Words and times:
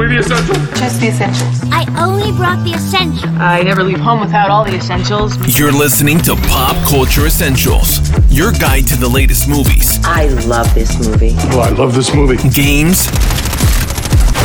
Only 0.00 0.14
the 0.16 0.20
essentials. 0.20 0.80
Just 0.80 1.00
the 1.02 1.08
essentials. 1.08 1.60
I 1.70 1.84
only 2.02 2.32
brought 2.32 2.64
the 2.64 2.72
essentials. 2.72 3.26
I 3.36 3.62
never 3.62 3.84
leave 3.84 4.00
home 4.00 4.20
without 4.20 4.48
all 4.48 4.64
the 4.64 4.74
essentials. 4.74 5.36
You're 5.58 5.72
listening 5.72 6.16
to 6.20 6.36
Pop 6.48 6.74
Culture 6.88 7.26
Essentials, 7.26 8.00
your 8.30 8.50
guide 8.52 8.86
to 8.86 8.96
the 8.96 9.06
latest 9.06 9.46
movies, 9.46 9.98
I 10.02 10.28
love 10.48 10.72
this 10.74 10.98
movie. 11.06 11.34
Oh, 11.52 11.60
I 11.60 11.68
love 11.68 11.94
this 11.94 12.14
movie. 12.14 12.36
games, 12.48 13.08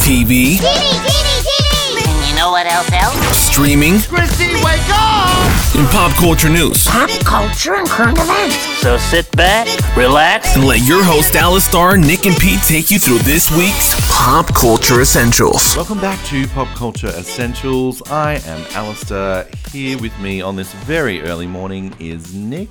TV, 0.03 0.59
Teeny, 0.59 0.91
teeny, 1.07 1.37
teeny! 1.47 2.29
You 2.29 2.35
know 2.35 2.51
what 2.51 2.65
else 2.65 2.91
else? 2.91 3.15
streaming, 3.37 3.99
Christy, 4.01 4.55
wake 4.55 4.81
up! 4.89 5.64
And 5.77 5.87
pop 5.89 6.11
culture 6.13 6.47
news. 6.49 6.85
Pop 6.87 7.09
culture 7.25 7.75
and 7.75 7.85
current 7.85 8.17
events. 8.17 8.55
So 8.79 8.97
sit 8.97 9.29
back, 9.35 9.67
relax. 9.97 10.55
And 10.55 10.65
let 10.65 10.79
your 10.87 11.03
host 11.03 11.35
Alistair, 11.35 11.97
Nick, 11.97 12.25
and 12.25 12.35
Pete 12.37 12.61
take 12.65 12.89
you 12.91 12.97
through 12.97 13.17
this 13.19 13.51
week's 13.51 13.93
Pop 14.09 14.47
Culture 14.55 15.01
Essentials. 15.01 15.75
Welcome 15.75 15.99
back 15.99 16.23
to 16.27 16.47
Pop 16.47 16.69
Culture 16.77 17.07
Essentials. 17.07 18.01
I 18.09 18.35
am 18.45 18.65
Alistair. 18.71 19.49
Here 19.73 19.99
with 19.99 20.17
me 20.19 20.41
on 20.41 20.55
this 20.55 20.71
very 20.73 21.21
early 21.23 21.47
morning 21.47 21.93
is 21.99 22.33
Nick. 22.33 22.69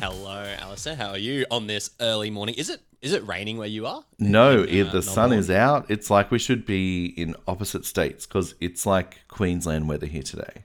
Hello, 0.00 0.44
Alistair. 0.58 0.96
How 0.96 1.10
are 1.10 1.18
you 1.18 1.46
on 1.52 1.68
this 1.68 1.90
early 2.00 2.30
morning? 2.30 2.56
Is 2.56 2.68
it 2.68 2.80
is 3.00 3.12
it 3.12 3.24
raining 3.28 3.58
where 3.58 3.68
you 3.68 3.86
are? 3.86 4.02
No, 4.18 4.62
In, 4.64 4.68
if 4.70 4.88
uh, 4.88 4.92
the 4.92 5.02
sun 5.02 5.30
Melbourne? 5.30 5.38
is 5.38 5.50
out, 5.50 5.86
it's 5.88 6.10
like 6.10 6.32
we 6.32 6.40
should 6.40 6.66
be 6.66 7.06
in 7.06 7.36
opposite 7.46 7.84
states 7.84 8.26
because 8.26 8.56
it's 8.60 8.86
like 8.86 9.20
Queensland 9.28 9.88
weather 9.88 10.06
here 10.06 10.22
today. 10.22 10.63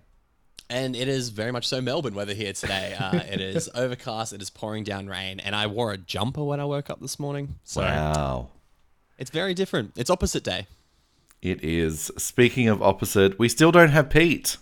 And 0.71 0.95
it 0.95 1.07
is 1.07 1.29
very 1.29 1.51
much 1.51 1.67
so 1.67 1.81
Melbourne 1.81 2.13
weather 2.13 2.33
here 2.35 2.53
today. 2.53 2.95
Uh, 2.99 3.15
it 3.29 3.41
is 3.41 3.69
overcast. 3.73 4.33
It 4.33 4.41
is 4.41 4.49
pouring 4.49 4.83
down 4.83 5.07
rain, 5.07 5.39
and 5.39 5.55
I 5.55 5.65
wore 5.67 5.91
a 5.91 5.97
jumper 5.97 6.43
when 6.43 6.59
I 6.59 6.65
woke 6.65 6.89
up 6.89 6.99
this 7.01 7.17
morning. 7.19 7.55
So 7.63 7.81
Wow. 7.81 8.49
it's 9.17 9.31
very 9.31 9.53
different. 9.55 9.93
It's 9.95 10.09
opposite 10.11 10.43
day. 10.43 10.67
It 11.41 11.63
is. 11.63 12.11
Speaking 12.17 12.67
of 12.67 12.83
opposite, 12.83 13.39
we 13.39 13.49
still 13.49 13.71
don't 13.71 13.89
have 13.89 14.09
Pete. 14.09 14.57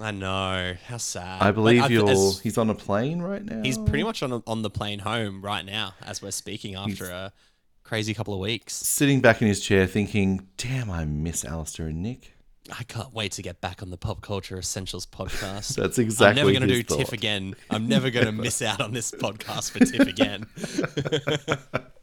I 0.00 0.10
know. 0.10 0.74
How 0.88 0.96
sad. 0.96 1.40
I 1.40 1.52
believe 1.52 1.82
Like, 1.82 1.90
you're. 1.92 2.10
as- 2.10 2.40
he's 2.40 2.58
on 2.58 2.68
a 2.68 2.74
plane 2.74 3.22
right 3.22 3.44
now. 3.44 3.62
He's 3.62 3.78
pretty 3.78 4.02
much 4.02 4.22
on 4.24 4.42
on 4.48 4.62
the 4.62 4.70
plane 4.70 4.98
home 5.00 5.40
right 5.42 5.64
now 5.64 5.94
as 6.02 6.20
we're 6.20 6.32
speaking 6.32 6.74
after 6.74 7.10
a 7.10 7.32
crazy 7.84 8.12
couple 8.12 8.34
of 8.34 8.40
weeks. 8.40 8.74
sitting 8.74 9.20
back 9.20 9.40
in 9.40 9.46
his 9.46 9.60
chair 9.60 9.86
thinking, 9.86 10.48
damn, 10.56 10.90
I 10.90 11.04
miss 11.04 11.44
Alistair 11.44 11.86
and 11.86 12.02
Nick. 12.02 12.33
I 12.72 12.82
can't 12.84 13.12
wait 13.12 13.32
to 13.32 13.42
get 13.42 13.60
back 13.60 13.82
on 13.82 13.90
the 13.90 13.98
Pop 13.98 14.22
Culture 14.22 14.58
Essentials 14.58 15.04
podcast. 15.04 15.74
That's 15.76 15.98
exactly. 15.98 16.28
I'm 16.40 16.46
never 16.46 16.58
going 16.58 16.62
to 16.62 16.82
do 16.82 16.96
his 16.96 17.06
TIFF 17.06 17.12
again. 17.12 17.54
I'm 17.70 17.88
never 17.88 18.10
going 18.10 18.24
to 18.26 18.32
miss 18.32 18.62
out 18.62 18.80
on 18.80 18.92
this 18.92 19.10
podcast 19.10 19.70
for 19.70 19.80
TIFF 19.80 20.08
again. 20.08 20.46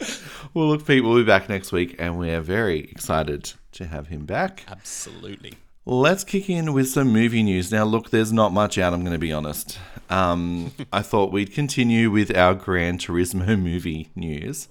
Well, 0.53 0.67
look, 0.67 0.85
Pete, 0.85 1.01
we'll 1.03 1.15
be 1.15 1.23
back 1.23 1.47
next 1.47 1.71
week, 1.71 1.95
and 1.97 2.19
we're 2.19 2.41
very 2.41 2.79
excited 2.79 3.53
to 3.73 3.85
have 3.85 4.07
him 4.07 4.25
back. 4.25 4.65
Absolutely. 4.67 5.53
Let's 5.85 6.25
kick 6.25 6.49
in 6.49 6.73
with 6.73 6.89
some 6.89 7.13
movie 7.13 7.41
news. 7.41 7.71
Now, 7.71 7.85
look, 7.85 8.09
there's 8.09 8.33
not 8.33 8.51
much 8.51 8.77
out, 8.77 8.93
I'm 8.93 9.01
going 9.01 9.13
to 9.13 9.19
be 9.19 9.31
honest. 9.31 9.79
Um, 10.09 10.73
I 10.91 11.03
thought 11.03 11.31
we'd 11.31 11.53
continue 11.53 12.11
with 12.11 12.35
our 12.35 12.53
Gran 12.53 12.97
Turismo 12.97 13.57
movie 13.57 14.09
news. 14.13 14.67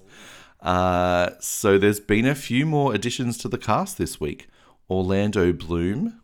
Uh, 0.59 1.31
so, 1.39 1.79
there's 1.79 1.99
been 1.99 2.27
a 2.27 2.35
few 2.35 2.67
more 2.67 2.93
additions 2.93 3.39
to 3.39 3.47
the 3.47 3.57
cast 3.57 3.97
this 3.97 4.19
week. 4.19 4.47
Orlando 4.91 5.53
Bloom 5.53 6.19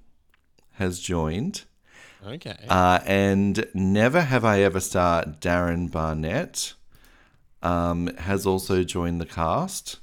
has 0.74 1.00
joined, 1.00 1.64
Okay. 2.26 2.66
uh, 2.68 3.00
and 3.06 3.66
Never 3.74 4.22
Have 4.22 4.44
I 4.44 4.60
Ever 4.62 4.82
star 4.82 5.24
Darren 5.24 5.90
Barnett 5.90 6.74
um, 7.64 8.08
has 8.18 8.46
also 8.46 8.84
joined 8.84 9.22
the 9.22 9.26
cast 9.26 10.00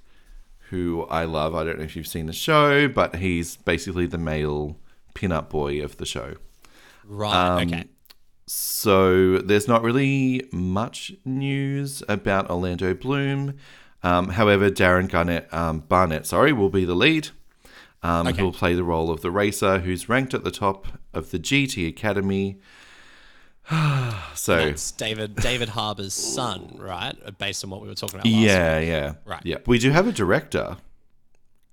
who 0.70 1.02
I 1.10 1.24
love. 1.24 1.54
I 1.54 1.62
don't 1.62 1.76
know 1.78 1.84
if 1.84 1.94
you've 1.94 2.06
seen 2.06 2.24
the 2.24 2.32
show, 2.32 2.88
but 2.88 3.16
he's 3.16 3.56
basically 3.58 4.06
the 4.06 4.16
male 4.18 4.78
pin-up 5.12 5.50
boy 5.50 5.82
of 5.84 5.98
the 5.98 6.06
show. 6.06 6.36
right. 7.06 7.34
um, 7.60 7.68
okay. 7.68 7.84
So 8.46 9.38
there's 9.38 9.68
not 9.68 9.82
really 9.82 10.48
much 10.52 11.12
news 11.24 12.02
about 12.08 12.48
Orlando 12.50 12.94
Bloom. 12.94 13.54
Um, 14.02 14.30
however, 14.30 14.70
Darren 14.70 15.08
Garnett, 15.10 15.52
um, 15.52 15.80
Barnett, 15.80 16.26
sorry, 16.26 16.52
will 16.54 16.70
be 16.70 16.84
the 16.86 16.94
lead. 16.94 17.28
Um, 18.04 18.26
Okay. 18.28 18.36
He'll 18.36 18.52
play 18.52 18.74
the 18.74 18.84
role 18.84 19.10
of 19.10 19.22
the 19.22 19.30
racer 19.30 19.78
who's 19.80 20.08
ranked 20.08 20.34
at 20.34 20.44
the 20.44 20.50
top 20.50 20.86
of 21.12 21.30
the 21.30 21.38
GT 21.38 21.88
Academy. 21.88 22.58
so 24.34 24.56
That's 24.56 24.92
David 24.92 25.36
David 25.36 25.70
Harbour's 25.70 26.12
son, 26.12 26.76
right? 26.78 27.14
Based 27.38 27.64
on 27.64 27.70
what 27.70 27.80
we 27.80 27.88
were 27.88 27.94
talking 27.94 28.16
about 28.16 28.26
last 28.26 28.36
yeah, 28.36 28.78
yeah, 28.78 29.12
Right. 29.24 29.40
Yeah, 29.42 29.56
we 29.66 29.78
do 29.78 29.90
have 29.90 30.06
a 30.06 30.12
director. 30.12 30.76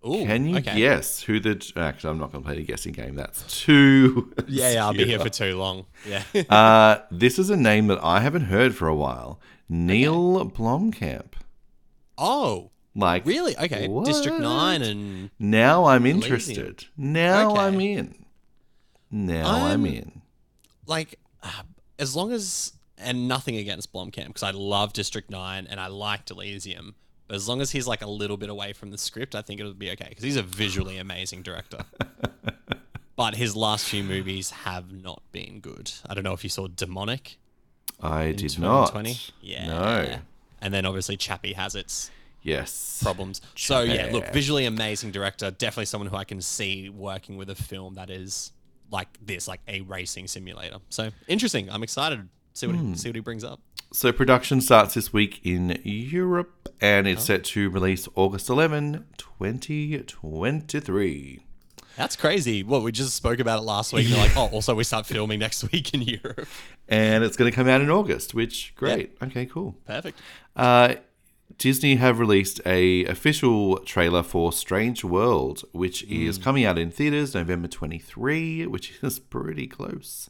Ooh, 0.07 0.25
Can 0.25 0.47
you 0.47 0.57
okay. 0.57 0.79
guess 0.79 1.21
who 1.21 1.39
the? 1.39 1.61
Actually, 1.75 2.11
I'm 2.11 2.17
not 2.17 2.31
going 2.31 2.43
to 2.43 2.47
play 2.47 2.55
the 2.57 2.63
guessing 2.63 2.93
game. 2.93 3.15
That's 3.15 3.43
too. 3.63 4.33
Yeah, 4.47 4.71
yeah, 4.71 4.85
I'll 4.85 4.93
be 4.93 5.05
here 5.05 5.19
for 5.19 5.29
too 5.29 5.57
long. 5.57 5.85
Yeah. 6.07 6.23
Uh, 6.49 7.01
this 7.11 7.37
is 7.37 7.49
a 7.49 7.57
name 7.57 7.87
that 7.87 7.99
I 8.03 8.21
haven't 8.21 8.45
heard 8.45 8.73
for 8.73 8.87
a 8.87 8.95
while. 8.95 9.39
Neil 9.69 10.49
Blomkamp. 10.49 11.33
oh, 12.17 12.71
Like 12.95 13.25
really? 13.25 13.57
Okay. 13.57 13.87
District 14.03 14.39
9 14.39 14.81
and 14.81 15.29
Now 15.39 15.85
I'm 15.85 16.05
interested. 16.05 16.85
Now 16.97 17.51
Okay. 17.51 17.59
I'm 17.61 17.79
in. 17.79 18.25
Now 19.09 19.49
I'm, 19.55 19.61
I'm- 19.63 19.85
in. 19.85 20.21
like 20.87 21.19
uh, 21.43 21.63
as 21.99 22.15
long 22.15 22.31
as 22.31 22.73
and 22.97 23.27
nothing 23.27 23.55
against 23.55 23.91
Blomkamp 23.91 24.27
because 24.27 24.43
I 24.43 24.51
love 24.51 24.93
District 24.93 25.29
9 25.29 25.67
and 25.69 25.79
I 25.79 25.87
liked 25.87 26.29
Elysium. 26.31 26.95
But 27.27 27.35
as 27.35 27.47
long 27.47 27.61
as 27.61 27.71
he's 27.71 27.87
like 27.87 28.01
a 28.01 28.09
little 28.09 28.35
bit 28.37 28.49
away 28.49 28.73
from 28.73 28.91
the 28.91 28.97
script, 28.97 29.35
I 29.35 29.41
think 29.41 29.59
it'll 29.61 29.73
be 29.73 29.89
okay 29.91 30.07
because 30.09 30.23
he's 30.23 30.35
a 30.35 30.43
visually 30.43 30.97
amazing 30.97 31.43
director. 31.43 31.79
but 33.15 33.35
his 33.35 33.55
last 33.55 33.87
few 33.87 34.03
movies 34.03 34.51
have 34.51 34.91
not 34.91 35.21
been 35.31 35.59
good. 35.61 35.91
I 36.07 36.13
don't 36.13 36.23
know 36.23 36.33
if 36.33 36.43
you 36.43 36.49
saw 36.49 36.67
Demonic. 36.67 37.37
I 38.01 38.33
did 38.33 38.59
not. 38.59 38.87
2020. 38.87 39.17
Yeah. 39.41 39.67
No. 39.67 40.19
And 40.61 40.73
then 40.73 40.85
obviously 40.85 41.17
Chappie 41.17 41.53
has 41.53 41.73
its 41.75 42.11
Yes. 42.43 42.99
problems. 43.03 43.41
So 43.55 43.81
yeah, 43.81 44.09
look, 44.11 44.27
visually 44.33 44.65
amazing 44.65 45.11
director, 45.11 45.51
definitely 45.51 45.85
someone 45.85 46.09
who 46.09 46.15
I 46.15 46.23
can 46.23 46.41
see 46.41 46.89
working 46.89 47.37
with 47.37 47.49
a 47.49 47.55
film 47.55 47.95
that 47.95 48.09
is 48.09 48.51
like 48.91 49.07
this, 49.25 49.47
like 49.47 49.61
a 49.67 49.81
racing 49.81 50.27
simulator. 50.27 50.77
So 50.89 51.09
interesting. 51.27 51.69
I'm 51.69 51.83
excited 51.83 52.27
see 52.53 52.67
what 52.67 52.75
Hmm. 52.75 52.91
he, 52.91 52.97
see 52.97 53.07
what 53.09 53.15
he 53.15 53.21
brings 53.21 53.43
up. 53.45 53.59
So 53.93 54.11
production 54.11 54.59
starts 54.61 54.93
this 54.93 55.13
week 55.13 55.39
in 55.43 55.79
Europe, 55.83 56.69
and 56.81 57.07
Oh. 57.07 57.11
it's 57.11 57.23
set 57.25 57.43
to 57.45 57.69
release 57.69 58.07
August 58.15 58.49
11, 58.49 59.05
2023. 59.17 61.39
That's 61.97 62.15
crazy. 62.15 62.63
Well, 62.63 62.81
we 62.81 62.91
just 62.91 63.13
spoke 63.15 63.39
about 63.39 63.59
it 63.59 63.63
last 63.63 63.91
week. 63.93 64.05
And 64.05 64.13
they're 64.15 64.23
like, 64.23 64.37
oh, 64.37 64.47
also 64.47 64.73
we 64.75 64.83
start 64.85 65.05
filming 65.05 65.39
next 65.39 65.69
week 65.71 65.93
in 65.93 66.01
Europe. 66.23 66.47
And 66.87 67.23
it's 67.23 67.35
going 67.37 67.51
to 67.51 67.55
come 67.55 67.67
out 67.67 67.81
in 67.81 67.89
August, 67.89 68.33
which 68.33 68.73
great. 68.75 69.15
Okay, 69.21 69.45
cool. 69.45 69.75
Perfect. 69.85 70.19
Uh, 70.55 70.95
Disney 71.57 71.95
have 71.95 72.19
released 72.19 72.61
a 72.65 73.03
official 73.05 73.77
trailer 73.79 74.23
for 74.23 74.51
Strange 74.53 75.03
World, 75.03 75.63
which 75.71 76.03
is 76.03 76.37
Mm. 76.39 76.43
coming 76.43 76.65
out 76.65 76.77
in 76.77 76.91
theaters 76.91 77.33
November 77.33 77.67
23, 77.67 78.65
which 78.67 78.93
is 79.01 79.19
pretty 79.19 79.67
close. 79.67 80.29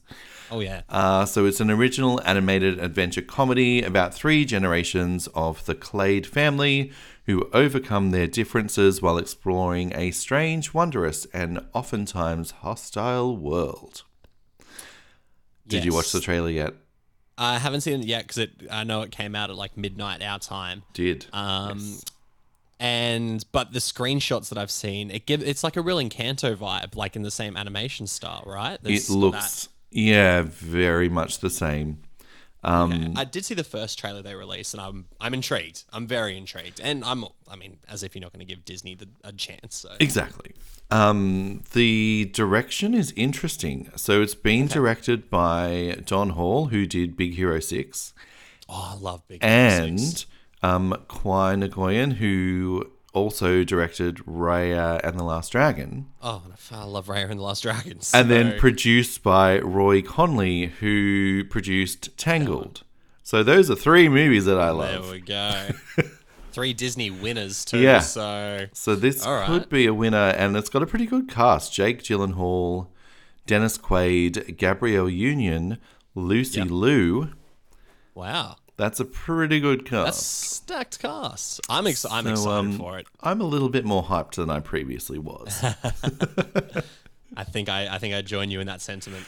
Oh 0.49 0.59
yeah. 0.59 0.81
Uh, 0.89 1.25
so 1.25 1.45
it's 1.45 1.59
an 1.59 1.69
original 1.71 2.21
animated 2.25 2.79
adventure 2.79 3.21
comedy 3.21 3.81
about 3.83 4.13
three 4.13 4.45
generations 4.45 5.27
of 5.35 5.65
the 5.65 5.75
Clade 5.75 6.25
family 6.27 6.91
who 7.25 7.49
overcome 7.53 8.11
their 8.11 8.27
differences 8.27 9.01
while 9.01 9.17
exploring 9.17 9.93
a 9.95 10.11
strange, 10.11 10.73
wondrous, 10.73 11.25
and 11.33 11.59
oftentimes 11.73 12.51
hostile 12.51 13.37
world. 13.37 14.03
Did 15.67 15.85
you 15.85 15.93
watch 15.93 16.11
the 16.11 16.19
trailer 16.19 16.49
yet? 16.49 16.73
I 17.37 17.57
haven't 17.57 17.81
seen 17.81 18.01
it 18.01 18.05
yet 18.05 18.23
because 18.23 18.37
it. 18.37 18.51
I 18.69 18.83
know 18.83 19.01
it 19.01 19.11
came 19.11 19.35
out 19.35 19.49
at 19.49 19.55
like 19.55 19.77
midnight 19.77 20.21
our 20.21 20.39
time. 20.39 20.83
Did. 20.93 21.25
Um, 21.33 21.97
and 22.79 23.45
but 23.51 23.73
the 23.73 23.79
screenshots 23.79 24.49
that 24.49 24.57
I've 24.57 24.71
seen, 24.71 25.11
it 25.11 25.25
give 25.25 25.43
it's 25.43 25.63
like 25.63 25.77
a 25.77 25.81
real 25.81 25.97
Encanto 25.97 26.55
vibe, 26.55 26.95
like 26.95 27.15
in 27.15 27.21
the 27.21 27.31
same 27.31 27.55
animation 27.55 28.07
style, 28.07 28.43
right? 28.45 28.79
There's 28.81 29.09
it 29.09 29.13
looks, 29.13 29.69
yeah, 29.91 30.43
very 30.45 31.09
much 31.09 31.39
the 31.39 31.49
same. 31.49 31.99
Um, 32.63 33.13
I 33.15 33.23
did 33.23 33.43
see 33.43 33.55
the 33.55 33.63
first 33.63 33.97
trailer 33.97 34.21
they 34.21 34.35
released, 34.35 34.73
and 34.73 34.81
I'm 34.81 35.05
I'm 35.19 35.33
intrigued. 35.33 35.83
I'm 35.91 36.05
very 36.05 36.37
intrigued, 36.37 36.79
and 36.79 37.03
I'm 37.03 37.25
I 37.49 37.55
mean, 37.55 37.77
as 37.89 38.03
if 38.03 38.13
you're 38.15 38.21
not 38.21 38.33
going 38.33 38.45
to 38.45 38.53
give 38.53 38.63
Disney 38.65 38.95
the, 38.95 39.07
a 39.23 39.33
chance. 39.33 39.75
So 39.77 39.89
Exactly. 39.99 40.53
Um, 40.91 41.63
the 41.71 42.29
direction 42.33 42.93
is 42.93 43.13
interesting. 43.15 43.89
So 43.95 44.21
it's 44.21 44.35
been 44.35 44.67
directed 44.67 45.29
by 45.29 45.97
Don 46.05 46.31
Hall, 46.31 46.65
who 46.67 46.85
did 46.85 47.15
Big 47.15 47.35
Hero 47.35 47.61
6, 47.61 48.13
oh, 48.67 48.91
I 48.93 48.99
love 48.99 49.27
Big 49.27 49.41
Hero 49.41 49.53
and 49.53 49.99
Six. 49.99 50.25
um, 50.61 50.95
Qui 51.07 51.55
Nguyen, 51.55 52.13
who 52.13 52.91
also 53.13 53.63
directed 53.63 54.17
Raya 54.17 54.99
and 55.03 55.19
the 55.19 55.23
Last 55.23 55.51
Dragon, 55.51 56.07
oh, 56.21 56.41
I 56.71 56.83
love 56.83 57.07
Raya 57.07 57.29
and 57.29 57.39
the 57.39 57.43
Last 57.43 57.61
Dragon. 57.61 57.99
and 58.13 58.29
then 58.29 58.57
produced 58.59 59.23
by 59.23 59.59
Roy 59.59 60.01
Conley, 60.01 60.67
who 60.79 61.43
produced 61.45 62.17
Tangled. 62.17 62.83
So 63.23 63.43
those 63.43 63.69
are 63.69 63.75
three 63.75 64.09
movies 64.09 64.45
that 64.45 64.59
I 64.59 64.71
love. 64.71 65.03
there 65.03 65.11
we 65.11 65.21
go. 65.21 65.69
three 66.51 66.73
Disney 66.73 67.09
winners 67.09 67.65
too. 67.65 67.79
Yeah. 67.79 67.99
So 67.99 68.67
So 68.73 68.95
this 68.95 69.25
right. 69.25 69.45
could 69.45 69.69
be 69.69 69.85
a 69.87 69.93
winner, 69.93 70.29
and 70.37 70.55
it's 70.55 70.69
got 70.69 70.83
a 70.83 70.85
pretty 70.85 71.05
good 71.05 71.29
cast: 71.29 71.73
Jake 71.73 72.03
Gyllenhaal, 72.03 72.87
Dennis 73.45 73.77
Quaid, 73.77 74.57
Gabrielle 74.57 75.09
Union, 75.09 75.77
Lucy 76.15 76.63
Liu. 76.63 77.31
wow, 78.13 78.55
That's 78.81 78.99
a 78.99 79.05
pretty 79.05 79.59
good 79.59 79.85
cast. 79.85 80.05
that's 80.05 80.25
stacked 80.25 80.99
cast. 80.99 81.61
I'm 81.69 81.85
ex- 81.85 82.03
I'm 82.03 82.23
So, 82.25 82.31
excited 82.31 82.49
um, 82.51 82.77
for 82.79 82.97
it. 82.97 83.05
I'm 83.21 83.39
a 83.39 83.43
little 83.43 83.69
bit 83.69 83.85
more 83.85 84.01
hyped 84.03 84.35
than 84.37 84.49
I 84.49 84.59
previously 84.59 85.19
was. 85.19 85.63
I 87.37 87.43
think 87.43 87.69
I 87.69 87.87
I 87.95 87.97
think 87.99 88.13
I 88.15 88.21
join 88.21 88.49
you 88.51 88.59
in 88.59 88.67
that 88.67 88.81
sentiment. 88.81 89.25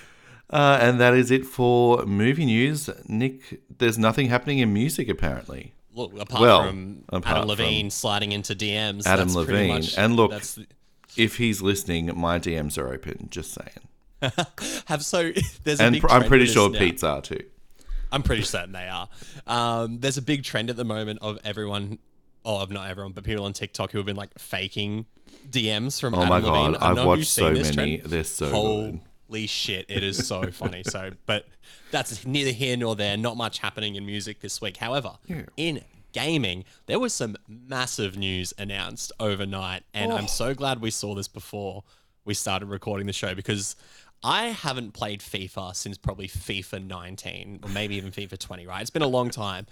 uh, 0.49 0.77
and 0.81 0.99
that 0.99 1.13
is 1.13 1.29
it 1.31 1.45
for 1.45 2.03
movie 2.05 2.45
news. 2.45 2.89
Nick, 3.07 3.61
there's 3.77 3.97
nothing 3.97 4.27
happening 4.29 4.57
in 4.59 4.73
music 4.73 5.07
apparently. 5.07 5.73
Look, 5.93 6.19
apart 6.19 6.41
Well, 6.41 6.67
from 6.67 7.03
apart 7.09 7.37
Adam 7.37 7.49
Levine 7.49 7.89
sliding 7.91 8.31
into 8.31 8.55
DMs, 8.55 9.05
Adam 9.05 9.27
that's 9.27 9.35
Levine. 9.35 9.67
much- 9.67 9.97
And 9.97 10.15
look- 10.15 10.31
that's 10.31 10.55
the- 10.55 10.65
If 11.15 11.37
he's 11.37 11.61
listening, 11.61 12.09
my 12.19 12.39
DMs 12.39 12.77
are 12.79 12.91
open. 12.91 13.27
Just 13.29 13.53
saying. 13.53 14.33
have 14.87 15.05
so 15.05 15.31
there's 15.63 15.79
a 15.79 15.83
And 15.83 15.93
big 15.93 16.01
pr- 16.01 16.09
I'm 16.09 16.23
pretty 16.23 16.47
sure 16.47 16.69
now. 16.71 16.79
Pete's 16.79 17.03
are 17.03 17.21
too. 17.21 17.43
I'm 18.13 18.23
pretty 18.23 18.43
certain 18.43 18.71
they 18.71 18.87
are. 18.87 19.09
Um, 19.47 19.99
there's 19.99 20.17
a 20.17 20.21
big 20.21 20.43
trend 20.43 20.69
at 20.69 20.77
the 20.77 20.85
moment 20.85 21.19
of 21.21 21.39
everyone, 21.43 21.97
oh, 22.45 22.61
of 22.61 22.71
not 22.71 22.89
everyone, 22.89 23.11
but 23.11 23.23
people 23.25 23.43
on 23.45 23.53
TikTok 23.53 23.91
who 23.91 23.97
have 23.97 24.05
been 24.05 24.15
like 24.15 24.37
faking 24.39 25.05
DMs 25.49 25.99
from 25.99 26.13
Oh 26.15 26.19
Adam 26.21 26.29
my 26.29 26.37
Levine. 26.37 26.71
God, 26.73 26.81
I 26.83 26.89
I've 26.91 26.95
know 26.95 27.07
watched 27.07 27.19
you've 27.19 27.27
so 27.27 27.45
seen 27.47 27.53
this 27.55 27.75
many. 27.75 27.97
trend. 27.97 28.11
They're 28.11 28.23
so 28.23 28.49
Holy 28.49 28.99
good. 29.31 29.49
shit, 29.49 29.85
it 29.89 30.03
is 30.03 30.25
so 30.27 30.49
funny. 30.51 30.83
So, 30.83 31.11
but 31.25 31.47
that's 31.91 32.25
neither 32.25 32.51
here 32.51 32.77
nor 32.77 32.95
there. 32.95 33.17
Not 33.17 33.35
much 33.35 33.57
happening 33.59 33.95
in 33.95 34.05
music 34.05 34.39
this 34.41 34.61
week. 34.61 34.77
However, 34.77 35.13
in 35.57 35.81
gaming, 36.11 36.63
there 36.85 36.99
was 36.99 37.13
some 37.13 37.35
massive 37.47 38.15
news 38.15 38.53
announced 38.59 39.11
overnight, 39.19 39.83
and 39.93 40.11
Oh. 40.11 40.15
I'm 40.17 40.27
so 40.27 40.53
glad 40.53 40.79
we 40.81 40.91
saw 40.91 41.15
this 41.15 41.27
before 41.27 41.83
we 42.25 42.33
started 42.35 42.67
recording 42.67 43.07
the 43.07 43.11
show 43.13 43.33
because 43.35 43.75
I 44.23 44.47
haven't 44.47 44.93
played 44.93 45.19
FIFA 45.21 45.75
since 45.75 45.97
probably 45.97 46.27
FIFA 46.27 46.85
19 46.87 47.59
or 47.63 47.69
maybe 47.69 47.95
even 47.95 48.11
FIFA 48.11 48.39
20, 48.39 48.67
right? 48.67 48.81
It's 48.81 48.89
been 48.89 49.01
a 49.01 49.07
long 49.07 49.29
time. 49.29 49.67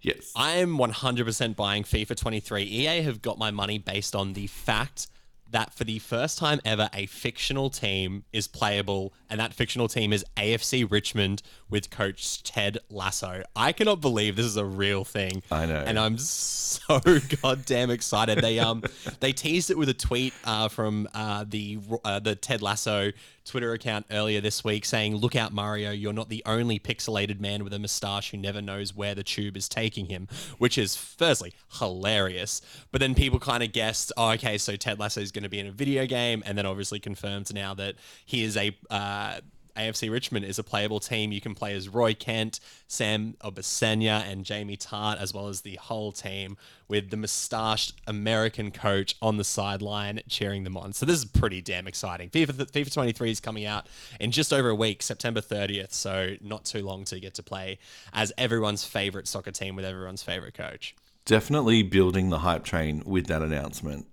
Yes. 0.00 0.32
I'm 0.36 0.76
100% 0.78 1.56
buying 1.56 1.84
FIFA 1.84 2.16
23. 2.16 2.62
EA 2.62 3.02
have 3.02 3.22
got 3.22 3.38
my 3.38 3.50
money 3.50 3.78
based 3.78 4.14
on 4.14 4.34
the 4.34 4.46
fact 4.46 5.08
that 5.50 5.72
for 5.72 5.84
the 5.84 5.98
first 5.98 6.38
time 6.38 6.60
ever, 6.64 6.88
a 6.92 7.06
fictional 7.06 7.70
team 7.70 8.24
is 8.32 8.46
playable, 8.46 9.14
and 9.30 9.40
that 9.40 9.54
fictional 9.54 9.88
team 9.88 10.12
is 10.12 10.24
AFC 10.36 10.90
Richmond 10.90 11.42
with 11.70 11.90
coach 11.90 12.42
Ted 12.42 12.78
Lasso. 12.90 13.42
I 13.56 13.72
cannot 13.72 14.00
believe 14.00 14.36
this 14.36 14.46
is 14.46 14.56
a 14.56 14.64
real 14.64 15.04
thing. 15.04 15.42
I 15.50 15.66
know. 15.66 15.82
and 15.86 15.98
I'm 15.98 16.18
so 16.18 17.00
goddamn 17.42 17.90
excited. 17.90 18.38
They 18.38 18.58
um 18.58 18.82
they 19.20 19.32
teased 19.32 19.70
it 19.70 19.78
with 19.78 19.88
a 19.88 19.94
tweet 19.94 20.34
uh, 20.44 20.68
from 20.68 21.08
uh, 21.14 21.44
the 21.48 21.78
uh, 22.04 22.18
the 22.18 22.34
Ted 22.34 22.62
Lasso 22.62 23.12
Twitter 23.48 23.72
account 23.72 24.06
earlier 24.10 24.40
this 24.40 24.62
week 24.62 24.84
saying, 24.84 25.16
"Look 25.16 25.34
out, 25.34 25.52
Mario! 25.52 25.90
You're 25.90 26.12
not 26.12 26.28
the 26.28 26.42
only 26.46 26.78
pixelated 26.78 27.40
man 27.40 27.64
with 27.64 27.72
a 27.72 27.78
moustache 27.78 28.30
who 28.30 28.36
never 28.36 28.60
knows 28.62 28.94
where 28.94 29.14
the 29.14 29.24
tube 29.24 29.56
is 29.56 29.68
taking 29.68 30.06
him," 30.06 30.28
which 30.58 30.78
is 30.78 30.94
firstly 30.94 31.54
hilarious. 31.78 32.60
But 32.92 33.00
then 33.00 33.14
people 33.14 33.40
kind 33.40 33.62
of 33.62 33.72
guessed, 33.72 34.12
"Oh, 34.16 34.30
okay, 34.32 34.58
so 34.58 34.76
Ted 34.76 34.98
Lasso 34.98 35.20
is 35.20 35.32
going 35.32 35.42
to 35.42 35.48
be 35.48 35.58
in 35.58 35.66
a 35.66 35.72
video 35.72 36.06
game," 36.06 36.42
and 36.46 36.56
then 36.56 36.66
obviously 36.66 37.00
confirmed 37.00 37.52
now 37.52 37.74
that 37.74 37.96
he 38.24 38.44
is 38.44 38.56
a 38.56 38.76
uh, 38.90 39.40
AFC 39.78 40.10
Richmond 40.10 40.44
is 40.44 40.58
a 40.58 40.64
playable 40.64 41.00
team. 41.00 41.32
You 41.32 41.40
can 41.40 41.54
play 41.54 41.74
as 41.74 41.88
Roy 41.88 42.14
Kent, 42.14 42.60
Sam 42.88 43.34
Obisanya, 43.42 44.30
and 44.30 44.44
Jamie 44.44 44.76
Tartt, 44.76 45.18
as 45.18 45.32
well 45.32 45.48
as 45.48 45.60
the 45.60 45.76
whole 45.76 46.12
team 46.12 46.56
with 46.88 47.10
the 47.10 47.16
moustached 47.16 47.94
American 48.06 48.70
coach 48.70 49.14
on 49.22 49.36
the 49.36 49.44
sideline 49.44 50.20
cheering 50.28 50.64
them 50.64 50.76
on. 50.76 50.92
So 50.92 51.06
this 51.06 51.18
is 51.18 51.24
pretty 51.24 51.60
damn 51.60 51.86
exciting. 51.86 52.30
FIFA, 52.30 52.70
FIFA 52.70 52.92
23 52.92 53.30
is 53.30 53.40
coming 53.40 53.64
out 53.64 53.86
in 54.18 54.30
just 54.30 54.52
over 54.52 54.68
a 54.68 54.74
week, 54.74 55.02
September 55.02 55.40
30th. 55.40 55.92
So 55.92 56.36
not 56.40 56.64
too 56.64 56.82
long 56.82 57.04
to 57.04 57.20
get 57.20 57.34
to 57.34 57.42
play 57.42 57.78
as 58.12 58.32
everyone's 58.36 58.84
favorite 58.84 59.28
soccer 59.28 59.52
team 59.52 59.76
with 59.76 59.84
everyone's 59.84 60.22
favorite 60.22 60.54
coach. 60.54 60.94
Definitely 61.24 61.82
building 61.82 62.30
the 62.30 62.38
hype 62.38 62.64
train 62.64 63.02
with 63.04 63.26
that 63.26 63.42
announcement. 63.42 64.06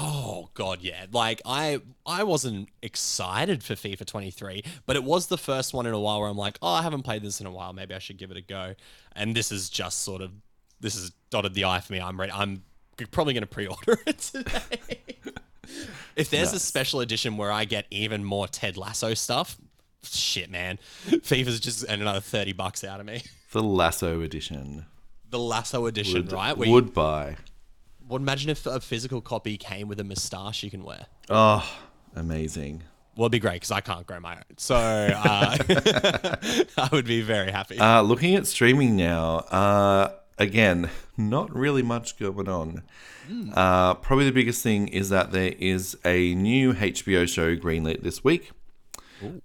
Oh 0.00 0.48
god, 0.54 0.80
yeah. 0.80 1.06
Like 1.10 1.42
I 1.44 1.80
I 2.06 2.22
wasn't 2.22 2.68
excited 2.82 3.64
for 3.64 3.74
FIFA 3.74 4.06
23, 4.06 4.62
but 4.86 4.94
it 4.94 5.02
was 5.02 5.26
the 5.26 5.38
first 5.38 5.74
one 5.74 5.86
in 5.86 5.92
a 5.92 5.98
while 5.98 6.20
where 6.20 6.28
I'm 6.28 6.36
like, 6.36 6.56
"Oh, 6.62 6.72
I 6.72 6.82
haven't 6.82 7.02
played 7.02 7.22
this 7.22 7.40
in 7.40 7.46
a 7.46 7.50
while. 7.50 7.72
Maybe 7.72 7.94
I 7.94 7.98
should 7.98 8.16
give 8.16 8.30
it 8.30 8.36
a 8.36 8.40
go." 8.40 8.74
And 9.16 9.34
this 9.34 9.50
is 9.50 9.68
just 9.68 10.02
sort 10.02 10.22
of 10.22 10.30
this 10.80 10.94
is 10.94 11.10
dotted 11.30 11.54
the 11.54 11.64
i 11.64 11.80
for 11.80 11.92
me. 11.92 12.00
I'm 12.00 12.18
ready. 12.18 12.32
I'm 12.32 12.62
probably 13.10 13.34
going 13.34 13.42
to 13.42 13.48
pre-order 13.48 13.98
it 14.06 14.18
today. 14.18 14.78
if 16.16 16.30
there's 16.30 16.52
a 16.52 16.60
special 16.60 17.00
edition 17.00 17.36
where 17.36 17.50
I 17.50 17.64
get 17.64 17.86
even 17.90 18.24
more 18.24 18.46
Ted 18.46 18.76
Lasso 18.76 19.14
stuff, 19.14 19.56
shit, 20.02 20.50
man. 20.50 20.78
FIFA's 21.06 21.60
just 21.60 21.84
another 21.84 22.20
30 22.20 22.52
bucks 22.52 22.84
out 22.84 23.00
of 23.00 23.06
me. 23.06 23.22
The 23.52 23.62
Lasso 23.62 24.20
edition. 24.20 24.86
The 25.30 25.38
Lasso 25.38 25.86
edition, 25.86 26.22
Would, 26.24 26.32
right? 26.32 26.56
Where 26.56 26.68
you- 26.68 26.74
would 26.74 26.94
buy. 26.94 27.36
Well, 28.08 28.16
imagine 28.16 28.48
if 28.48 28.64
a 28.64 28.80
physical 28.80 29.20
copy 29.20 29.58
came 29.58 29.86
with 29.86 30.00
a 30.00 30.04
moustache 30.04 30.62
you 30.62 30.70
can 30.70 30.82
wear. 30.82 31.06
Oh, 31.28 31.68
amazing. 32.16 32.82
Well, 33.16 33.26
it'd 33.26 33.32
be 33.32 33.38
great 33.38 33.54
because 33.54 33.70
I 33.70 33.80
can't 33.80 34.06
grow 34.06 34.18
my 34.20 34.36
own. 34.36 34.42
So 34.56 34.76
uh, 34.76 35.56
I 36.78 36.88
would 36.90 37.04
be 37.04 37.20
very 37.20 37.50
happy. 37.50 37.78
Uh, 37.78 38.00
looking 38.00 38.34
at 38.34 38.46
streaming 38.46 38.96
now, 38.96 39.38
uh, 39.50 40.12
again, 40.38 40.88
not 41.16 41.54
really 41.54 41.82
much 41.82 42.18
going 42.18 42.48
on. 42.48 42.82
Uh, 43.52 43.92
probably 43.94 44.24
the 44.24 44.32
biggest 44.32 44.62
thing 44.62 44.88
is 44.88 45.10
that 45.10 45.32
there 45.32 45.52
is 45.58 45.98
a 46.04 46.34
new 46.34 46.72
HBO 46.72 47.28
show 47.28 47.56
greenlit 47.56 48.02
this 48.02 48.24
week. 48.24 48.52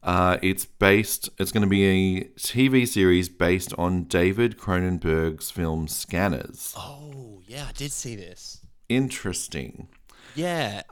Uh, 0.01 0.37
it's 0.41 0.65
based. 0.65 1.29
It's 1.39 1.51
going 1.51 1.63
to 1.63 1.69
be 1.69 1.85
a 1.85 2.23
TV 2.37 2.87
series 2.87 3.29
based 3.29 3.73
on 3.77 4.03
David 4.03 4.57
Cronenberg's 4.57 5.51
film 5.51 5.87
Scanners. 5.87 6.73
oh, 6.77 7.41
yeah, 7.47 7.65
I 7.69 7.71
did 7.73 7.91
see 7.91 8.15
this. 8.15 8.65
Interesting. 8.89 9.87
Yeah. 10.35 10.83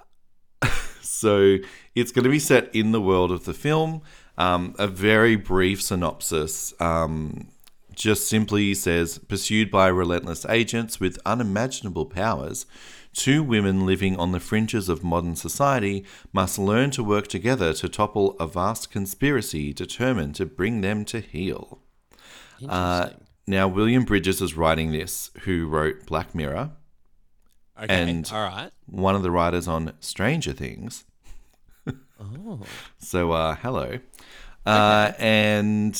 So 1.03 1.57
it's 1.93 2.11
going 2.11 2.23
to 2.23 2.31
be 2.31 2.39
set 2.39 2.73
in 2.73 2.93
the 2.93 3.01
world 3.01 3.31
of 3.31 3.45
the 3.45 3.53
film. 3.53 4.01
Um, 4.39 4.73
a 4.79 4.87
very 4.87 5.35
brief 5.35 5.79
synopsis 5.79 6.73
um, 6.79 7.49
just 7.93 8.27
simply 8.27 8.73
says 8.73 9.19
Pursued 9.19 9.69
by 9.69 9.87
relentless 9.89 10.45
agents 10.45 10.99
with 10.99 11.19
unimaginable 11.23 12.07
powers, 12.07 12.65
two 13.13 13.43
women 13.43 13.85
living 13.85 14.17
on 14.17 14.31
the 14.31 14.39
fringes 14.39 14.87
of 14.89 15.03
modern 15.03 15.35
society 15.35 16.05
must 16.33 16.57
learn 16.57 16.91
to 16.91 17.03
work 17.03 17.27
together 17.27 17.73
to 17.73 17.89
topple 17.89 18.35
a 18.39 18.47
vast 18.47 18.89
conspiracy 18.91 19.73
determined 19.73 20.35
to 20.35 20.45
bring 20.45 20.81
them 20.81 21.03
to 21.05 21.19
heel. 21.19 21.79
Uh, 22.67 23.09
now, 23.47 23.67
William 23.67 24.03
Bridges 24.05 24.41
is 24.41 24.55
writing 24.55 24.91
this, 24.91 25.31
who 25.41 25.67
wrote 25.67 26.05
Black 26.05 26.33
Mirror, 26.35 26.71
okay. 27.81 28.01
and- 28.01 28.29
All 28.31 28.43
right. 28.43 28.71
one 28.85 29.15
of 29.15 29.23
the 29.23 29.31
writers 29.31 29.67
on 29.67 29.93
Stranger 29.99 30.53
Things. 30.53 31.03
Oh. 32.19 32.59
So, 32.99 33.31
uh, 33.31 33.55
hello. 33.55 33.97
Uh, 34.63 35.11
and 35.17 35.99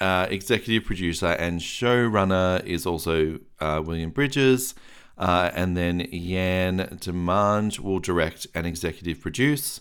uh, 0.00 0.26
executive 0.28 0.84
producer 0.84 1.28
and 1.28 1.60
showrunner 1.60 2.64
is 2.66 2.84
also 2.84 3.38
uh, 3.60 3.80
William 3.84 4.10
Bridges. 4.10 4.74
Uh, 5.18 5.50
and 5.54 5.76
then 5.76 6.00
Yann 6.10 6.78
Demange 7.00 7.78
will 7.78 7.98
direct 8.00 8.46
and 8.54 8.66
executive 8.66 9.20
produce. 9.20 9.80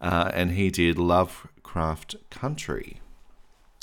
Uh, 0.00 0.30
and 0.34 0.52
he 0.52 0.70
did 0.70 0.98
Lovecraft 0.98 2.16
Country. 2.30 3.00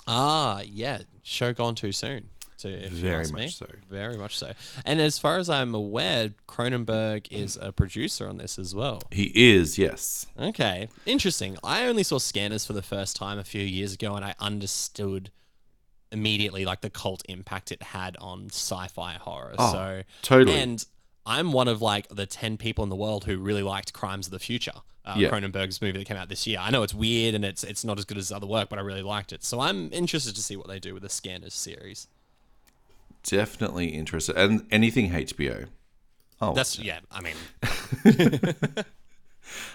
Ah, 0.08 0.62
yeah. 0.66 1.00
Show 1.24 1.54
gone 1.54 1.76
too 1.76 1.92
soon. 1.92 2.30
To, 2.60 2.68
if 2.68 2.92
you 2.92 2.98
Very 3.00 3.22
ask 3.22 3.32
much 3.32 3.40
me. 3.40 3.48
so. 3.48 3.68
Very 3.90 4.18
much 4.18 4.38
so. 4.38 4.52
And 4.84 5.00
as 5.00 5.18
far 5.18 5.38
as 5.38 5.50
I'm 5.50 5.74
aware, 5.74 6.32
Cronenberg 6.46 7.28
is 7.32 7.58
a 7.62 7.72
producer 7.72 8.28
on 8.28 8.38
this 8.38 8.60
as 8.60 8.76
well. 8.76 9.02
He 9.12 9.32
is, 9.34 9.78
yes. 9.78 10.26
Okay, 10.38 10.90
interesting. 11.06 11.58
I 11.64 11.86
only 11.86 12.04
saw 12.04 12.18
Scanners 12.20 12.66
for 12.66 12.74
the 12.74 12.82
first 12.82 13.16
time 13.16 13.40
a 13.40 13.46
few 13.46 13.62
years 13.62 13.94
ago, 13.94 14.14
and 14.16 14.26
I 14.26 14.36
understood 14.42 15.32
immediately 16.12 16.66
like 16.66 16.82
the 16.82 16.90
cult 16.90 17.24
impact 17.30 17.72
it 17.72 17.82
had 17.84 18.18
on 18.18 18.48
sci-fi 18.48 19.14
horror. 19.14 19.56
Oh, 19.58 19.72
so 19.72 20.04
totally. 20.22 20.58
And 20.58 20.86
I'm 21.26 21.52
one 21.52 21.68
of 21.68 21.82
like 21.82 22.08
the 22.10 22.26
ten 22.26 22.58
people 22.58 22.84
in 22.84 22.90
the 22.90 22.96
world 22.96 23.26
who 23.26 23.38
really 23.38 23.64
liked 23.64 23.94
Crimes 23.94 24.28
of 24.28 24.32
the 24.32 24.40
Future. 24.40 24.74
Uh, 25.06 25.16
Yeah. 25.18 25.30
Cronenberg's 25.30 25.82
movie 25.82 25.98
that 26.00 26.06
came 26.06 26.18
out 26.18 26.30
this 26.30 26.46
year. 26.46 26.60
I 26.60 26.70
know 26.72 26.84
it's 26.84 26.94
weird 26.94 27.36
and 27.36 27.46
it's 27.46 27.64
it's 27.64 27.84
not 27.86 27.98
as 27.98 28.06
good 28.06 28.18
as 28.18 28.32
other 28.32 28.48
work, 28.48 28.70
but 28.70 28.80
I 28.80 28.82
really 28.82 29.02
liked 29.04 29.32
it. 29.32 29.44
So 29.44 29.60
I'm 29.60 29.92
interested 29.94 30.36
to 30.36 30.42
see 30.42 30.56
what 30.56 30.68
they 30.68 30.80
do 30.80 30.94
with 30.94 31.04
the 31.04 31.10
Scanners 31.10 31.54
series. 31.54 32.08
Definitely 33.24 33.88
interested. 33.90 34.38
And 34.38 34.66
anything 34.72 35.12
HBO. 35.12 35.68
Oh, 36.42 36.54
That's 36.54 36.80
yeah. 36.80 37.00
I 37.12 37.22
mean, 37.22 37.36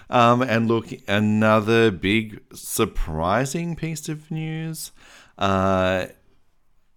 Um, 0.09 0.41
and 0.41 0.67
look, 0.67 0.87
another 1.07 1.91
big 1.91 2.41
surprising 2.53 3.75
piece 3.75 4.07
of 4.07 4.31
news. 4.31 4.91
Uh, 5.37 6.05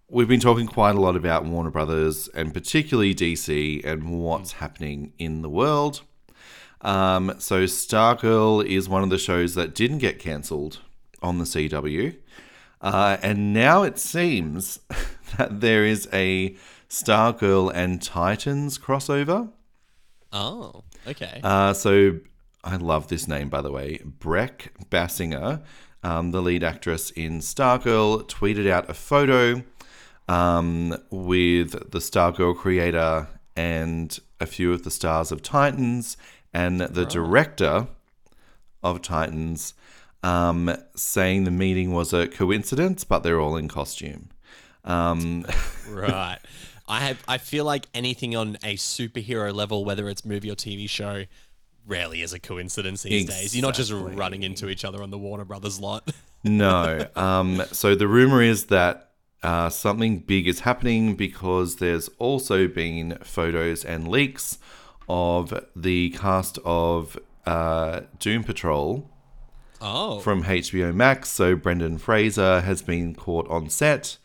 we've 0.09 0.27
been 0.27 0.39
talking 0.39 0.67
quite 0.67 0.95
a 0.95 0.99
lot 0.99 1.15
about 1.15 1.45
Warner 1.45 1.69
Brothers 1.69 2.27
and 2.29 2.53
particularly 2.53 3.13
DC 3.13 3.83
and 3.85 4.19
what's 4.19 4.53
happening 4.53 5.13
in 5.17 5.41
the 5.41 5.49
world. 5.49 6.01
Um, 6.81 7.35
so, 7.39 7.65
Stargirl 7.65 8.65
is 8.65 8.87
one 8.87 9.03
of 9.03 9.09
the 9.09 9.17
shows 9.17 9.55
that 9.55 9.75
didn't 9.75 9.97
get 9.99 10.17
cancelled 10.17 10.79
on 11.21 11.37
the 11.37 11.43
CW. 11.43 12.15
Uh, 12.81 13.17
and 13.21 13.53
now 13.53 13.83
it 13.83 13.99
seems 13.99 14.79
that 15.37 15.59
there 15.59 15.85
is 15.85 16.07
a 16.13 16.55
Stargirl 16.89 17.71
and 17.73 18.01
Titans 18.01 18.77
crossover. 18.77 19.51
Oh, 20.31 20.83
okay. 21.05 21.41
Uh, 21.43 21.73
so 21.73 22.19
I 22.63 22.77
love 22.77 23.09
this 23.09 23.27
name, 23.27 23.49
by 23.49 23.61
the 23.61 23.71
way. 23.71 23.99
Brec 24.05 24.69
Bassinger, 24.89 25.61
um, 26.01 26.31
the 26.31 26.41
lead 26.41 26.63
actress 26.63 27.11
in 27.11 27.39
Stargirl, 27.39 28.27
tweeted 28.29 28.69
out 28.69 28.89
a 28.89 28.93
photo 28.93 29.63
um, 30.29 30.95
with 31.09 31.71
the 31.91 31.97
Stargirl 31.97 32.55
creator 32.55 33.27
and 33.55 34.17
a 34.39 34.45
few 34.45 34.71
of 34.71 34.83
the 34.83 34.91
stars 34.91 35.31
of 35.31 35.41
Titans 35.41 36.15
and 36.53 36.79
the 36.79 37.05
director 37.05 37.87
of 38.83 39.01
Titans 39.01 39.73
um, 40.21 40.71
saying 40.95 41.45
the 41.45 41.51
meeting 41.51 41.91
was 41.91 42.13
a 42.13 42.27
coincidence, 42.27 43.03
but 43.03 43.23
they're 43.23 43.39
all 43.39 43.57
in 43.57 43.67
costume. 43.67 44.29
Um, 44.83 45.45
right. 45.89 46.37
I 46.87 46.99
have. 47.01 47.23
I 47.27 47.37
feel 47.37 47.65
like 47.65 47.87
anything 47.93 48.35
on 48.35 48.57
a 48.63 48.75
superhero 48.75 49.53
level, 49.53 49.83
whether 49.83 50.09
it's 50.09 50.25
movie 50.25 50.49
or 50.49 50.55
TV 50.55 50.89
show, 50.89 51.25
rarely 51.85 52.21
is 52.21 52.33
a 52.33 52.39
coincidence 52.39 53.03
these 53.03 53.25
days. 53.25 53.55
You're 53.55 53.65
not 53.65 53.75
just 53.75 53.91
running 53.91 54.43
into 54.43 54.69
each 54.69 54.85
other 54.85 55.03
on 55.03 55.11
the 55.11 55.17
Warner 55.17 55.45
Brothers 55.45 55.79
lot. 55.79 56.11
No. 56.43 57.07
Um, 57.15 57.61
so 57.71 57.95
the 57.95 58.07
rumor 58.07 58.41
is 58.41 58.67
that 58.67 59.08
uh, 59.43 59.69
something 59.69 60.19
big 60.19 60.47
is 60.47 60.61
happening 60.61 61.15
because 61.15 61.77
there's 61.77 62.09
also 62.19 62.67
been 62.67 63.17
photos 63.23 63.85
and 63.85 64.07
leaks 64.07 64.57
of 65.07 65.53
the 65.75 66.11
cast 66.11 66.59
of 66.65 67.17
uh, 67.45 68.01
Doom 68.19 68.43
Patrol 68.43 69.09
oh, 69.81 70.19
from 70.19 70.43
HBO 70.43 70.93
Max. 70.93 71.29
So 71.29 71.55
Brendan 71.55 71.97
Fraser 71.97 72.61
has 72.61 72.81
been 72.81 73.15
caught 73.15 73.49
on 73.49 73.69
set 73.69 74.17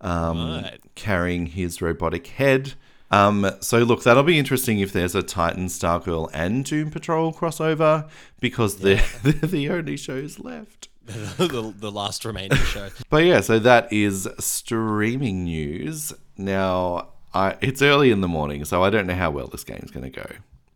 um, 0.00 0.62
Right. 0.62 0.80
carrying 0.94 1.46
his 1.46 1.82
robotic 1.82 2.26
head. 2.28 2.74
Um, 3.10 3.50
so 3.60 3.80
look, 3.80 4.04
that'll 4.04 4.22
be 4.22 4.38
interesting 4.38 4.78
if 4.78 4.92
there's 4.92 5.16
a 5.16 5.22
Titan, 5.22 5.66
Stargirl, 5.66 6.30
and 6.32 6.64
Doom 6.64 6.90
Patrol 6.90 7.32
crossover 7.32 8.08
because 8.38 8.78
they're, 8.78 9.04
they're 9.24 9.48
the 9.50 9.68
only 9.68 9.96
shows 9.96 10.38
left. 10.38 10.88
The, 11.06 11.74
the 11.76 11.90
last 11.90 12.24
remaining 12.24 12.58
show. 12.58 12.88
But 13.10 13.24
yeah, 13.24 13.40
so 13.40 13.58
that 13.58 13.92
is 13.92 14.28
streaming 14.38 15.44
news. 15.44 16.12
Now, 16.36 17.08
I, 17.34 17.56
it's 17.60 17.82
early 17.82 18.10
in 18.10 18.20
the 18.20 18.28
morning, 18.28 18.64
so 18.64 18.82
I 18.82 18.90
don't 18.90 19.06
know 19.06 19.14
how 19.14 19.30
well 19.30 19.46
this 19.46 19.64
game's 19.64 19.90
going 19.90 20.10
to 20.10 20.10
go. 20.10 20.26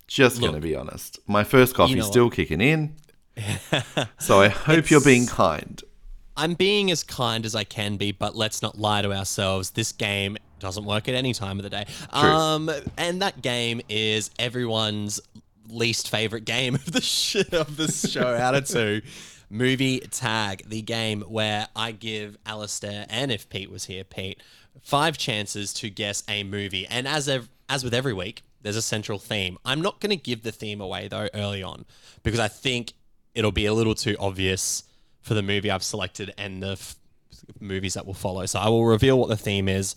Just 0.06 0.40
going 0.40 0.54
to 0.54 0.60
be 0.60 0.76
honest. 0.76 1.18
My 1.26 1.44
first 1.44 1.74
coffee's 1.74 1.96
know 1.96 2.02
still 2.02 2.30
kicking 2.30 2.60
in. 2.60 2.94
so 4.18 4.40
I 4.40 4.48
hope 4.48 4.90
you're 4.90 5.00
being 5.00 5.26
kind. 5.26 5.82
I'm 6.36 6.54
being 6.54 6.90
as 6.90 7.02
kind 7.02 7.46
as 7.46 7.54
I 7.54 7.64
can 7.64 7.96
be, 7.96 8.12
but 8.12 8.34
let's 8.34 8.60
not 8.60 8.78
lie 8.78 9.02
to 9.02 9.12
ourselves. 9.12 9.70
This 9.70 9.92
game 9.92 10.36
doesn't 10.58 10.84
work 10.84 11.08
at 11.08 11.14
any 11.14 11.32
time 11.32 11.58
of 11.58 11.62
the 11.62 11.70
day. 11.70 11.86
Um, 12.10 12.70
and 12.96 13.22
that 13.22 13.40
game 13.40 13.80
is 13.88 14.30
everyone's 14.38 15.20
least 15.68 16.10
favorite 16.10 16.44
game 16.44 16.74
of 16.74 16.92
the 16.92 17.00
sh- 17.00 17.36
of 17.52 17.76
this 17.76 18.10
show 18.10 18.34
out 18.34 18.54
of 18.54 18.66
two. 18.66 19.02
Movie 19.54 20.00
Tag, 20.00 20.64
the 20.68 20.82
game 20.82 21.20
where 21.22 21.68
I 21.76 21.92
give 21.92 22.36
Alistair 22.44 23.06
and 23.08 23.30
if 23.30 23.48
Pete 23.48 23.70
was 23.70 23.84
here, 23.84 24.02
Pete, 24.02 24.42
five 24.82 25.16
chances 25.16 25.72
to 25.74 25.90
guess 25.90 26.24
a 26.28 26.42
movie. 26.42 26.88
And 26.90 27.06
as 27.06 27.28
ev- 27.28 27.48
as 27.68 27.84
with 27.84 27.94
every 27.94 28.12
week, 28.12 28.42
there's 28.62 28.74
a 28.74 28.82
central 28.82 29.20
theme. 29.20 29.56
I'm 29.64 29.80
not 29.80 30.00
going 30.00 30.10
to 30.10 30.16
give 30.16 30.42
the 30.42 30.50
theme 30.50 30.80
away 30.80 31.06
though 31.06 31.28
early 31.34 31.62
on 31.62 31.84
because 32.24 32.40
I 32.40 32.48
think 32.48 32.94
it'll 33.32 33.52
be 33.52 33.66
a 33.66 33.72
little 33.72 33.94
too 33.94 34.16
obvious 34.18 34.82
for 35.20 35.34
the 35.34 35.42
movie 35.42 35.70
I've 35.70 35.84
selected 35.84 36.34
and 36.36 36.60
the 36.60 36.72
f- 36.72 36.96
movies 37.60 37.94
that 37.94 38.06
will 38.06 38.12
follow. 38.12 38.46
So 38.46 38.58
I 38.58 38.68
will 38.68 38.84
reveal 38.84 39.20
what 39.20 39.28
the 39.28 39.36
theme 39.36 39.68
is 39.68 39.94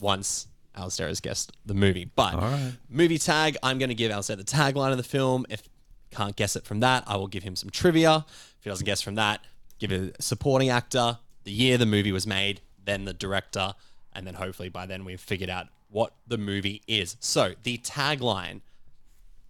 once 0.00 0.46
Alistair 0.74 1.08
has 1.08 1.20
guessed 1.20 1.52
the 1.66 1.74
movie. 1.74 2.06
But 2.06 2.40
movie 2.88 3.18
tag, 3.18 3.58
I'm 3.62 3.78
going 3.78 3.90
to 3.90 3.94
give 3.94 4.10
Alistair 4.10 4.36
the 4.36 4.44
tagline 4.44 4.92
of 4.92 4.96
the 4.96 5.02
film. 5.02 5.44
If 5.50 5.68
can't 6.14 6.36
guess 6.36 6.56
it 6.56 6.64
from 6.64 6.80
that, 6.80 7.04
I 7.06 7.16
will 7.16 7.26
give 7.28 7.42
him 7.42 7.56
some 7.56 7.70
trivia. 7.70 8.24
If 8.58 8.64
he 8.64 8.70
doesn't 8.70 8.84
guess 8.86 9.02
from 9.02 9.16
that, 9.16 9.40
give 9.78 9.92
it 9.92 10.16
a 10.18 10.22
supporting 10.22 10.70
actor, 10.70 11.18
the 11.44 11.52
year 11.52 11.76
the 11.76 11.86
movie 11.86 12.12
was 12.12 12.26
made, 12.26 12.60
then 12.84 13.04
the 13.04 13.12
director, 13.12 13.74
and 14.12 14.26
then 14.26 14.34
hopefully 14.34 14.68
by 14.68 14.86
then 14.86 15.04
we've 15.04 15.20
figured 15.20 15.50
out 15.50 15.66
what 15.90 16.14
the 16.26 16.38
movie 16.38 16.82
is. 16.88 17.16
So 17.20 17.54
the 17.62 17.78
tagline 17.78 18.60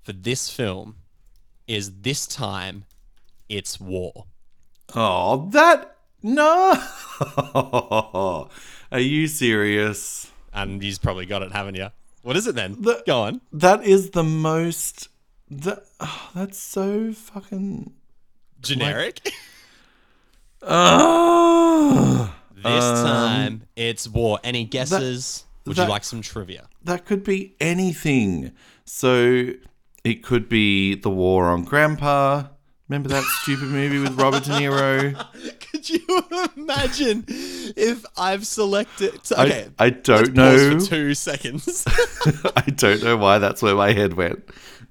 for 0.02 0.12
this 0.12 0.50
film 0.50 0.96
is 1.66 2.00
this 2.02 2.26
time 2.26 2.84
it's 3.48 3.80
war. 3.80 4.26
Oh, 4.94 5.48
that. 5.50 5.96
No. 6.22 6.74
Are 8.92 8.98
you 9.00 9.26
serious? 9.26 10.30
And 10.52 10.82
you've 10.82 11.02
probably 11.02 11.26
got 11.26 11.42
it, 11.42 11.52
haven't 11.52 11.74
you? 11.74 11.88
What 12.22 12.36
is 12.36 12.46
it 12.46 12.54
then? 12.54 12.80
The- 12.80 13.02
Go 13.06 13.22
on. 13.22 13.40
That 13.52 13.84
is 13.84 14.10
the 14.10 14.24
most. 14.24 15.08
That, 15.62 15.84
oh, 16.00 16.30
that's 16.34 16.58
so 16.58 17.12
fucking. 17.12 17.92
Generic. 18.60 19.20
Oh, 20.62 22.34
this 22.54 22.84
um, 22.84 23.06
time 23.06 23.62
it's 23.76 24.08
war. 24.08 24.38
Any 24.42 24.64
guesses? 24.64 25.44
Would 25.66 25.76
that- 25.76 25.84
you 25.84 25.90
like 25.90 26.04
some 26.04 26.22
trivia? 26.22 26.68
that 26.84 27.06
could 27.06 27.24
be 27.24 27.56
anything. 27.60 28.52
So 28.84 29.50
it 30.04 30.22
could 30.22 30.48
be 30.48 30.94
the 30.94 31.10
war 31.10 31.46
on 31.46 31.64
Grandpa. 31.64 32.44
Remember 32.88 33.08
that 33.08 33.24
stupid 33.24 33.68
movie 33.68 33.98
with 33.98 34.12
Robert 34.20 34.44
De 34.44 34.50
Niro? 34.50 35.26
Could 35.70 35.88
you 35.88 36.00
imagine 36.54 37.24
if 37.28 38.04
I've 38.18 38.46
selected? 38.46 39.20
I- 39.34 39.44
Okay, 39.46 39.68
I, 39.78 39.84
let's 39.86 40.02
don't 40.02 40.34
know. 40.34 40.78
for 40.78 40.86
two 40.86 41.14
seconds. 41.14 41.84
I 42.56 42.60
don't 42.76 43.02
know 43.02 43.16
why 43.16 43.38
that's 43.38 43.62
where 43.62 43.74
my 43.74 43.92
head 43.92 44.12
went. 44.12 44.44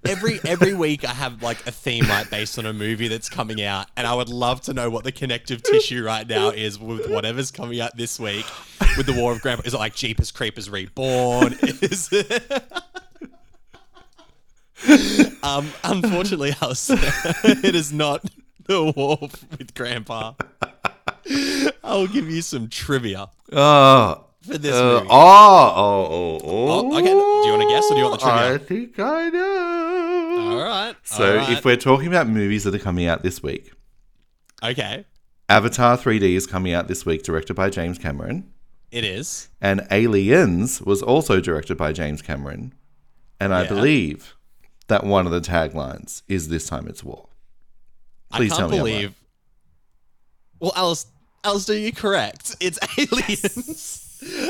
Every 0.05 0.39
every 0.45 0.73
week 0.73 1.05
I 1.05 1.13
have 1.13 1.41
like 1.41 1.65
a 1.67 1.71
theme 1.71 2.05
right 2.05 2.29
based 2.29 2.57
on 2.59 2.65
a 2.65 2.73
movie 2.73 3.07
that's 3.07 3.29
coming 3.29 3.61
out, 3.61 3.87
and 3.95 4.05
I 4.07 4.13
would 4.13 4.29
love 4.29 4.61
to 4.61 4.73
know 4.73 4.89
what 4.89 5.03
the 5.03 5.11
connective 5.11 5.63
tissue 5.63 6.03
right 6.03 6.27
now 6.27 6.49
is 6.49 6.79
with 6.79 7.09
whatever's 7.09 7.51
coming 7.51 7.79
out 7.81 7.95
this 7.97 8.19
week 8.19 8.45
with 8.97 9.05
the 9.05 9.13
War 9.13 9.31
of 9.31 9.41
Grandpa. 9.41 9.63
Is 9.65 9.73
it 9.73 9.77
like 9.77 9.95
Jeepers 9.95 10.31
Creepers 10.31 10.69
Reborn? 10.69 11.53
Is 11.61 12.09
it? 12.11 12.63
um, 15.43 15.69
unfortunately, 15.83 16.53
Alistair, 16.61 16.97
it 17.43 17.73
is 17.75 17.93
not 17.93 18.23
the 18.65 18.91
War 18.95 19.17
with 19.21 19.73
Grandpa. 19.73 20.33
I'll 21.83 22.07
give 22.07 22.29
you 22.29 22.41
some 22.41 22.67
trivia 22.67 23.29
Oh, 23.51 24.25
for 24.43 24.57
this 24.57 24.75
uh, 24.75 24.83
movie. 24.95 25.07
oh, 25.09 25.73
oh, 25.75 26.07
oh, 26.11 26.39
oh. 26.43 26.69
Oh, 26.93 26.97
okay. 26.97 27.07
Do 27.07 27.47
you 27.47 27.51
wanna 27.51 27.69
guess 27.69 27.85
or 27.89 27.93
do 27.95 27.99
you 27.99 28.05
want 28.05 28.19
the 28.21 28.25
trivia? 28.27 28.53
I 28.53 28.57
think 28.57 28.99
I 28.99 29.29
know. 29.29 30.51
All 30.51 30.63
right. 30.63 30.95
So 31.03 31.31
all 31.31 31.37
right. 31.37 31.49
if 31.57 31.65
we're 31.65 31.77
talking 31.77 32.07
about 32.07 32.27
movies 32.27 32.63
that 32.65 32.75
are 32.75 32.79
coming 32.79 33.05
out 33.07 33.23
this 33.23 33.41
week, 33.41 33.71
okay, 34.63 35.05
Avatar 35.49 35.97
3D 35.97 36.35
is 36.35 36.47
coming 36.47 36.73
out 36.73 36.87
this 36.87 37.05
week, 37.05 37.23
directed 37.23 37.53
by 37.55 37.69
James 37.69 37.97
Cameron. 37.97 38.51
it 38.91 39.03
is. 39.03 39.49
And 39.61 39.85
Aliens 39.91 40.81
was 40.81 41.01
also 41.01 41.39
directed 41.39 41.77
by 41.77 41.93
James 41.93 42.21
Cameron. 42.21 42.73
And 43.39 43.53
I 43.53 43.63
Yeah. 43.63 43.69
believe 43.69 44.35
that 44.87 45.03
one 45.05 45.25
of 45.25 45.31
the 45.31 45.41
taglines 45.41 46.21
is 46.27 46.47
This 46.49 46.67
Time 46.67 46.87
It's 46.87 47.03
War. 47.03 47.27
Please 48.33 48.51
I 48.53 48.57
tell 48.57 48.69
can't 48.69 48.71
me 48.71 48.77
I'm 48.77 48.83
believe. 48.85 49.07
right. 49.09 49.15
Well, 50.59 50.73
Alice, 50.75 51.07
Alistair, 51.43 51.77
you're 51.77 51.91
correct. 51.91 52.55
It's 52.59 52.79
aliens. 52.97 54.02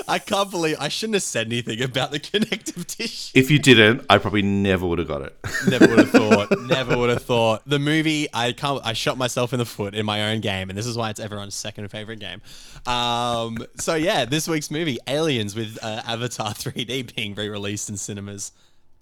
I 0.08 0.20
can't 0.20 0.50
believe 0.52 0.78
I 0.80 0.90
shouldn't 0.90 1.16
have 1.16 1.24
said 1.24 1.48
anything 1.48 1.82
about 1.82 2.12
the 2.12 2.20
connective 2.20 2.86
tissue. 2.88 3.32
If 3.38 3.50
you 3.50 3.60
didn't, 3.60 4.06
I 4.10 4.18
probably 4.18 4.42
never 4.42 4.86
would 4.86 5.00
have 5.00 5.08
got 5.08 5.22
it. 5.22 5.36
Never 5.68 5.88
would 5.88 6.00
have 6.00 6.10
thought. 6.10 6.60
Never 6.68 6.98
would 6.98 7.10
have 7.10 7.24
thought. 7.24 7.62
The 7.66 7.80
movie, 7.80 8.28
I 8.34 8.52
can't. 8.52 8.82
I 8.86 8.94
shot 8.94 9.18
myself 9.18 9.54
in 9.54 9.60
the 9.60 9.66
foot 9.66 9.96
in 9.96 10.06
my 10.06 10.32
own 10.32 10.42
game, 10.42 10.70
and 10.70 10.78
this 10.78 10.86
is 10.86 10.98
why 10.98 11.10
it's 11.10 11.20
everyone's 11.20 11.56
second 11.56 11.90
favorite 11.90 12.20
game. 12.20 12.42
Um, 12.86 13.58
so 13.80 13.96
yeah, 13.96 14.26
this 14.26 14.48
week's 14.48 14.72
movie, 14.72 14.98
Aliens, 15.08 15.56
with 15.56 15.78
uh, 15.82 16.02
Avatar 16.06 16.54
3D 16.54 17.16
being 17.16 17.36
re-released 17.36 17.90
in 17.90 17.98
cinemas, 17.98 18.52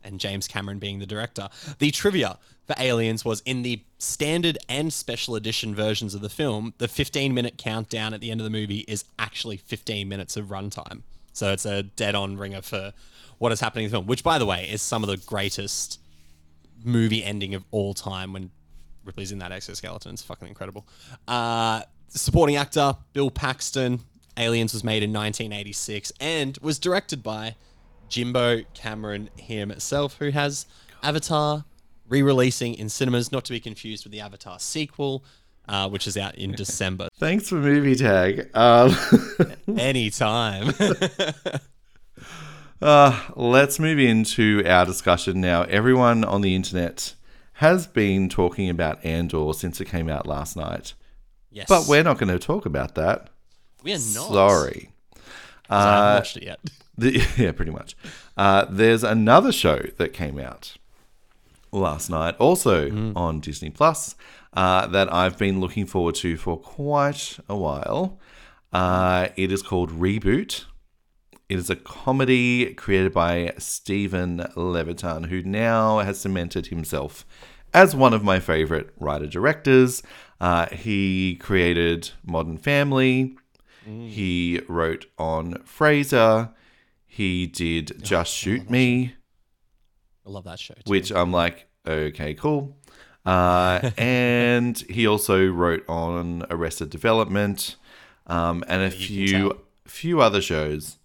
and 0.04 0.20
James 0.20 0.48
Cameron 0.48 0.80
being 0.80 1.00
the 1.00 1.06
director. 1.06 1.50
The 1.80 1.92
trivia 1.92 2.38
for 2.72 2.82
Aliens 2.82 3.26
was 3.26 3.42
in 3.42 3.64
the 3.64 3.84
standard 3.98 4.58
and 4.70 4.94
special 4.94 5.36
edition 5.36 5.76
versions 5.76 6.16
of 6.16 6.22
the 6.22 6.30
film. 6.30 6.74
The 6.78 6.88
15-minute 6.88 7.58
countdown 7.58 8.14
at 8.14 8.22
the 8.22 8.32
end 8.32 8.40
of 8.40 8.46
the 8.46 8.50
movie 8.50 8.86
is 8.88 9.04
actually 9.20 9.58
15 9.58 10.08
minutes 10.08 10.38
of 10.38 10.48
runtime. 10.48 11.02
So 11.34 11.52
it's 11.52 11.66
a 11.66 11.84
dead-on 11.84 12.38
ringer 12.38 12.62
for 12.62 12.94
what 13.38 13.52
is 13.52 13.60
happening 13.60 13.86
in 13.86 13.92
the 13.92 13.96
film, 13.96 14.08
which, 14.08 14.24
by 14.24 14.38
the 14.38 14.46
way, 14.46 14.70
is 14.70 14.82
some 14.82 15.04
of 15.04 15.10
the 15.10 15.18
greatest 15.18 16.00
movie 16.84 17.24
ending 17.24 17.56
of 17.56 17.64
all 17.72 17.94
time 17.94 18.34
when 18.34 18.52
Ripley's 19.04 19.32
in 19.32 19.40
that 19.40 19.52
exoskeleton. 19.52 20.14
It's 20.14 20.22
fucking 20.22 20.48
incredible. 20.48 20.86
Uh, 21.28 21.82
supporting 22.08 22.56
actor 22.56 22.96
Bill 23.14 23.32
Paxton, 23.32 24.02
Aliens 24.38 24.74
was 24.74 24.84
made 24.84 25.04
in 25.04 25.12
1986 25.12 26.12
and 26.20 26.58
was 26.62 26.80
directed 26.80 27.24
by 27.24 27.56
Jimbo 28.10 28.64
Cameron 28.74 29.30
himself, 29.38 30.18
who 30.18 30.30
has 30.32 30.66
Avatar 31.04 31.66
re-releasing 32.12 32.76
in 32.76 32.90
cinemas, 32.90 33.32
not 33.32 33.46
to 33.46 33.54
be 33.54 33.60
confused 33.60 34.06
with 34.06 34.12
the 34.12 34.20
Avatar 34.20 34.60
sequel, 34.60 35.24
uh, 35.68 35.90
which 35.90 36.06
is 36.06 36.18
out 36.18 36.36
in 36.36 36.52
December. 36.64 37.08
Thanks 37.18 37.50
for 37.50 37.56
movie 37.56 37.96
tag. 37.96 38.50
Um, 38.54 38.96
Anytime. 39.78 40.74
uh, 42.82 43.22
let's 43.36 43.80
move 43.80 44.00
into 44.00 44.64
our 44.66 44.86
discussion 44.86 45.42
now. 45.42 45.64
Everyone 45.64 46.24
on 46.24 46.42
the 46.42 46.56
internet 46.56 47.14
has 47.54 47.88
been 47.88 48.28
talking 48.30 48.70
about 48.70 49.04
Andor 49.06 49.54
since 49.54 49.80
it 49.80 49.86
came 49.86 50.10
out 50.10 50.26
last 50.26 50.56
night, 50.58 50.94
yes, 51.52 51.68
but 51.70 51.86
we're 51.88 52.04
not 52.04 52.18
going 52.18 52.32
to 52.32 52.40
talk 52.40 52.66
about 52.66 52.96
that. 52.96 53.30
we 53.84 53.92
are 53.92 53.96
not. 53.98 54.34
Sorry. 54.34 54.90
I 55.70 55.84
haven't 55.84 56.12
Uh, 56.12 56.16
watched 56.18 56.38
it 56.38 56.44
yet. 56.44 56.60
The, 56.98 57.26
yeah, 57.38 57.52
pretty 57.54 57.72
much. 57.72 57.96
Uh, 58.36 58.66
there's 58.70 59.04
another 59.04 59.52
show 59.52 59.80
that 59.98 60.12
came 60.12 60.40
out 60.40 60.76
last 61.72 62.10
night, 62.10 62.36
also 62.38 63.14
on 63.16 63.40
Disney 63.40 63.70
Plus, 63.70 64.16
uh, 64.54 64.88
that 64.88 65.14
I've 65.14 65.38
been 65.38 65.60
looking 65.60 65.86
forward 65.86 66.16
to 66.16 66.38
for 66.38 66.58
quite 66.58 67.40
a 67.48 67.56
while. 67.56 68.20
Uh, 68.74 69.30
it 69.36 69.52
is 69.52 69.62
called 69.62 69.92
Reboot. 69.92 70.66
It 71.50 71.60
is 71.60 71.70
a 71.70 71.76
comedy 71.76 72.74
created 72.76 73.14
by 73.14 73.54
Steven 73.58 74.48
Levitan, 74.56 75.26
who 75.26 75.42
now 75.44 76.00
has 76.00 76.20
cemented 76.20 76.68
himself 76.68 77.26
as 77.74 77.96
one 77.96 78.14
of 78.14 78.24
my 78.24 78.40
favorite 78.40 78.90
writer 79.00 79.28
directors. 79.28 80.02
Uh, 80.40 80.68
he 80.68 81.36
created 81.36 82.12
Modern 82.26 82.58
Family. 82.58 83.36
He 83.86 84.62
wrote 84.68 85.08
on 85.18 85.56
Frasier. 85.66 86.54
He 87.06 87.48
did 87.48 88.02
Just 88.02 88.34
Shoot 88.34 88.70
Me, 88.70 89.16
I 90.26 90.30
love 90.30 90.44
that 90.46 90.60
show. 90.60 90.74
Too. 90.76 90.90
which 90.90 91.12
I'm 91.12 91.32
like, 91.32 91.68
okay, 91.88 92.34
cool. 92.34 92.78
Uh, 93.26 93.92
and 93.98 94.78
he 94.90 95.08
also 95.08 95.46
wrote 95.48 95.84
on 95.88 96.46
Arrested 96.50 96.90
Development 96.90 97.76
um, 98.28 98.64
and 98.68 98.82
a 98.82 98.96
you 98.96 99.28
few 99.28 99.60
few 99.86 100.22
other 100.22 100.42
shows 100.42 100.98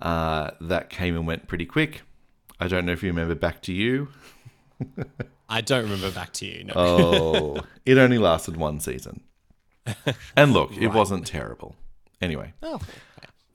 uh, 0.00 0.50
that 0.60 0.90
came 0.90 1.16
and 1.16 1.26
went 1.26 1.48
pretty 1.48 1.66
quick. 1.66 2.02
I 2.58 2.68
don't 2.68 2.86
know 2.86 2.92
if 2.92 3.02
you 3.02 3.08
remember 3.10 3.34
Back 3.34 3.62
to 3.62 3.72
You. 3.72 4.08
I 5.48 5.60
don't 5.60 5.82
remember 5.84 6.10
back 6.10 6.32
to 6.34 6.46
you. 6.46 6.64
No. 6.64 6.72
Oh, 6.74 7.60
it 7.84 7.98
only 7.98 8.18
lasted 8.18 8.56
one 8.56 8.80
season. 8.80 9.20
And 10.36 10.52
look, 10.52 10.72
it 10.76 10.88
wasn't 10.88 11.26
terrible. 11.26 11.76
Anyway, 12.20 12.54
Oh, 12.62 12.80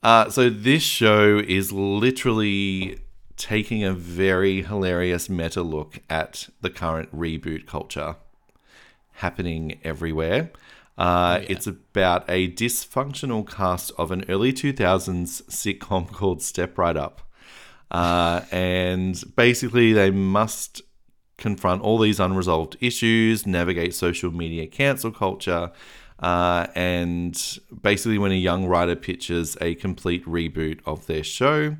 uh, 0.02 0.30
so 0.30 0.48
this 0.48 0.82
show 0.82 1.38
is 1.38 1.72
literally 1.72 3.00
taking 3.38 3.84
a 3.84 3.92
very 3.92 4.62
hilarious 4.62 5.30
meta 5.30 5.62
look 5.62 6.00
at 6.10 6.48
the 6.60 6.68
current 6.68 7.14
reboot 7.16 7.66
culture 7.66 8.16
happening 9.12 9.80
everywhere. 9.84 10.50
Uh, 10.98 11.40
It's 11.48 11.66
about 11.66 12.28
a 12.28 12.50
dysfunctional 12.50 13.48
cast 13.48 13.92
of 13.96 14.10
an 14.10 14.24
early 14.28 14.52
2000s 14.52 15.42
sitcom 15.44 16.12
called 16.12 16.42
Step 16.42 16.76
Right 16.76 16.96
Up. 16.96 17.22
Uh, 17.90 18.42
and 18.50 19.22
basically, 19.36 19.92
they 19.92 20.10
must 20.10 20.82
confront 21.38 21.80
all 21.82 21.98
these 21.98 22.20
unresolved 22.20 22.76
issues, 22.80 23.46
navigate 23.46 23.94
social 23.94 24.30
media 24.32 24.66
cancel 24.66 25.12
culture, 25.12 25.70
uh, 26.18 26.66
and 26.74 27.58
basically, 27.82 28.18
when 28.18 28.32
a 28.32 28.34
young 28.34 28.66
writer 28.66 28.96
pitches 28.96 29.56
a 29.60 29.76
complete 29.76 30.24
reboot 30.26 30.80
of 30.84 31.06
their 31.06 31.22
show, 31.22 31.76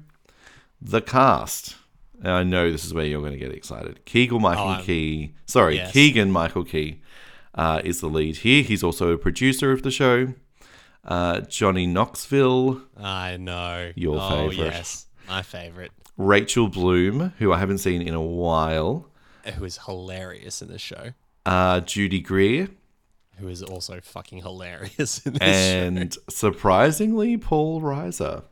the 0.80 1.00
cast. 1.00 1.76
and 2.20 2.32
I 2.32 2.42
know 2.42 2.70
this 2.72 2.84
is 2.84 2.92
where 2.94 3.04
you're 3.04 3.20
going 3.20 3.32
to 3.32 3.38
get 3.38 3.52
excited. 3.52 4.04
Keegan 4.04 4.42
Michael 4.42 4.68
I'm- 4.68 4.84
Key, 4.84 5.34
sorry, 5.46 5.76
Yes. 5.76 5.92
Keegan 5.92 6.30
Michael 6.32 6.64
Key, 6.64 7.00
uh, 7.54 7.80
is 7.84 8.00
the 8.00 8.08
lead 8.08 8.38
here. 8.38 8.62
He's 8.62 8.82
also 8.82 9.10
a 9.12 9.18
producer 9.18 9.72
of 9.72 9.82
the 9.82 9.90
show. 9.90 10.34
Uh, 11.04 11.40
Johnny 11.40 11.86
Knoxville, 11.86 12.82
I 12.96 13.36
know. 13.36 13.92
Your 13.94 14.18
oh, 14.20 14.50
favourite. 14.50 14.72
yes. 14.74 15.06
My 15.28 15.42
favorite. 15.42 15.92
Rachel 16.16 16.68
Bloom, 16.68 17.32
who 17.38 17.52
I 17.52 17.58
haven't 17.58 17.78
seen 17.78 18.02
in 18.02 18.14
a 18.14 18.20
while, 18.22 19.08
Who 19.56 19.64
is 19.64 19.78
hilarious 19.86 20.60
in 20.60 20.68
this 20.68 20.82
show. 20.82 21.12
uh, 21.46 21.80
Judy 21.80 22.20
Greer, 22.20 22.68
Who 23.38 23.48
is 23.48 23.62
also 23.62 24.00
fucking 24.00 24.42
hilarious 24.42 25.24
in 25.24 25.34
this 25.34 25.42
show. 25.42 25.48
and 25.48 26.16
surprisingly, 26.28 27.36
Paul 27.36 27.80
Reiser. 27.80 28.42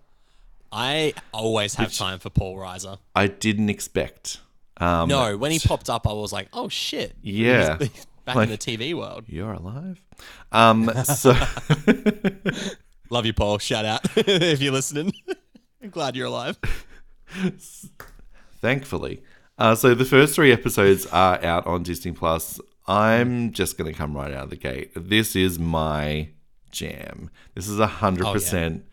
I 0.72 1.14
always 1.32 1.74
have 1.76 1.92
time 1.92 2.18
for 2.18 2.30
Paul 2.30 2.56
Reiser. 2.56 2.98
I 3.14 3.28
didn't 3.28 3.68
expect. 3.70 4.38
Um, 4.78 5.08
no, 5.08 5.36
when 5.38 5.50
he 5.52 5.58
popped 5.58 5.88
up, 5.88 6.06
I 6.06 6.12
was 6.12 6.32
like, 6.32 6.48
oh 6.52 6.68
shit. 6.68 7.14
Yeah. 7.22 7.78
Back 8.24 8.34
Like- 8.36 8.44
in 8.46 8.50
the 8.50 8.58
TV 8.58 8.92
world. 8.94 9.24
You're 9.28 9.52
alive. 9.52 10.02
Um, 10.52 10.90
so 11.04 11.32
Love 13.10 13.24
you, 13.24 13.32
Paul. 13.32 13.58
Shout 13.58 13.84
out 13.84 14.00
if 14.16 14.60
you're 14.60 14.72
listening. 14.72 15.12
I'm 15.82 15.90
glad 15.90 16.16
you're 16.16 16.26
alive. 16.26 16.58
thankfully, 18.60 19.22
uh, 19.58 19.74
so 19.74 19.94
the 19.94 20.04
first 20.04 20.34
three 20.34 20.52
episodes 20.52 21.06
are 21.06 21.42
out 21.44 21.66
on 21.66 21.82
Disney 21.82 22.12
Plus. 22.12 22.60
I'm 22.88 23.52
just 23.52 23.78
going 23.78 23.90
to 23.92 23.96
come 23.96 24.16
right 24.16 24.32
out 24.32 24.44
of 24.44 24.50
the 24.50 24.56
gate. 24.56 24.90
This 24.94 25.34
is 25.36 25.58
my 25.58 26.28
jam. 26.70 27.30
This 27.54 27.68
is 27.68 27.78
a 27.78 27.86
hundred 27.86 28.26
percent 28.32 28.84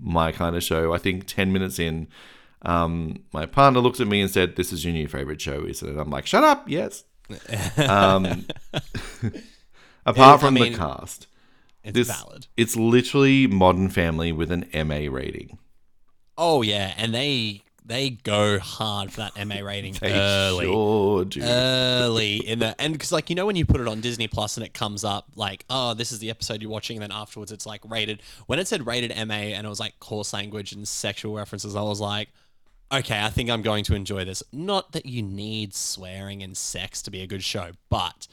my 0.00 0.32
kind 0.32 0.56
of 0.56 0.62
show. 0.62 0.92
I 0.92 0.98
think 0.98 1.26
ten 1.26 1.52
minutes 1.52 1.78
in, 1.78 2.08
um, 2.62 3.24
my 3.32 3.46
partner 3.46 3.80
looked 3.80 4.00
at 4.00 4.06
me 4.06 4.20
and 4.20 4.30
said, 4.30 4.56
"This 4.56 4.72
is 4.72 4.84
your 4.84 4.92
new 4.94 5.08
favorite 5.08 5.40
show, 5.40 5.64
isn't 5.64 5.88
it?" 5.88 5.98
I'm 6.00 6.10
like, 6.10 6.26
"Shut 6.26 6.44
up, 6.44 6.68
yes." 6.68 7.04
um, 7.88 8.46
apart 10.06 10.42
I 10.42 10.44
from 10.46 10.54
mean, 10.54 10.72
the 10.72 10.78
cast, 10.78 11.26
It's 11.84 11.94
this 11.94 12.08
valid. 12.08 12.46
it's 12.56 12.76
literally 12.76 13.46
Modern 13.46 13.88
Family 13.88 14.32
with 14.32 14.50
an 14.50 14.68
MA 14.86 15.08
rating. 15.10 15.58
Oh 16.36 16.62
yeah, 16.62 16.94
and 16.96 17.14
they 17.14 17.62
they 17.84 18.10
go 18.10 18.58
hard 18.58 19.12
for 19.12 19.20
that 19.20 19.46
MA 19.46 19.56
rating 19.60 19.94
They 20.00 20.12
early. 20.12 20.66
sure 20.66 21.24
do. 21.24 21.42
early 21.42 22.36
in 22.36 22.58
the 22.60 22.80
and 22.80 22.92
because 22.92 23.12
like 23.12 23.28
you 23.30 23.36
know 23.36 23.46
when 23.46 23.56
you 23.56 23.66
put 23.66 23.80
it 23.80 23.88
on 23.88 24.00
Disney 24.00 24.28
Plus 24.28 24.56
and 24.56 24.64
it 24.64 24.72
comes 24.74 25.04
up 25.04 25.26
like 25.36 25.64
oh 25.68 25.94
this 25.94 26.12
is 26.12 26.18
the 26.20 26.30
episode 26.30 26.62
you're 26.62 26.70
watching 26.70 26.96
and 26.96 27.02
then 27.02 27.12
afterwards 27.12 27.50
it's 27.52 27.66
like 27.66 27.80
rated 27.90 28.22
when 28.46 28.58
it 28.58 28.68
said 28.68 28.86
rated 28.86 29.10
MA 29.26 29.34
and 29.34 29.66
it 29.66 29.68
was 29.68 29.80
like 29.80 29.98
coarse 30.00 30.32
language 30.32 30.72
and 30.72 30.86
sexual 30.86 31.34
references 31.34 31.74
I 31.76 31.82
was 31.82 32.00
like 32.00 32.28
okay 32.92 33.20
I 33.22 33.30
think 33.30 33.50
I'm 33.50 33.62
going 33.62 33.84
to 33.84 33.94
enjoy 33.94 34.24
this 34.24 34.42
not 34.52 34.92
that 34.92 35.06
you 35.06 35.22
need 35.22 35.74
swearing 35.74 36.42
and 36.42 36.56
sex 36.56 37.02
to 37.02 37.10
be 37.10 37.20
a 37.22 37.26
good 37.26 37.42
show 37.42 37.70
but 37.88 38.26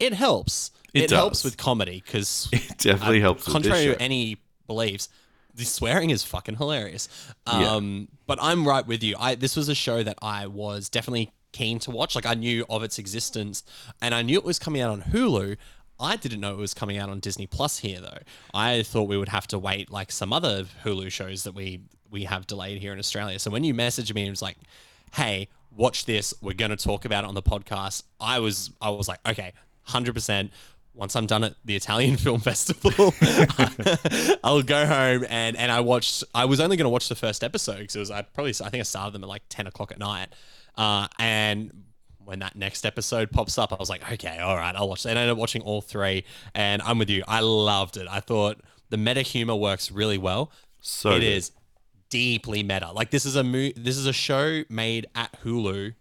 it 0.00 0.12
helps 0.14 0.70
It 0.92 1.10
helps 1.10 1.38
does. 1.40 1.44
with 1.44 1.56
comedy 1.56 2.02
because 2.04 2.48
it 2.52 2.78
definitely 2.78 3.20
helps. 3.20 3.44
With 3.46 3.52
contrary 3.52 3.86
this 3.86 3.96
to 3.96 4.02
any 4.02 4.38
beliefs, 4.66 5.08
the 5.54 5.64
swearing 5.64 6.10
is 6.10 6.24
fucking 6.24 6.56
hilarious. 6.56 7.08
Yeah. 7.46 7.72
Um, 7.74 8.08
but 8.26 8.38
I'm 8.42 8.66
right 8.66 8.86
with 8.86 9.02
you. 9.02 9.16
I 9.18 9.34
this 9.34 9.56
was 9.56 9.68
a 9.68 9.74
show 9.74 10.02
that 10.02 10.18
I 10.22 10.46
was 10.46 10.88
definitely 10.88 11.32
keen 11.52 11.78
to 11.80 11.90
watch. 11.90 12.14
Like 12.14 12.26
I 12.26 12.34
knew 12.34 12.64
of 12.68 12.82
its 12.82 12.98
existence, 12.98 13.62
and 14.00 14.14
I 14.14 14.22
knew 14.22 14.36
it 14.38 14.44
was 14.44 14.58
coming 14.58 14.82
out 14.82 14.90
on 14.90 15.02
Hulu. 15.02 15.56
I 16.00 16.16
didn't 16.16 16.40
know 16.40 16.54
it 16.54 16.58
was 16.58 16.74
coming 16.74 16.98
out 16.98 17.08
on 17.08 17.20
Disney 17.20 17.46
Plus 17.46 17.78
here 17.78 18.00
though. 18.00 18.18
I 18.52 18.82
thought 18.82 19.04
we 19.08 19.16
would 19.16 19.28
have 19.28 19.46
to 19.48 19.58
wait 19.58 19.90
like 19.90 20.10
some 20.10 20.32
other 20.32 20.64
Hulu 20.84 21.10
shows 21.10 21.44
that 21.44 21.54
we 21.54 21.82
we 22.10 22.24
have 22.24 22.46
delayed 22.46 22.80
here 22.80 22.92
in 22.92 22.98
Australia. 22.98 23.38
So 23.38 23.50
when 23.50 23.64
you 23.64 23.74
messaged 23.74 24.14
me 24.14 24.22
and 24.22 24.28
it 24.28 24.30
was 24.30 24.42
like, 24.42 24.56
"Hey, 25.12 25.48
watch 25.70 26.04
this. 26.04 26.34
We're 26.40 26.54
going 26.54 26.70
to 26.70 26.76
talk 26.76 27.04
about 27.04 27.24
it 27.24 27.28
on 27.28 27.34
the 27.34 27.42
podcast." 27.42 28.02
I 28.20 28.40
was 28.40 28.70
I 28.80 28.90
was 28.90 29.08
like, 29.08 29.20
"Okay, 29.26 29.52
100%. 29.88 30.50
Once 30.94 31.16
I'm 31.16 31.26
done 31.26 31.42
at 31.44 31.54
the 31.64 31.74
Italian 31.74 32.16
Film 32.24 32.40
Festival, 32.40 33.12
I'll 34.44 34.62
go 34.62 34.86
home 34.86 35.26
and 35.28 35.56
and 35.56 35.70
I 35.72 35.80
watched. 35.80 36.22
I 36.34 36.44
was 36.44 36.60
only 36.60 36.76
going 36.76 36.84
to 36.84 36.90
watch 36.90 37.08
the 37.08 37.14
first 37.16 37.42
episode 37.42 37.78
because 37.78 37.96
it 37.96 38.00
was 38.00 38.10
I 38.10 38.22
probably 38.22 38.50
I 38.62 38.68
think 38.68 38.76
I 38.80 38.82
started 38.82 39.12
them 39.14 39.24
at 39.24 39.28
like 39.28 39.42
10 39.48 39.66
o'clock 39.66 39.90
at 39.92 39.98
night, 39.98 40.28
uh, 40.76 41.08
and 41.18 41.72
when 42.24 42.38
that 42.38 42.56
next 42.56 42.86
episode 42.86 43.30
pops 43.32 43.58
up, 43.58 43.72
I 43.72 43.76
was 43.76 43.90
like, 43.90 44.10
okay, 44.12 44.38
all 44.38 44.56
right, 44.56 44.74
I'll 44.74 44.88
watch. 44.88 45.04
it. 45.04 45.10
And 45.10 45.18
I 45.18 45.22
ended 45.22 45.32
up 45.32 45.38
watching 45.38 45.62
all 45.62 45.82
three, 45.82 46.24
and 46.54 46.80
I'm 46.82 46.98
with 46.98 47.10
you. 47.10 47.22
I 47.28 47.40
loved 47.40 47.96
it. 47.98 48.06
I 48.08 48.20
thought 48.20 48.60
the 48.88 48.96
meta 48.96 49.20
humor 49.22 49.54
works 49.56 49.90
really 49.90 50.16
well. 50.16 50.50
So 50.80 51.10
It 51.10 51.20
good. 51.20 51.22
is 51.24 51.50
deeply 52.08 52.62
meta. 52.62 52.92
Like 52.92 53.10
this 53.10 53.26
is 53.26 53.34
a 53.36 53.42
mo- 53.44 53.72
this 53.76 53.96
is 53.96 54.06
a 54.06 54.12
show 54.12 54.62
made 54.70 55.06
at 55.14 55.36
Hulu, 55.42 55.94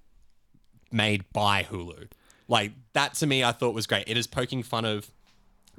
made 0.91 1.25
by 1.33 1.63
Hulu. 1.63 2.09
Like 2.47 2.71
that 2.93 3.13
to 3.15 3.27
me, 3.27 3.43
I 3.43 3.51
thought 3.51 3.73
was 3.73 3.87
great. 3.87 4.03
It 4.07 4.17
is 4.17 4.27
poking 4.27 4.63
fun 4.63 4.85
of 4.85 5.09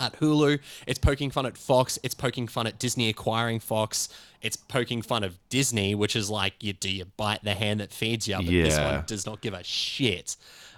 at 0.01 0.19
Hulu. 0.19 0.59
It's 0.87 0.99
poking 0.99 1.31
fun 1.31 1.47
at 1.47 1.57
Fox. 1.57 1.99
It's 2.03 2.15
poking 2.15 2.49
fun 2.49 2.67
at 2.67 2.79
Disney 2.79 3.09
acquiring 3.09 3.61
Fox. 3.61 4.09
It's 4.43 4.57
poking 4.57 5.03
fun 5.03 5.23
of 5.25 5.39
Disney, 5.49 5.95
which 5.95 6.17
is 6.17 6.29
like 6.31 6.55
you 6.61 6.73
do 6.73 6.91
you 6.91 7.05
bite 7.17 7.45
the 7.45 7.55
hand 7.55 7.81
that 7.81 7.93
feeds 7.93 8.27
you, 8.27 8.37
but 8.37 8.47
this 8.47 8.77
Yeah. 8.77 8.97
one 8.97 9.05
does 9.07 9.25
not 9.27 9.41
give 9.41 9.55
a 9.55 9.63
shit. 9.63 10.37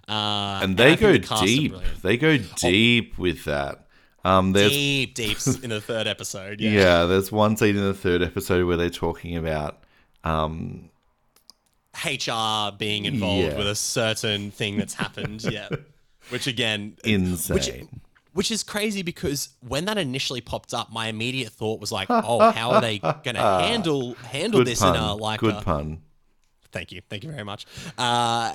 Uh, 0.09 0.61
and 0.63 0.77
they 0.77 0.95
think 0.97 1.01
go 1.01 1.13
the 1.37 1.45
deep. 1.47 1.75
They 2.03 2.17
go 2.17 2.37
deep 2.37 3.19
with 3.19 3.45
that. 3.45 3.87
Um, 4.25 4.53
there's 4.53 4.71
deep, 4.73 5.15
deep 5.15 5.39
in 5.63 5.71
the 5.71 5.81
third 5.81 6.07
episode. 6.07 6.61
Yeah. 6.61 6.71
yeah, 6.71 7.05
there's 7.07 7.31
one 7.33 7.57
scene 7.57 7.77
in 7.77 7.83
the 7.85 7.95
third 7.95 8.23
episode 8.23 8.67
where 8.67 8.77
they're 8.77 8.91
talking 8.91 9.37
about 9.37 9.83
um, 10.25 10.91
HR 12.05 12.77
being 12.77 13.05
involved 13.05 13.47
Yeah. 13.53 13.57
with 13.59 13.67
a 13.69 13.75
certain 13.75 14.51
thing 14.51 14.77
that's 14.77 14.95
happened. 14.95 15.43
yeah. 15.51 15.69
Which 16.31 16.47
again, 16.47 16.97
insane. 17.05 18.01
which 18.33 18.51
is 18.51 18.63
crazy 18.63 19.03
because 19.03 19.51
when 19.67 19.85
that 19.87 19.97
initially 19.97 20.41
popped 20.41 20.75
up, 20.75 20.93
my 20.93 21.07
immediate 21.09 21.53
thought 21.53 21.81
was 21.81 21.93
like, 21.93 22.09
"Oh, 22.11 22.51
how 22.51 22.73
are 22.73 22.81
they 22.81 22.99
going 22.99 23.35
to 23.37 23.41
handle 23.41 24.15
handle 24.15 24.61
Good 24.61 24.67
this 24.67 24.81
pun. 24.81 24.97
in 24.97 25.03
a 25.03 25.15
like 25.15 25.41
Good 25.41 25.55
a 25.55 25.63
pun. 25.63 26.03
thank 26.73 26.91
you, 26.93 27.01
thank 27.09 27.23
you 27.25 27.31
very 27.31 27.45
much." 27.45 27.65
Uh, 27.97 28.55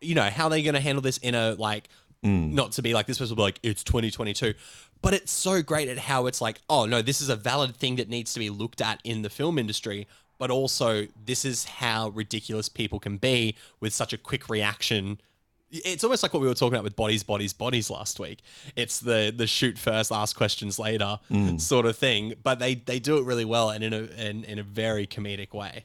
you 0.00 0.14
know, 0.14 0.22
how 0.30 0.44
are 0.44 0.50
they 0.50 0.62
going 0.62 0.74
to 0.74 0.80
handle 0.80 1.02
this 1.02 1.18
in 1.18 1.34
a 1.34 1.52
like 1.54 1.88
Mm. 2.22 2.52
not 2.52 2.72
to 2.72 2.82
be 2.82 2.92
like 2.92 3.06
this 3.06 3.16
person 3.18 3.30
will 3.34 3.36
be 3.36 3.42
like 3.44 3.60
it's 3.62 3.82
2022, 3.82 4.52
but 5.00 5.14
it's 5.14 5.32
so 5.32 5.62
great 5.62 5.88
at 5.88 5.96
how 5.96 6.26
it's 6.26 6.42
like, 6.42 6.60
oh 6.68 6.84
no, 6.84 7.00
this 7.00 7.22
is 7.22 7.30
a 7.30 7.36
valid 7.36 7.74
thing 7.74 7.96
that 7.96 8.10
needs 8.10 8.34
to 8.34 8.38
be 8.38 8.50
looked 8.50 8.82
at 8.82 9.00
in 9.04 9.22
the 9.22 9.30
film 9.30 9.58
industry. 9.58 10.06
But 10.40 10.50
also, 10.50 11.06
this 11.24 11.44
is 11.44 11.66
how 11.66 12.08
ridiculous 12.08 12.68
people 12.68 12.98
can 12.98 13.18
be 13.18 13.54
with 13.78 13.92
such 13.92 14.12
a 14.12 14.18
quick 14.18 14.48
reaction 14.48 15.20
it's 15.72 16.02
almost 16.02 16.24
like 16.24 16.34
what 16.34 16.40
we 16.40 16.48
were 16.48 16.54
talking 16.54 16.74
about 16.74 16.82
with 16.82 16.96
bodies, 16.96 17.22
bodies, 17.22 17.52
bodies 17.52 17.90
last 17.90 18.18
week. 18.18 18.40
It's 18.74 18.98
the 18.98 19.32
the 19.34 19.46
shoot 19.46 19.78
first, 19.78 20.10
ask 20.10 20.36
questions 20.36 20.80
later 20.80 21.20
sort 21.58 21.86
of 21.86 21.96
thing. 21.96 22.34
But 22.42 22.58
they 22.58 22.74
they 22.74 22.98
do 22.98 23.18
it 23.18 23.24
really 23.24 23.44
well 23.44 23.70
and 23.70 23.84
in 23.84 23.92
a 23.92 24.02
in, 24.18 24.42
in 24.42 24.58
a 24.58 24.64
very 24.64 25.06
comedic 25.06 25.52
way. 25.54 25.84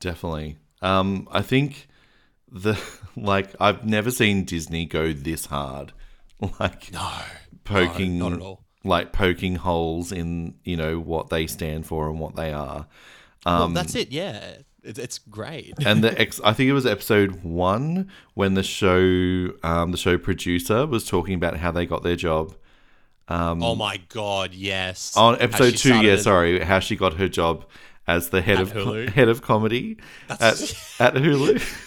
Definitely. 0.00 0.58
Um, 0.82 1.26
I 1.32 1.42
think 1.42 1.88
the 2.50 2.78
like 3.16 3.54
I've 3.58 3.86
never 3.86 4.10
seen 4.10 4.44
Disney 4.44 4.84
go 4.84 5.12
this 5.12 5.46
hard. 5.46 5.92
Like 6.60 6.92
No, 6.92 7.10
poking 7.64 8.18
not 8.18 8.34
at 8.34 8.40
all. 8.40 8.62
like 8.84 9.10
poking 9.10 9.56
holes 9.56 10.12
in, 10.12 10.56
you 10.64 10.76
know, 10.76 10.98
what 11.00 11.30
they 11.30 11.46
stand 11.46 11.86
for 11.86 12.10
and 12.10 12.20
what 12.20 12.36
they 12.36 12.52
are. 12.52 12.86
Well, 13.46 13.68
that's 13.68 13.94
it. 13.94 14.12
Yeah, 14.12 14.56
it, 14.82 14.98
it's 14.98 15.18
great. 15.18 15.74
and 15.86 16.02
the 16.04 16.18
ex- 16.20 16.40
I 16.44 16.52
think 16.52 16.68
it 16.68 16.74
was 16.74 16.86
episode 16.86 17.42
one 17.42 18.10
when 18.34 18.54
the 18.54 18.62
show 18.62 19.52
um, 19.62 19.92
the 19.92 19.98
show 19.98 20.18
producer 20.18 20.86
was 20.86 21.06
talking 21.06 21.34
about 21.34 21.56
how 21.56 21.70
they 21.70 21.86
got 21.86 22.02
their 22.02 22.16
job 22.16 22.54
oh 23.28 23.74
my 23.74 23.98
god, 24.08 24.54
yes. 24.54 25.16
on 25.16 25.40
episode 25.40 25.76
two. 25.76 26.00
Yeah, 26.00 26.16
sorry, 26.16 26.60
how 26.60 26.78
she 26.78 26.96
got 26.96 27.14
her 27.14 27.28
job 27.28 27.64
as 28.06 28.30
the 28.30 28.40
head 28.42 28.56
At 28.56 28.62
of 28.62 28.72
Hulu. 28.72 29.08
head 29.14 29.28
of 29.28 29.42
comedy 29.42 29.98
at, 30.28 30.60
at 31.00 31.14
Hulu. 31.14 31.82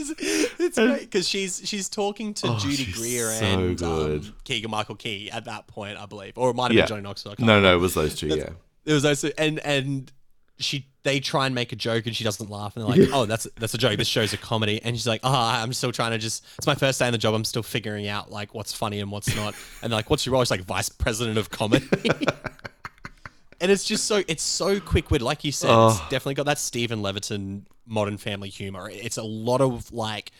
It's 0.00 0.78
great 0.78 1.00
because 1.00 1.28
she's 1.28 1.60
she's 1.64 1.88
talking 1.88 2.32
to 2.34 2.48
Oh, 2.48 2.58
Judy 2.58 2.92
Greer 2.92 3.30
so 3.30 3.44
and 3.44 3.82
um, 3.82 4.34
Keegan 4.44 4.70
Michael 4.70 4.94
Key 4.94 5.28
at 5.30 5.46
that 5.46 5.66
point, 5.66 5.98
I 5.98 6.06
believe, 6.06 6.34
or 6.38 6.50
it 6.50 6.54
might 6.54 6.70
have 6.70 6.72
yeah, 6.72 6.82
been 6.82 6.88
Johnny 6.88 7.02
Knoxville. 7.02 7.34
No, 7.40 7.60
no, 7.60 7.74
it 7.74 7.80
was 7.80 7.94
those 7.94 8.14
two. 8.14 8.28
Yeah, 8.28 8.50
It 8.84 8.92
was 8.92 9.04
also 9.04 9.30
and 9.36 9.58
and 9.60 10.12
she 10.58 10.86
they 11.04 11.20
try 11.20 11.46
and 11.46 11.54
make 11.54 11.72
a 11.72 11.76
joke 11.76 12.06
and 12.06 12.14
she 12.14 12.24
doesn't 12.24 12.50
laugh 12.50 12.76
and 12.76 12.84
they're 12.84 12.90
like, 12.96 13.10
oh, 13.12 13.24
that's 13.26 13.46
that's 13.56 13.72
a 13.74 13.78
joke. 13.78 13.96
This 13.96 14.08
show's 14.08 14.32
a 14.32 14.36
comedy, 14.36 14.80
and 14.82 14.96
she's 14.96 15.06
like, 15.06 15.20
oh, 15.24 15.32
I'm 15.32 15.72
still 15.72 15.92
trying 15.92 16.10
to 16.12 16.18
just. 16.18 16.44
It's 16.58 16.66
my 16.66 16.74
first 16.74 16.98
day 16.98 17.06
on 17.06 17.12
the 17.12 17.18
job. 17.18 17.34
I'm 17.34 17.44
still 17.44 17.62
figuring 17.62 18.08
out 18.08 18.30
like 18.30 18.54
what's 18.54 18.72
funny 18.72 19.00
and 19.00 19.10
what's 19.10 19.34
not. 19.36 19.54
And 19.82 19.90
they're 19.92 19.98
like, 19.98 20.10
what's 20.10 20.26
your 20.26 20.32
role? 20.34 20.42
She's 20.42 20.50
like 20.50 20.62
vice 20.62 20.88
president 20.88 21.38
of 21.38 21.50
comedy. 21.50 21.88
and 23.60 23.70
it's 23.70 23.84
just 23.84 24.04
so 24.04 24.22
it's 24.28 24.42
so 24.42 24.80
quick 24.80 25.10
wit, 25.10 25.22
like 25.22 25.44
you 25.44 25.52
said. 25.52 25.70
It's 25.88 26.00
definitely 26.08 26.34
got 26.34 26.46
that 26.46 26.58
Steven 26.58 27.02
Levitan 27.02 27.66
Modern 27.86 28.18
Family 28.18 28.48
humor. 28.48 28.90
It's 28.92 29.16
a 29.16 29.22
lot 29.22 29.60
of 29.60 29.90
like 29.92 30.32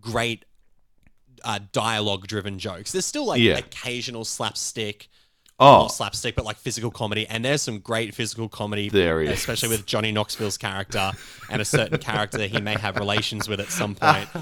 great 0.00 0.44
uh, 1.44 1.58
dialogue 1.72 2.26
driven 2.26 2.58
jokes. 2.58 2.92
There's 2.92 3.06
still 3.06 3.26
like 3.26 3.40
Yeah. 3.40 3.58
occasional 3.58 4.24
slapstick 4.24 5.08
Oh, 5.60 5.82
not 5.82 5.88
slapstick, 5.92 6.34
but 6.34 6.44
like 6.44 6.56
physical 6.56 6.90
comedy. 6.90 7.26
And 7.28 7.44
there's 7.44 7.62
some 7.62 7.78
great 7.78 8.12
physical 8.14 8.48
comedy, 8.48 8.88
There 8.88 9.22
is. 9.22 9.30
especially 9.30 9.68
with 9.68 9.86
Johnny 9.86 10.10
Knoxville's 10.10 10.58
character 10.58 11.12
and 11.48 11.62
a 11.62 11.64
certain 11.64 11.98
character 11.98 12.38
that 12.38 12.50
he 12.50 12.60
may 12.60 12.74
have 12.74 12.96
relations 12.96 13.48
with 13.48 13.60
at 13.60 13.68
some 13.68 13.94
point. 13.94 14.28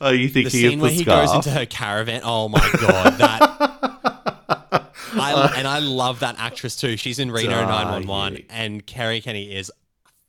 Oh, 0.00 0.10
you 0.10 0.28
The 0.28 0.44
thinking 0.44 0.50
scene 0.50 0.80
where 0.80 0.90
the 0.90 0.96
he 0.96 1.04
goes 1.04 1.32
into 1.34 1.50
her 1.50 1.66
caravan. 1.66 2.22
Oh 2.24 2.48
my 2.48 2.66
god, 2.80 3.18
that. 3.18 3.42
I, 5.16 5.52
and 5.56 5.68
I 5.68 5.78
love 5.80 6.20
that 6.20 6.36
actress 6.38 6.76
too. 6.76 6.96
She's 6.96 7.18
in 7.18 7.30
Reno 7.30 7.50
911, 7.66 8.46
and 8.50 8.84
Kerri 8.86 9.22
Kenney 9.22 9.54
is 9.54 9.70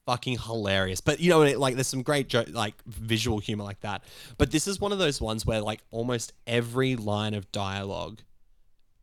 fucking 0.05 0.39
hilarious. 0.39 1.01
But 1.01 1.19
you 1.19 1.29
know, 1.29 1.41
like 1.57 1.75
there's 1.75 1.87
some 1.87 2.03
great 2.03 2.27
jo- 2.27 2.43
like 2.51 2.75
visual 2.85 3.39
humor 3.39 3.63
like 3.63 3.79
that. 3.81 4.03
But 4.37 4.51
this 4.51 4.67
is 4.67 4.79
one 4.79 4.91
of 4.91 4.99
those 4.99 5.19
ones 5.21 5.45
where 5.45 5.61
like 5.61 5.81
almost 5.89 6.33
every 6.45 6.95
line 6.95 7.33
of 7.33 7.49
dialogue 7.51 8.19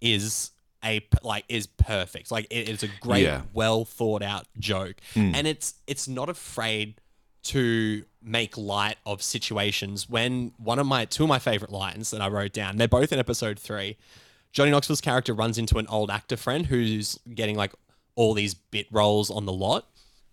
is 0.00 0.50
a 0.84 1.06
like 1.22 1.44
is 1.48 1.66
perfect. 1.66 2.30
Like 2.30 2.46
it 2.50 2.68
is 2.68 2.82
a 2.82 2.88
great, 3.00 3.24
Yeah. 3.24 3.42
well 3.52 3.84
thought 3.84 4.22
out 4.22 4.46
joke, 4.58 4.96
and 5.14 5.46
it's 5.46 5.74
it's 5.86 6.08
not 6.08 6.28
afraid 6.28 6.94
to 7.44 8.04
make 8.22 8.56
light 8.56 8.96
of 9.04 9.20
situations. 9.22 10.08
When 10.08 10.52
one 10.58 10.78
of 10.78 10.86
my 10.86 11.04
two 11.04 11.24
of 11.24 11.28
my 11.28 11.38
favorite 11.38 11.72
lines 11.72 12.10
that 12.10 12.20
I 12.20 12.28
wrote 12.28 12.52
down, 12.52 12.76
they're 12.76 12.88
both 12.88 13.12
in 13.12 13.18
episode 13.18 13.58
three. 13.58 13.96
Johnny 14.52 14.70
Knoxville's 14.70 15.00
character 15.00 15.32
runs 15.34 15.56
into 15.58 15.78
an 15.78 15.86
old 15.88 16.10
actor 16.10 16.36
friend 16.36 16.66
who's 16.66 17.18
getting 17.34 17.56
like 17.56 17.72
all 18.14 18.34
these 18.34 18.54
bit 18.54 18.86
roles 18.92 19.30
on 19.30 19.46
the 19.46 19.52
lot. 19.52 19.86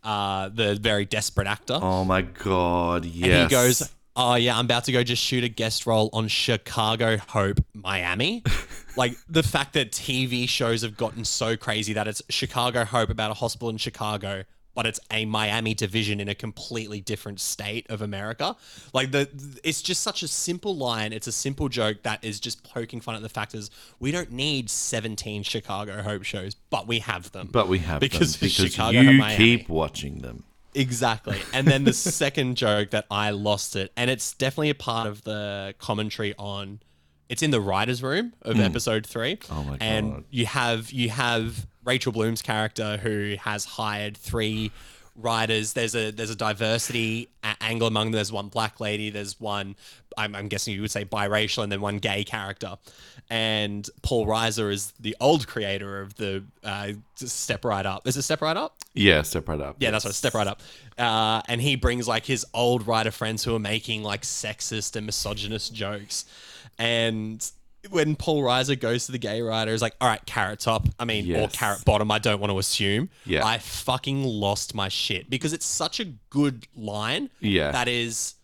Uh, 0.04 0.50
the 0.50 0.76
very 0.76 1.04
desperate 1.06 1.48
actor. 1.48 1.78
Oh 1.82 2.06
my 2.06 2.22
god! 2.22 3.06
Yes. 3.06 3.30
And 3.30 3.44
he 3.44 3.48
goes, 3.50 3.90
Oh, 4.22 4.36
yeah, 4.36 4.58
I'm 4.58 4.66
about 4.66 4.84
to 4.84 4.92
go 4.92 5.02
just 5.02 5.24
shoot 5.24 5.46
a 5.46 5.48
guest 5.48 5.86
role 5.86 6.10
on 6.12 6.28
Chicago 6.28 7.16
Hope, 7.30 7.64
Miami. 7.74 8.44
like 8.98 9.16
the 9.30 9.44
fact 9.44 9.72
that 9.76 9.94
TV 9.94 10.48
shows 10.48 10.82
have 10.82 10.98
gotten 10.98 11.24
so 11.24 11.56
crazy 11.56 11.94
that 11.94 12.06
it's 12.06 12.22
Chicago 12.28 12.84
Hope 12.84 13.10
about 13.10 13.32
a 13.32 13.34
hospital 13.34 13.70
in 13.70 13.78
Chicago, 13.78 14.44
but 14.76 14.86
it's 14.86 15.00
a 15.10 15.24
Miami 15.24 15.74
division 15.74 16.20
in 16.20 16.28
a 16.28 16.36
completely 16.36 17.00
different 17.00 17.40
state 17.40 17.90
of 17.90 18.02
America. 18.02 18.58
Like 18.94 19.12
the 19.12 19.30
it's 19.64 19.82
just 19.82 20.04
such 20.04 20.22
a 20.22 20.28
simple 20.28 20.76
line. 20.76 21.14
It's 21.14 21.28
a 21.28 21.32
simple 21.32 21.70
joke 21.70 22.04
that 22.04 22.22
is 22.22 22.42
just 22.42 22.62
poking 22.66 23.00
fun 23.00 23.16
at 23.16 23.22
the 23.22 23.30
fact 23.30 23.56
is 23.56 23.72
we 24.02 24.12
don't 24.12 24.34
need 24.34 24.70
17 24.70 25.44
Chicago 25.44 26.02
Hope 26.02 26.24
shows, 26.24 26.56
but 26.56 26.88
we 26.88 27.00
have 27.00 27.32
them. 27.32 27.48
But 27.54 27.70
we 27.70 27.80
have 27.80 28.02
because 28.02 28.38
them 28.38 28.50
because 28.50 28.74
Chicago 28.74 29.00
you 29.00 29.24
keep 29.38 29.70
watching 29.70 30.18
them. 30.18 30.44
Exactly. 30.80 31.40
And 31.54 31.68
then 31.68 31.84
the 31.84 31.94
second 31.94 32.56
joke 32.56 32.92
that 32.92 33.06
I 33.12 33.32
lost 33.32 33.76
it, 33.76 33.92
and 33.98 34.10
it's 34.10 34.34
definitely 34.34 34.70
a 34.70 34.76
part 34.76 35.08
of 35.08 35.24
the 35.24 35.76
commentary 35.78 36.34
on 36.38 36.80
it's 37.28 37.44
in 37.44 37.52
the 37.52 37.62
writer's 37.62 38.02
room 38.02 38.34
of 38.42 38.56
hmm. 38.56 38.62
episode 38.64 39.06
three. 39.06 39.38
Oh 39.52 39.64
my 39.64 39.78
And 39.80 40.14
God. 40.14 40.24
you 40.32 40.46
have 40.48 40.92
you 40.92 41.10
have 41.10 41.68
Rachel 41.84 42.12
Bloom's 42.12 42.42
character 42.42 42.98
who 42.98 43.36
has 43.42 43.66
hired 43.66 44.18
three 44.18 44.72
writers. 45.22 45.74
There's 45.74 45.96
a 45.96 46.12
there's 46.12 46.30
a 46.30 46.36
diversity 46.36 47.30
a- 47.44 47.56
angle 47.62 47.88
among 47.88 48.08
them. 48.08 48.14
There's 48.14 48.32
one 48.32 48.48
black 48.48 48.80
lady, 48.80 49.10
there's 49.10 49.40
one 49.40 49.76
I'm, 50.18 50.36
I'm 50.36 50.48
guessing 50.48 50.74
you 50.74 50.82
would 50.82 50.92
say 50.92 51.06
biracial, 51.06 51.64
and 51.64 51.72
then 51.72 51.82
one 51.82 51.98
gay 51.98 52.24
character. 52.24 52.78
And 53.30 53.88
Paul 54.02 54.26
Reiser 54.26 54.72
is 54.72 54.92
the 55.00 55.16
old 55.20 55.48
creator 55.48 56.02
of 56.02 56.16
the 56.16 56.44
uh, 56.64 56.94
Step 57.16 57.64
Right 57.64 57.86
Up. 57.86 58.08
Is 58.08 58.18
it 58.18 58.24
Step 58.24 58.42
Right 58.42 58.58
Up? 58.58 58.76
Yeah, 58.94 59.22
step 59.22 59.48
right 59.48 59.62
up. 59.62 59.76
Yeah, 59.80 59.92
that's 59.92 60.04
right. 60.04 60.14
Step 60.14 60.34
right 60.34 60.48
up. 60.48 60.62
Uh, 60.98 61.42
and 61.48 61.62
he 61.62 61.76
brings 61.76 62.08
like 62.08 62.26
his 62.26 62.46
old 62.54 62.88
writer 62.88 63.12
friends 63.12 63.44
who 63.44 63.56
are 63.56 63.60
making 63.60 64.04
like 64.04 64.24
sexist 64.24 64.96
and 64.96 65.06
misogynist 65.06 65.74
jokes. 65.74 66.26
And 66.78 67.50
when 67.90 68.16
Paul 68.16 68.44
Reiser 68.44 68.80
goes 68.80 69.06
to 69.06 69.12
the 69.12 69.18
gay 69.18 69.42
writer, 69.42 69.72
is 69.72 69.82
like, 69.82 69.96
all 70.02 70.08
right, 70.08 70.24
carrot 70.26 70.60
top. 70.60 70.88
I 71.00 71.06
mean, 71.06 71.36
or 71.36 71.48
carrot 71.48 71.86
bottom. 71.86 72.12
I 72.12 72.20
don't 72.20 72.40
want 72.40 72.52
to 72.52 72.60
assume. 72.60 73.10
Yeah. 73.26 73.46
I 73.46 73.58
fucking 73.58 74.24
lost 74.24 74.76
my 74.76 74.90
shit 74.90 75.30
because 75.30 75.54
it's 75.54 75.66
such 75.66 76.00
a 76.00 76.06
good 76.30 76.68
line. 76.76 77.30
Yeah. 77.40 77.72
That 77.72 77.88
is. 77.88 78.36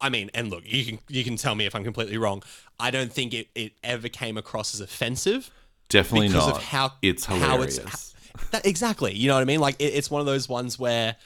I 0.00 0.08
mean, 0.08 0.30
and 0.34 0.50
look, 0.50 0.64
you 0.64 0.84
can 0.84 0.98
you 1.08 1.22
can 1.22 1.36
tell 1.36 1.54
me 1.54 1.66
if 1.66 1.74
I'm 1.74 1.84
completely 1.84 2.18
wrong. 2.18 2.42
I 2.78 2.90
don't 2.90 3.12
think 3.12 3.34
it, 3.34 3.48
it 3.54 3.72
ever 3.84 4.08
came 4.08 4.36
across 4.36 4.74
as 4.74 4.80
offensive 4.80 5.50
Definitely 5.88 6.28
because 6.28 6.48
not. 6.48 6.56
of 6.56 6.62
how 6.62 6.92
it's 7.02 7.24
how 7.24 7.36
hilarious. 7.36 7.78
it's 7.78 8.14
that, 8.50 8.66
exactly. 8.66 9.14
You 9.14 9.28
know 9.28 9.34
what 9.34 9.42
I 9.42 9.44
mean? 9.44 9.60
Like 9.60 9.76
it, 9.78 9.94
it's 9.94 10.10
one 10.10 10.20
of 10.20 10.26
those 10.26 10.48
ones 10.48 10.78
where 10.78 11.16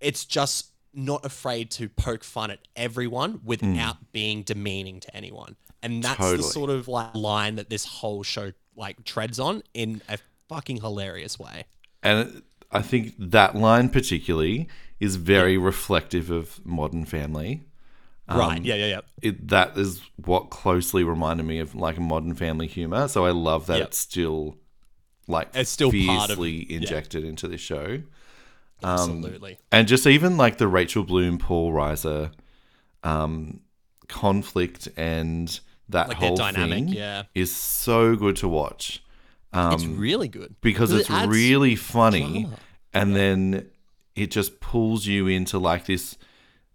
it's 0.00 0.24
just 0.24 0.66
not 0.94 1.24
afraid 1.24 1.70
to 1.70 1.88
poke 1.88 2.22
fun 2.22 2.50
at 2.50 2.58
everyone 2.76 3.40
without 3.44 3.96
mm. 3.96 4.06
being 4.12 4.42
demeaning 4.42 5.00
to 5.00 5.16
anyone, 5.16 5.56
and 5.82 6.02
that's 6.02 6.18
the 6.18 6.42
sort 6.42 6.70
of 6.70 6.88
like 6.88 7.14
line 7.14 7.56
that 7.56 7.68
this 7.70 7.84
whole 7.84 8.22
show 8.22 8.52
like 8.76 9.04
treads 9.04 9.38
on 9.40 9.62
in 9.74 10.00
a 10.08 10.18
fucking 10.48 10.78
hilarious 10.80 11.38
way. 11.38 11.64
and 12.02 12.42
I 12.70 12.80
think 12.82 13.14
that 13.18 13.54
line 13.54 13.88
particularly 13.90 14.68
is 14.98 15.16
very 15.16 15.58
reflective 15.58 16.30
of 16.30 16.64
Modern 16.64 17.04
Family. 17.04 17.64
right? 18.28 18.62
Yeah, 18.64 18.76
yeah, 18.76 18.86
yeah. 18.86 19.00
It, 19.20 19.48
that 19.48 19.76
is 19.76 20.00
what 20.16 20.48
closely 20.48 21.04
reminded 21.04 21.44
me 21.44 21.58
of 21.58 21.74
like 21.74 21.98
Modern 21.98 22.34
Family 22.34 22.66
humor. 22.66 23.08
So 23.08 23.26
I 23.26 23.30
love 23.32 23.66
that 23.66 23.78
Yep. 23.78 23.88
it's 23.88 23.98
still 23.98 24.56
like 25.28 25.48
It's 25.54 25.68
still 25.70 25.90
part 25.90 26.30
of- 26.30 26.36
fiercely 26.38 26.72
injected 26.72 27.24
into 27.24 27.46
the 27.46 27.58
show. 27.58 28.02
Absolutely. 28.82 29.58
And 29.70 29.86
just 29.86 30.06
even 30.06 30.36
like 30.36 30.58
the 30.58 30.66
Rachel 30.68 31.04
Bloom, 31.04 31.38
Paul 31.38 31.72
Reiser 31.72 32.32
um, 33.04 33.60
conflict 34.08 34.88
and 34.96 35.58
that 35.92 36.08
Like 36.08 36.16
whole 36.18 36.36
dynamic, 36.36 36.84
thing 36.84 36.88
yeah. 36.88 37.24
is 37.34 37.54
so 37.54 38.16
good 38.16 38.36
to 38.36 38.48
watch. 38.48 39.02
It's 39.54 39.84
really 39.84 40.28
good. 40.28 40.48
Um, 40.48 40.56
because 40.60 40.92
it's 40.92 41.10
adds 41.10 41.30
really 41.30 41.76
funny 41.76 42.42
drama. 42.42 42.58
and 42.94 43.14
then 43.16 43.70
it 44.16 44.30
just 44.30 44.60
pulls 44.60 45.06
you 45.06 45.26
into 45.26 45.58
like 45.58 45.86
this 45.86 46.16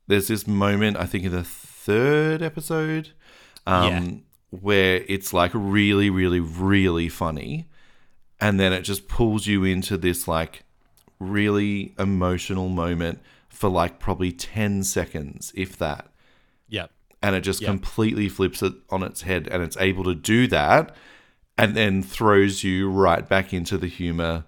there's 0.07 0.27
this 0.27 0.47
moment 0.47 0.97
i 0.97 1.05
think 1.05 1.23
in 1.23 1.31
the 1.31 1.43
third 1.43 2.41
episode 2.41 3.11
um 3.67 4.23
where 4.49 5.03
it's 5.07 5.33
like 5.33 5.51
really 5.53 6.09
really 6.09 6.39
really 6.39 7.09
funny 7.09 7.67
and 8.39 8.59
then 8.59 8.73
it 8.73 8.81
just 8.81 9.07
pulls 9.07 9.45
you 9.47 9.63
into 9.63 9.97
this 9.97 10.27
like 10.27 10.63
really 11.19 11.93
emotional 11.97 12.69
moment 12.69 13.19
for 13.49 13.69
like 13.69 13.99
probably 13.99 14.31
10 14.31 14.83
seconds 14.83 15.51
if 15.55 15.77
that. 15.77 16.11
Yeah 16.69 16.87
and 17.23 17.35
it 17.35 17.41
just 17.41 17.61
Yeah. 17.61 17.67
completely 17.69 18.29
flips 18.29 18.61
it 18.61 18.73
on 18.89 19.03
its 19.03 19.21
head 19.23 19.47
and 19.51 19.63
it's 19.63 19.77
able 19.77 20.03
to 20.05 20.15
do 20.15 20.47
that 20.47 20.95
and 21.57 21.75
then 21.75 22.03
throws 22.03 22.63
you 22.63 22.89
right 22.89 23.27
back 23.27 23.53
into 23.53 23.77
the 23.77 23.87
humor 23.87 24.45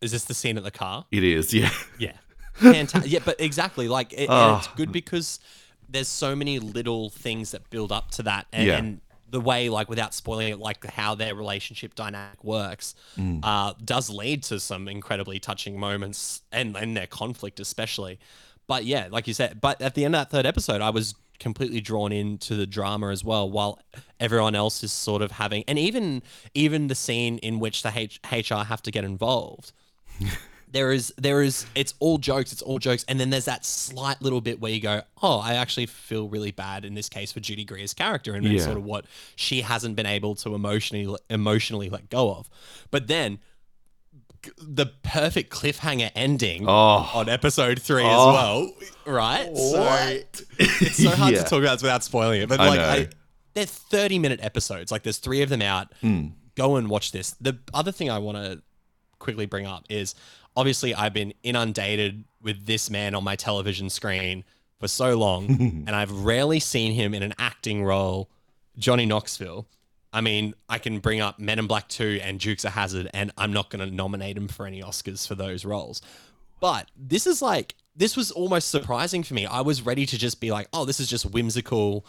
is 0.00 0.12
this 0.12 0.24
the 0.24 0.34
scene 0.34 0.56
at 0.58 0.64
the 0.64 0.70
car 0.70 1.06
it 1.10 1.24
is 1.24 1.52
yeah 1.60 1.70
Yeah. 1.98 2.12
Fantastic. 2.54 3.12
yeah, 3.12 3.20
but 3.24 3.40
exactly. 3.40 3.86
Like, 3.86 4.12
it, 4.12 4.26
Ah. 4.28 4.58
it's 4.58 4.66
good 4.76 4.90
because 4.90 5.38
there's 5.88 6.08
so 6.08 6.34
many 6.34 6.58
little 6.58 7.08
things 7.08 7.52
that 7.52 7.70
build 7.70 7.92
up 7.92 8.10
to 8.12 8.24
that. 8.24 8.46
And, 8.52 8.66
Yeah. 8.66 8.76
and 8.78 9.00
the 9.30 9.40
way, 9.40 9.68
like, 9.68 9.88
without 9.88 10.12
spoiling 10.12 10.48
it, 10.48 10.58
like 10.58 10.84
how 10.86 11.14
their 11.14 11.36
relationship 11.36 11.94
dynamic 11.94 12.42
works, 12.42 12.96
Mm. 13.16 13.38
uh, 13.44 13.74
does 13.84 14.10
lead 14.10 14.42
to 14.44 14.58
some 14.58 14.88
incredibly 14.88 15.38
touching 15.38 15.78
moments 15.78 16.42
and, 16.50 16.76
and 16.76 16.96
their 16.96 17.06
conflict, 17.06 17.60
especially. 17.60 18.18
But 18.66 18.84
yeah, 18.84 19.06
like 19.08 19.28
you 19.28 19.34
said, 19.34 19.60
but 19.60 19.80
at 19.80 19.94
the 19.94 20.04
end 20.04 20.16
of 20.16 20.22
that 20.22 20.30
third 20.32 20.44
episode, 20.44 20.80
I 20.80 20.90
was 20.90 21.14
completely 21.38 21.80
drawn 21.80 22.12
into 22.12 22.54
the 22.56 22.66
drama 22.66 23.08
as 23.10 23.22
well 23.24 23.48
while 23.50 23.78
everyone 24.18 24.54
else 24.54 24.82
is 24.82 24.92
sort 24.92 25.22
of 25.22 25.30
having 25.32 25.62
and 25.68 25.78
even 25.78 26.22
even 26.54 26.88
the 26.88 26.94
scene 26.94 27.38
in 27.38 27.60
which 27.60 27.82
the 27.82 27.92
H- 27.94 28.20
HR 28.30 28.64
have 28.64 28.82
to 28.82 28.90
get 28.90 29.04
involved 29.04 29.72
there 30.70 30.92
is 30.92 31.14
there 31.16 31.42
is 31.42 31.64
it's 31.74 31.94
all 32.00 32.18
jokes 32.18 32.52
it's 32.52 32.60
all 32.60 32.78
jokes 32.78 33.04
and 33.08 33.18
then 33.18 33.30
there's 33.30 33.46
that 33.46 33.64
slight 33.64 34.20
little 34.20 34.40
bit 34.40 34.60
where 34.60 34.70
you 34.72 34.80
go 34.80 35.00
oh 35.22 35.38
i 35.38 35.54
actually 35.54 35.86
feel 35.86 36.28
really 36.28 36.50
bad 36.50 36.84
in 36.84 36.94
this 36.94 37.08
case 37.08 37.32
for 37.32 37.40
judy 37.40 37.64
greer's 37.64 37.94
character 37.94 38.34
and 38.34 38.44
Yeah. 38.44 38.58
sort 38.58 38.76
of 38.76 38.84
what 38.84 39.06
she 39.36 39.62
hasn't 39.62 39.96
been 39.96 40.06
able 40.06 40.34
to 40.36 40.54
emotionally 40.54 41.16
emotionally 41.30 41.88
let 41.88 42.10
go 42.10 42.34
of 42.34 42.50
but 42.90 43.06
then 43.06 43.38
the 44.58 44.86
perfect 45.02 45.52
cliffhanger 45.52 46.10
ending 46.14 46.64
Oh. 46.68 47.10
on 47.14 47.28
episode 47.28 47.80
three 47.80 48.02
Oh. 48.04 48.08
as 48.28 48.34
well 48.34 48.72
right 49.14 49.56
so 49.56 50.10
it's 50.58 51.02
so 51.02 51.10
hard 51.10 51.32
Yeah. 51.34 51.42
to 51.42 51.48
talk 51.48 51.60
about 51.60 51.74
this 51.74 51.82
without 51.82 52.04
spoiling 52.04 52.42
it 52.42 52.48
but 52.48 52.60
I 52.60 52.68
like. 52.68 52.80
I, 52.80 53.08
they're 53.54 53.66
30 53.66 54.18
minute 54.18 54.40
episodes 54.42 54.92
like 54.92 55.02
there's 55.02 55.18
three 55.18 55.42
of 55.42 55.48
them 55.48 55.62
out 55.62 55.92
Hmm. 56.00 56.28
go 56.54 56.76
and 56.76 56.88
watch 56.88 57.12
this 57.12 57.32
the 57.40 57.58
other 57.74 57.90
thing 57.92 58.10
i 58.10 58.18
want 58.18 58.36
to 58.38 58.62
quickly 59.18 59.46
bring 59.46 59.66
up 59.66 59.84
is 59.88 60.14
obviously 60.56 60.94
I've 60.94 61.12
been 61.12 61.34
inundated 61.42 62.24
with 62.42 62.66
this 62.66 62.90
man 62.90 63.14
on 63.14 63.24
my 63.24 63.34
television 63.36 63.90
screen 63.90 64.44
for 64.80 64.86
so 64.88 65.16
long, 65.16 65.46
and 65.86 65.90
I've 65.90 66.10
rarely 66.10 66.60
seen 66.60 66.92
him 66.92 67.14
in 67.14 67.22
an 67.24 67.34
acting 67.38 67.84
role. 67.84 68.28
Johnny 68.76 69.06
Knoxville. 69.06 69.66
I 70.18 70.20
mean, 70.20 70.54
I 70.68 70.78
can 70.78 70.98
bring 70.98 71.20
up 71.20 71.38
Men 71.38 71.60
in 71.60 71.68
Black 71.68 71.86
2 71.86 72.18
and 72.24 72.40
Dukes 72.40 72.64
of 72.64 72.72
Hazzard, 72.72 73.08
and 73.14 73.30
I'm 73.38 73.52
not 73.52 73.70
going 73.70 73.88
to 73.88 73.94
nominate 73.94 74.36
him 74.36 74.48
for 74.48 74.66
any 74.66 74.82
Oscars 74.82 75.28
for 75.28 75.36
those 75.36 75.64
roles. 75.64 76.02
But 76.58 76.90
this 76.96 77.24
is 77.24 77.40
like, 77.40 77.76
this 77.94 78.16
was 78.16 78.32
almost 78.32 78.68
surprising 78.68 79.22
for 79.22 79.34
me. 79.34 79.46
I 79.46 79.60
was 79.60 79.80
ready 79.80 80.06
to 80.06 80.18
just 80.18 80.40
be 80.40 80.50
like, 80.50 80.66
oh, 80.72 80.84
this 80.84 80.98
is 80.98 81.06
just 81.06 81.24
whimsical, 81.26 82.04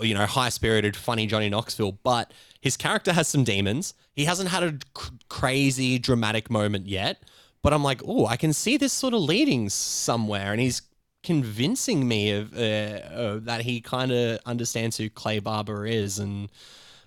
you 0.00 0.14
know, 0.14 0.24
high 0.24 0.48
spirited, 0.48 0.96
funny 0.96 1.26
Johnny 1.26 1.50
Knoxville. 1.50 1.98
But 2.02 2.32
his 2.62 2.78
character 2.78 3.12
has 3.12 3.28
some 3.28 3.44
demons. 3.44 3.92
He 4.16 4.24
hasn't 4.24 4.48
had 4.48 4.62
a 4.62 4.78
c- 4.96 5.10
crazy, 5.28 5.98
dramatic 5.98 6.48
moment 6.50 6.86
yet. 6.86 7.24
But 7.60 7.74
I'm 7.74 7.84
like, 7.84 8.00
oh, 8.06 8.24
I 8.24 8.38
can 8.38 8.54
see 8.54 8.78
this 8.78 8.94
sort 8.94 9.12
of 9.12 9.20
leading 9.20 9.68
somewhere. 9.68 10.50
And 10.50 10.62
he's 10.62 10.80
convincing 11.22 12.08
me 12.08 12.30
of 12.30 12.54
uh, 12.56 12.60
uh, 12.60 13.38
that 13.42 13.60
he 13.60 13.82
kind 13.82 14.12
of 14.12 14.38
understands 14.46 14.96
who 14.96 15.10
Clay 15.10 15.40
Barber 15.40 15.84
is. 15.84 16.18
And 16.18 16.48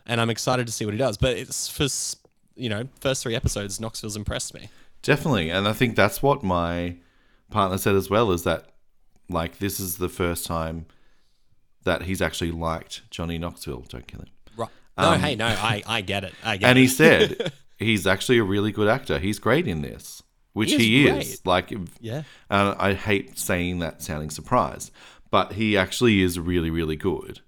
and 0.07 0.19
I'm 0.19 0.29
excited 0.29 0.65
to 0.67 0.73
see 0.73 0.85
what 0.85 0.93
he 0.93 0.97
does. 0.97 1.17
But 1.17 1.37
it's 1.37 1.67
for, 1.69 1.87
you 2.59 2.69
know, 2.69 2.87
first 2.99 3.21
three 3.23 3.35
episodes, 3.35 3.79
Knoxville's 3.79 4.15
impressed 4.15 4.53
me. 4.53 4.69
Definitely. 5.03 5.49
And 5.51 5.67
I 5.67 5.73
think 5.73 5.95
that's 5.95 6.21
what 6.23 6.43
my 6.43 6.95
partner 7.51 7.77
said 7.77 7.95
as 7.95 8.09
well 8.09 8.31
is 8.31 8.43
that 8.43 8.65
like 9.29 9.59
this 9.59 9.79
is 9.79 9.97
the 9.97 10.09
first 10.09 10.45
time 10.45 10.85
that 11.83 12.03
he's 12.03 12.21
actually 12.21 12.51
liked 12.51 13.01
Johnny 13.11 13.37
Knoxville. 13.37 13.85
Don't 13.87 14.07
kill 14.07 14.21
him. 14.21 14.27
Right. 14.57 14.69
No, 14.97 15.13
hey, 15.13 15.35
no, 15.35 15.45
I, 15.45 15.83
I 15.87 16.01
get 16.01 16.23
it. 16.23 16.33
I 16.43 16.57
get 16.57 16.65
Um, 16.65 16.69
And 16.71 16.79
it. 16.79 16.81
he 16.81 16.87
said 16.87 17.53
he's 17.77 18.07
actually 18.07 18.39
a 18.39 18.43
really 18.43 18.71
good 18.71 18.87
actor. 18.89 19.19
He's 19.19 19.39
great 19.39 19.67
in 19.67 19.81
this, 19.81 20.23
which 20.53 20.71
He 20.71 21.05
is 21.07 21.25
he 21.25 21.31
is. 21.33 21.45
Like, 21.45 21.71
Yeah. 22.01 22.23
And 22.49 22.75
I 22.79 22.93
hate 22.93 23.37
saying 23.37 23.79
that 23.79 24.01
sounding 24.01 24.29
surprised, 24.31 24.91
but 25.31 25.53
he 25.53 25.77
actually 25.77 26.21
is 26.21 26.39
really, 26.39 26.69
really 26.71 26.95
good. 26.95 27.41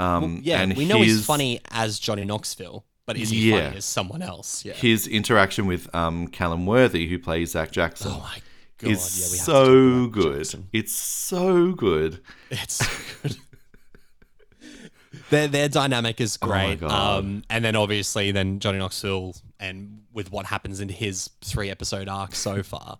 Um, 0.00 0.40
Yeah, 0.42 0.62
and 0.62 0.76
we 0.76 0.84
know 0.86 1.02
he's 1.02 1.24
funny 1.24 1.60
as 1.70 1.98
Johnny 1.98 2.24
Knoxville, 2.24 2.84
but 3.06 3.16
is 3.16 3.30
he 3.30 3.50
Yeah. 3.50 3.64
funny 3.66 3.76
as 3.78 3.84
someone 3.84 4.22
else? 4.22 4.64
Yeah. 4.64 4.72
His 4.74 5.06
interaction 5.06 5.66
with 5.66 5.92
um, 5.94 6.28
Callum 6.28 6.64
Worthy, 6.66 7.06
who 7.08 7.18
plays 7.18 7.50
Zach 7.52 7.70
Jackson, 7.70 8.12
oh 8.12 8.20
my 8.20 8.38
god, 8.78 8.90
is 8.92 9.34
yeah, 9.36 9.42
so 9.42 10.06
good. 10.06 10.36
Jackson. 10.38 10.68
It's 10.72 10.92
so 10.94 11.72
good. 11.72 12.20
It's 12.50 12.74
so 12.74 12.88
good. 13.22 13.36
their 15.30 15.48
their 15.48 15.68
dynamic 15.68 16.20
is 16.20 16.38
Oh 16.42 16.46
great. 16.48 16.80
God. 16.80 16.90
um, 17.18 17.42
and 17.50 17.64
then 17.64 17.76
obviously 17.76 18.30
then 18.32 18.58
Johnny 18.60 18.78
Knoxville 18.78 19.34
and 19.58 20.02
with 20.12 20.30
what 20.32 20.46
happens 20.46 20.80
in 20.80 20.88
his 20.88 21.30
three 21.40 21.70
episode 21.70 22.08
arc 22.08 22.34
so 22.34 22.62
far 22.62 22.98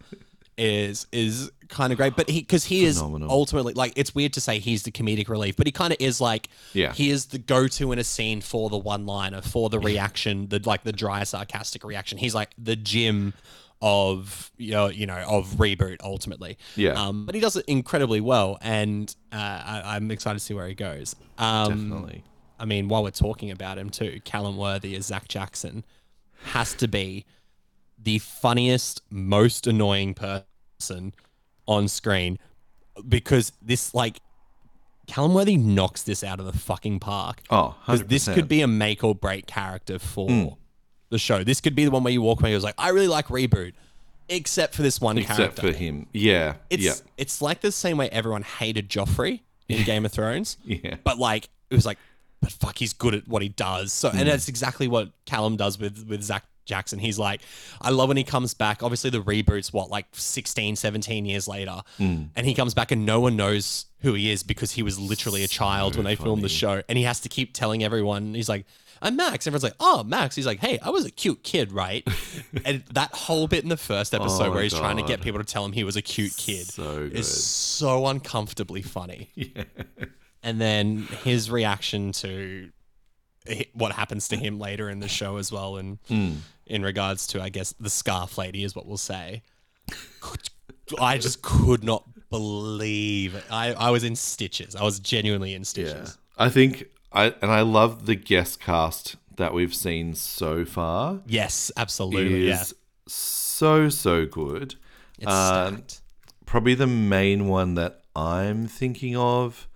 is 0.61 1.07
is 1.11 1.51
kind 1.69 1.93
of 1.93 1.97
great. 1.97 2.15
But 2.17 2.29
he 2.29 2.41
because 2.41 2.65
he 2.65 2.87
Phenomenal. 2.93 3.29
is 3.29 3.33
ultimately 3.33 3.73
like 3.75 3.93
it's 3.97 4.15
weird 4.15 4.33
to 4.35 4.41
say 4.41 4.59
he's 4.59 4.83
the 4.83 4.93
comedic 4.93 5.29
relief, 5.29 5.57
but 5.57 5.67
he 5.67 5.73
kind 5.73 5.93
of 5.93 5.97
is 6.01 6.21
like 6.21 6.49
Yeah. 6.75 6.93
he 6.93 7.11
is 7.11 7.27
the 7.27 7.39
go 7.39 7.67
to 7.69 7.93
in 7.93 7.99
a 7.99 8.05
scene 8.05 8.41
for 8.41 8.69
the 8.69 8.79
one 8.79 9.07
liner, 9.07 9.41
for 9.41 9.71
the 9.71 9.79
reaction, 9.79 10.49
the 10.49 10.61
like 10.65 10.83
the 10.85 10.93
dry 10.93 11.25
sarcastic 11.25 11.83
reaction. 11.85 12.19
He's 12.19 12.35
like 12.35 12.51
the 12.59 12.77
Jim 12.77 13.33
of 13.83 14.51
you 14.59 14.73
know 14.73 14.89
you 14.89 15.07
know 15.07 15.25
of 15.27 15.47
reboot 15.53 15.97
ultimately. 16.05 16.59
Yeah. 16.77 16.93
Um, 16.93 17.25
but 17.25 17.35
he 17.35 17.41
does 17.41 17.57
it 17.57 17.65
incredibly 17.67 18.21
well, 18.21 18.59
and 18.61 19.15
uh, 19.33 19.37
I, 19.37 19.83
I'm 19.97 20.11
excited 20.11 20.39
to 20.39 20.45
see 20.45 20.55
where 20.55 20.69
he 20.69 20.75
goes. 20.75 21.17
Um, 21.39 21.69
Definitely. 21.69 22.25
I 22.59 22.67
mean, 22.67 22.89
while 22.89 23.03
we're 23.03 23.11
talking 23.11 23.51
about 23.51 23.79
him 23.79 23.89
too, 23.89 24.21
Callum 24.25 24.59
Worthy 24.59 24.95
as 24.97 25.07
Zach 25.07 25.29
Jackson 25.29 25.83
has 26.43 26.75
to 26.75 26.89
be 26.89 27.25
the 28.03 28.19
funniest, 28.19 29.01
most 29.11 29.67
annoying 29.67 30.13
person 30.15 30.45
on 31.67 31.89
screen 31.89 32.39
because 33.09 33.53
this 33.63 33.95
like 33.95 34.21
Callum 35.07 35.35
Worthy 35.35 35.57
knocks 35.57 36.03
this 36.05 36.23
out 36.23 36.39
of 36.41 36.47
the 36.47 36.57
fucking 36.57 37.01
park. 37.01 37.43
Oh, 37.51 37.75
'Cause 37.87 38.05
this 38.05 38.29
could 38.29 38.47
be 38.49 38.61
a 38.63 38.67
make 38.69 39.03
or 39.03 39.15
break 39.15 39.47
character 39.47 39.99
for 39.99 40.29
Hmm. 40.29 40.47
the 41.11 41.19
show. 41.19 41.43
This 41.43 41.61
could 41.61 41.75
be 41.75 41.85
the 41.85 41.91
one 41.91 42.05
where 42.05 42.13
you 42.13 42.23
walk 42.23 42.41
away 42.41 42.51
and 42.51 42.55
was 42.55 42.65
like, 42.65 42.77
I 42.79 42.91
really 42.91 43.09
like 43.09 43.27
reboot, 43.27 43.73
except 44.29 44.75
for 44.75 44.83
this 44.83 45.01
one 45.01 45.19
Except 45.19 45.37
character. 45.37 45.63
for 45.63 45.73
him. 45.77 46.07
Yeah. 46.13 46.55
It's 46.71 46.83
yeah. 46.85 46.95
it's 47.17 47.43
like 47.43 47.61
the 47.61 47.73
same 47.73 47.97
way 47.97 48.09
everyone 48.11 48.43
hated 48.43 48.89
Joffrey 48.89 49.41
in 49.69 49.85
Game 49.85 50.05
of 50.05 50.13
Thrones. 50.13 50.57
Yeah. 50.65 50.97
But 51.03 51.19
like 51.19 51.49
it 51.71 51.75
was 51.75 51.87
like, 51.87 51.99
but 52.41 52.53
fuck, 52.53 52.79
he's 52.79 52.93
good 52.93 53.15
at 53.15 53.27
what 53.29 53.43
he 53.43 53.49
does. 53.49 53.93
So 53.93 54.11
Hmm. 54.11 54.19
and 54.19 54.29
that's 54.29 54.49
exactly 54.49 54.87
what 54.87 55.11
Callum 55.27 55.57
does 55.57 55.79
with 55.79 56.07
with 56.09 56.23
Zach 56.23 56.45
Jackson. 56.71 56.99
He's 56.99 57.19
like, 57.19 57.43
I 57.83 57.91
love 57.91 58.09
when 58.09 58.17
he 58.17 58.25
comes 58.25 58.55
back. 58.55 58.83
Obviously 58.83 59.11
the 59.11 59.23
reboot's 59.23 59.73
what, 59.73 59.91
like 59.91 60.07
16, 60.13 60.77
17 60.77 61.27
years 61.27 61.47
later. 61.47 61.83
Hmm. 61.99 62.25
And 62.35 62.47
he 62.47 62.55
comes 62.55 62.73
back 62.73 62.93
and 62.93 63.05
no 63.05 63.21
one 63.21 63.37
knows 63.37 63.87
who 64.01 64.15
he 64.15 64.31
is 64.31 64.43
because 64.43 64.73
he 64.73 64.83
was 64.83 64.99
literally 64.99 65.45
a 65.45 65.49
child 65.49 65.97
when 65.97 66.07
they 66.07 66.17
filmed 66.17 66.43
the 66.43 66.49
show. 66.49 66.83
And 66.89 66.97
he 66.97 67.05
has 67.05 67.21
to 67.21 67.29
keep 67.29 67.53
telling 67.53 67.85
everyone, 67.85 68.35
he's 68.35 68.49
like, 68.49 68.65
I'm 69.03 69.17
Max. 69.17 69.47
Everyone's 69.47 69.65
like, 69.65 69.77
oh, 69.81 70.05
Max. 70.05 70.37
He's 70.37 70.47
like, 70.47 70.61
hey, 70.61 70.79
I 70.79 70.91
was 70.91 71.05
a 71.05 71.11
cute 71.11 71.43
kid, 71.43 71.73
right? 71.73 72.07
and 72.65 72.85
that 72.93 73.13
whole 73.13 73.49
bit 73.49 73.63
in 73.63 73.69
the 73.69 73.77
first 73.77 74.15
episode 74.15 74.47
Oh 74.47 74.51
where 74.53 74.63
he's 74.63 74.75
trying 74.75 74.97
to 74.97 75.03
get 75.03 75.21
people 75.21 75.41
to 75.41 75.45
tell 75.45 75.65
him 75.65 75.73
he 75.73 75.85
was 75.85 75.97
a 75.97 76.03
cute 76.03 76.37
kid 76.37 76.67
So 76.67 77.09
is 77.13 77.27
so 77.27 78.07
uncomfortably 78.07 78.83
funny. 78.83 79.31
And 80.43 80.61
then 80.61 81.01
his 81.23 81.51
reaction 81.51 82.13
to 82.13 82.71
what 83.73 83.93
happens 83.93 84.29
to 84.29 84.37
him 84.37 84.59
later 84.59 84.89
in 84.91 85.01
the 85.01 85.09
show 85.09 85.37
as 85.39 85.51
well, 85.51 85.77
and 85.77 85.99
Hmm. 86.09 86.33
in 86.67 86.83
regards 86.83 87.27
to, 87.29 87.43
I 87.43 87.49
guess, 87.49 87.73
the 87.81 87.91
scarf 87.91 88.39
lady 88.39 88.65
is 88.65 88.75
what 88.77 88.87
we'll 88.87 88.97
say. 88.97 89.43
I 90.99 91.19
just 91.19 91.43
could 91.43 91.85
not 91.85 92.05
believe 92.31 93.35
it. 93.35 93.45
I, 93.51 93.73
I 93.75 93.91
was 93.91 94.05
in 94.05 94.17
stitches. 94.17 94.75
I 94.77 94.83
was 94.83 94.99
genuinely 94.99 95.55
in 95.55 95.61
Yeah. 95.63 95.65
stitches. 95.67 96.19
I 96.37 96.49
think 96.49 96.85
I 97.13 97.35
and 97.43 97.51
I 97.51 97.63
love 97.63 98.07
the 98.07 98.15
guest 98.15 98.61
cast 98.61 99.17
that 99.37 99.53
we've 99.55 99.75
seen 99.75 100.15
so 100.15 100.65
far. 100.65 101.21
Yes, 101.27 101.71
absolutely. 101.77 102.49
Yeah. 102.49 102.65
So 103.07 103.89
so 103.89 104.27
good. 104.27 104.75
It's 105.19 105.31
stacked. 105.33 106.01
Probably 106.47 106.75
the 106.75 106.87
main 106.87 107.47
one 107.49 107.75
that 107.75 108.03
I'm 108.17 108.67
thinking 108.67 109.17
of 109.17 109.69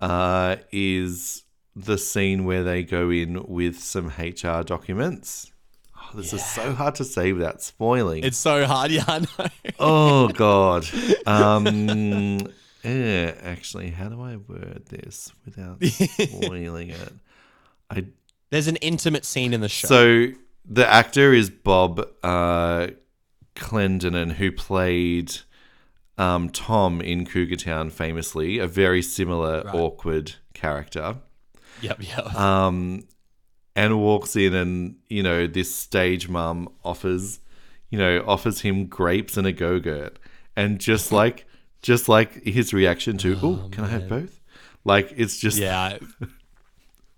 uh, 0.00 0.56
is 0.72 1.42
the 1.76 1.98
scene 1.98 2.44
where 2.44 2.62
they 2.62 2.82
go 2.82 3.10
in 3.10 3.44
with 3.46 3.78
some 3.78 4.08
HR 4.18 4.62
documents. 4.62 5.50
Oh, 5.96 6.16
this 6.16 6.32
is 6.32 6.44
so 6.44 6.72
hard 6.72 6.94
to 6.96 7.04
say 7.04 7.32
without 7.32 7.62
spoiling. 7.62 8.24
It's 8.24 8.36
so 8.36 8.66
hard. 8.66 8.90
Yeah, 8.90 9.04
I 9.06 9.18
know. 9.20 9.46
oh 9.78 10.28
God. 10.28 10.86
Um, 11.26 12.48
eh, 12.84 13.32
actually, 13.42 13.90
how 13.90 14.10
do 14.10 14.20
I 14.20 14.36
word 14.36 14.82
this 14.90 15.32
without 15.46 15.82
spoiling 15.82 16.90
it? 16.90 17.12
I 17.90 18.04
There's 18.50 18.68
an 18.68 18.76
intimate 18.76 19.24
scene 19.24 19.54
in 19.54 19.62
the 19.62 19.70
show. 19.70 19.88
So 19.88 20.26
the 20.66 20.86
actor 20.86 21.32
is 21.32 21.48
Bob 21.48 22.06
uh, 22.22 22.88
Clendenin, 23.56 24.32
who 24.32 24.52
played 24.52 25.34
um, 26.18 26.50
Tom 26.50 27.00
in 27.00 27.24
Cougar 27.24 27.56
Town 27.56 27.90
famously, 27.90 28.58
a 28.58 28.66
very 28.66 29.00
similar 29.00 29.64
awkward 29.72 30.34
character. 30.52 31.16
Yep, 31.80 31.98
yep. 32.00 32.34
Um, 32.34 33.06
and 33.76 34.00
walks 34.00 34.36
in, 34.36 34.54
and 34.54 34.96
you 35.08 35.22
know 35.22 35.46
this 35.46 35.74
stage 35.74 36.28
mum 36.28 36.68
offers, 36.84 37.40
you 37.90 37.98
know, 37.98 38.24
offers 38.26 38.60
him 38.60 38.86
grapes 38.86 39.36
and 39.36 39.46
a 39.46 39.52
go-gurt, 39.52 40.18
and 40.56 40.78
just 40.78 41.12
like, 41.20 41.46
just 41.82 42.08
like 42.08 42.44
his 42.44 42.72
reaction 42.72 43.18
to, 43.18 43.38
oh, 43.42 43.68
can 43.70 43.84
I 43.84 43.88
have 43.88 44.08
both? 44.08 44.40
Like 44.84 45.12
it's 45.16 45.38
just 45.38 45.58
yeah. 45.58 45.98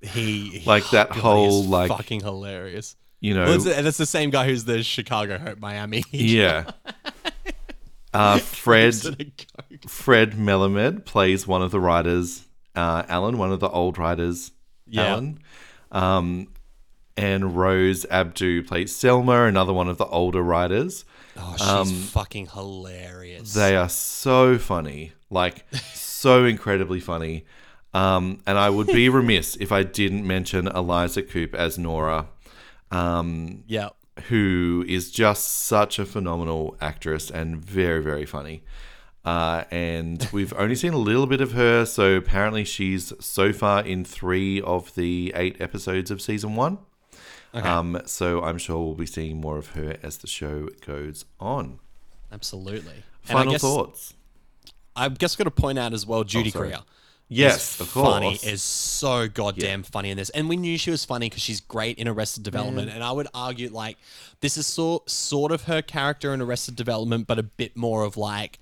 He 0.01 0.63
like 0.67 0.89
that 0.91 1.09
God, 1.11 1.19
whole 1.19 1.65
like 1.65 1.89
fucking 1.89 2.21
hilarious. 2.21 2.97
you 3.21 3.35
know 3.35 3.45
Well, 3.45 3.55
it's, 3.55 3.67
and 3.67 3.87
it's 3.87 3.99
the 3.99 4.07
same 4.07 4.31
guy 4.31 4.47
who's 4.47 4.65
the 4.65 4.83
Chicago 4.83 5.39
Hope 5.39 5.59
Miami. 5.59 6.05
Yeah. 6.11 6.71
Uh, 8.15 8.39
Fred 8.39 8.95
Fred 9.87 10.33
Melamed 10.33 11.05
plays 11.05 11.47
one 11.47 11.61
of 11.61 11.71
the 11.71 11.81
writers, 11.81 12.46
uh, 12.77 13.03
Alan, 13.09 13.39
one 13.39 13.51
of 13.53 13.61
the 13.61 13.69
old 13.69 13.99
writers, 13.99 14.53
Yeah. 14.87 15.07
Alan. 15.07 15.39
Um, 15.91 16.49
and 17.17 17.57
Rose 17.57 18.05
Abdoo 18.11 18.63
plays 18.63 18.95
Selma, 18.95 19.45
another 19.45 19.73
one 19.73 19.89
of 19.89 19.97
the 19.99 20.05
older 20.07 20.43
writers. 20.43 21.05
Oh, 21.39 21.85
she's 21.85 22.11
fucking 22.11 22.47
hilarious. 22.49 23.55
They 23.55 23.77
are 23.77 23.89
so 23.89 24.59
funny, 24.59 25.13
like 25.31 25.65
so 25.95 26.45
incredibly 26.45 27.01
funny. 27.01 27.45
Um, 27.95 28.41
and 28.47 28.59
I 28.59 28.69
would 28.69 28.89
be 28.89 29.09
remiss 29.21 29.57
if 29.57 29.73
I 29.73 29.83
didn't 29.83 30.27
mention 30.27 30.67
Eliza 30.69 31.23
Coupe 31.23 31.55
as 31.55 31.79
Nora. 31.79 32.27
Um, 32.91 33.65
yeah. 33.67 33.89
who 34.29 34.85
is 34.87 35.11
just 35.11 35.45
such 35.65 35.99
a 35.99 36.05
phenomenal 36.07 36.77
actress 36.81 37.31
and 37.31 37.57
very, 37.57 38.03
very 38.03 38.25
funny. 38.27 38.63
Uh, 39.27 39.65
and 39.73 40.29
we've 40.33 40.55
only 40.57 40.77
seen 40.77 40.93
a 40.93 40.99
little 40.99 41.27
bit 41.27 41.41
of 41.41 41.51
her, 41.53 41.85
so 41.85 42.15
apparently 42.15 42.65
she's 42.65 43.13
so 43.19 43.53
far 43.53 43.85
in 43.85 44.05
three 44.05 44.61
of 44.63 44.95
the 44.95 45.33
eight 45.35 45.61
episodes 45.61 46.13
of 46.13 46.23
season 46.23 46.55
one. 46.55 46.79
Um, 47.53 48.01
so 48.07 48.43
I'm 48.43 48.59
sure 48.59 48.79
we'll 48.85 48.95
be 48.95 49.07
seeing 49.07 49.41
more 49.41 49.59
of 49.59 49.71
her 49.71 49.97
as 50.03 50.19
the 50.19 50.29
show 50.29 50.69
goes 50.87 51.25
on. 51.41 51.81
Absolutely. 52.31 53.03
And 53.29 53.31
I 53.31 53.33
Final 53.33 53.53
guess, 53.53 53.61
thoughts? 53.63 54.15
I 54.95 55.09
guess 55.09 55.35
got 55.35 55.45
to 55.45 55.51
point 55.51 55.79
out 55.79 55.93
as 55.93 56.07
well, 56.07 56.23
Judy 56.23 56.51
sorry. 56.51 56.69
Greer. 56.69 56.81
Yes, 57.29 57.75
is 57.75 57.81
of 57.81 57.89
funny 57.89 58.39
is 58.45 58.63
so 58.63 59.27
goddamn 59.27 59.83
funny 59.83 60.11
in 60.11 60.17
this, 60.17 60.31
and 60.31 60.49
we 60.49 60.57
knew 60.57 60.79
she 60.79 60.93
was 60.93 61.05
funny 61.05 61.29
because 61.29 61.43
she's 61.43 61.61
great 61.61 61.99
in 61.99 62.07
Arrested 62.07 62.45
Development. 62.45 62.89
And 62.89 63.03
I 63.03 63.11
would 63.11 63.27
argue 63.35 63.69
like 63.71 63.97
this 64.41 64.57
is 64.57 64.69
sort 64.69 65.11
sort 65.11 65.51
of 65.51 65.65
her 65.65 65.83
character 65.83 66.33
in 66.33 66.41
Arrested 66.41 66.77
Development, 66.77 67.27
but 67.27 67.41
a 67.41 67.43
bit 67.43 67.77
more 67.77 68.05
of 68.05 68.17
like 68.17 68.61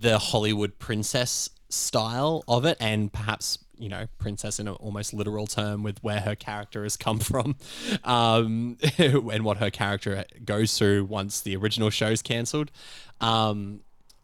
the 0.00 0.18
Hollywood 0.18 0.78
princess 0.78 1.50
style 1.68 2.42
of 2.48 2.64
it, 2.64 2.76
and 2.80 3.12
perhaps 3.12 3.58
you 3.78 3.88
know 3.88 4.06
princess 4.18 4.58
in 4.58 4.68
an 4.68 4.74
almost 4.74 5.14
literal 5.14 5.46
term 5.46 5.82
with 5.82 6.02
where 6.02 6.20
her 6.20 6.34
character 6.34 6.82
has 6.82 6.96
come 6.96 7.18
from, 7.30 7.56
um, 8.04 8.76
and 8.98 9.44
what 9.44 9.58
her 9.58 9.70
character 9.70 10.24
goes 10.44 10.76
through 10.76 11.04
once 11.04 11.40
the 11.40 11.56
original 11.56 11.90
show's 11.90 12.22
cancelled. 12.22 12.70
Um, 13.20 13.80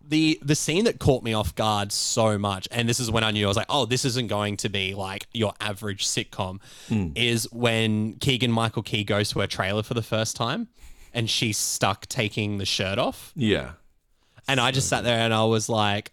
the 0.09 0.39
the 0.41 0.55
scene 0.55 0.85
that 0.85 1.01
caught 1.01 1.25
me 1.25 1.33
off 1.33 1.55
guard 1.55 1.91
so 1.91 2.39
much, 2.39 2.69
and 2.71 2.89
this 2.89 3.01
is 3.01 3.11
when 3.11 3.25
I 3.25 3.33
knew 3.33 3.45
I 3.45 3.49
was 3.49 3.57
like, 3.57 3.67
oh, 3.69 3.87
this 3.87 4.05
isn't 4.05 4.29
going 4.29 4.57
to 4.59 4.69
be 4.69 4.95
like 4.95 5.27
your 5.33 5.53
average 5.61 6.07
sitcom, 6.07 6.61
is 7.17 7.51
when 7.53 8.15
Keegan 8.15 8.53
Michael 8.53 8.83
Key 8.83 9.03
goes 9.05 9.31
to 9.31 9.41
her 9.41 9.47
trailer 9.49 9.83
for 9.83 9.95
the 9.95 10.03
first 10.03 10.37
time, 10.37 10.69
and 11.13 11.29
she's 11.29 11.59
stuck 11.59 12.07
taking 12.07 12.59
the 12.59 12.65
shirt 12.65 12.99
off, 12.99 13.33
Yeah. 13.35 13.73
And 14.49 14.61
I 14.61 14.71
just 14.71 14.89
sat 14.89 15.05
there 15.05 15.19
and 15.19 15.33
I 15.35 15.45
was 15.45 15.69
like. 15.69 16.13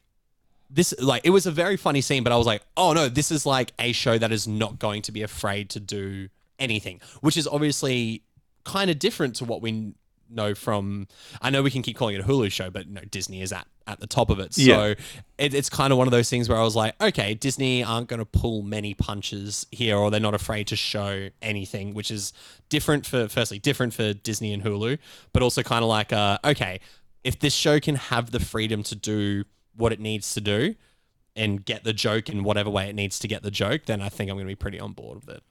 This 0.70 0.92
like 1.00 1.22
it 1.24 1.30
was 1.30 1.46
a 1.46 1.52
very 1.52 1.78
funny 1.78 2.02
scene, 2.02 2.24
but 2.24 2.34
I 2.34 2.36
was 2.38 2.48
like, 2.48 2.64
oh 2.76 2.94
no, 2.94 3.08
this 3.08 3.30
is 3.32 3.46
like 3.46 3.74
a 3.78 3.92
show 3.92 4.18
that 4.18 4.32
is 4.32 4.48
not 4.48 4.80
going 4.80 5.04
to 5.04 5.12
be 5.12 5.22
afraid 5.22 5.70
to 5.72 5.80
do 5.80 6.30
anything, 6.58 7.00
which 7.22 7.38
is 7.38 7.46
obviously 7.48 8.24
kind 8.64 8.90
of 8.90 8.98
different 8.98 9.36
to 9.36 9.46
what 9.46 9.62
we 9.62 9.94
know 10.32 10.56
from. 10.56 11.08
I 11.44 11.52
know 11.52 11.62
we 11.62 11.70
can 11.70 11.84
keep 11.84 11.96
calling 11.96 12.16
it 12.16 12.22
a 12.22 12.24
Hulu 12.24 12.52
show, 12.52 12.72
but 12.72 12.90
no, 12.90 13.02
Disney 13.02 13.44
is 13.44 13.54
at 13.54 13.68
at 13.86 14.00
the 14.00 14.08
top 14.08 14.32
of 14.32 14.40
it. 14.40 14.56
So 14.56 14.62
Yeah. 14.64 14.94
it, 15.38 15.54
it's 15.54 15.70
kind 15.70 15.92
of 15.92 16.00
one 16.00 16.08
of 16.08 16.12
those 16.12 16.28
things 16.28 16.50
where 16.50 16.58
I 16.58 16.64
was 16.64 16.76
like, 16.76 17.00
okay, 17.00 17.36
Disney 17.36 17.84
aren't 17.84 18.08
going 18.08 18.22
to 18.22 18.26
pull 18.26 18.64
many 18.64 18.96
punches 18.96 19.68
here, 19.70 19.96
or 19.98 20.10
they're 20.10 20.20
not 20.20 20.34
afraid 20.34 20.66
to 20.68 20.76
show 20.76 21.30
anything, 21.44 21.94
which 21.94 22.10
is 22.10 22.34
different 22.70 23.06
for 23.06 23.28
firstly 23.28 23.60
different 23.60 23.94
for 23.94 24.14
Disney 24.14 24.54
and 24.54 24.64
Hulu, 24.64 24.98
but 25.34 25.44
also 25.44 25.62
kind 25.62 25.84
of 25.84 25.90
like, 25.90 26.12
uh, 26.12 26.40
okay, 26.44 26.80
if 27.24 27.40
this 27.40 27.54
show 27.54 27.80
can 27.80 27.96
have 27.96 28.32
the 28.32 28.40
freedom 28.40 28.84
to 28.84 28.96
do 28.96 29.46
what 29.76 29.92
it 29.92 30.00
needs 30.00 30.34
to 30.34 30.42
do. 30.42 30.76
And 31.36 31.66
get 31.66 31.84
the 31.84 31.94
joke 31.94 32.30
in 32.30 32.44
whatever 32.44 32.70
way 32.70 32.88
it 32.90 32.94
needs 32.94 33.18
to 33.18 33.28
get 33.28 33.42
the 33.42 33.50
joke, 33.50 33.86
then 33.88 34.04
I 34.04 34.10
think 34.10 34.30
I'm 34.30 34.36
going 34.36 34.46
to 34.46 34.52
be 34.52 34.56
pretty 34.56 34.80
on 34.80 34.94
board 34.94 35.26
with 35.26 35.38
it. 35.38 35.44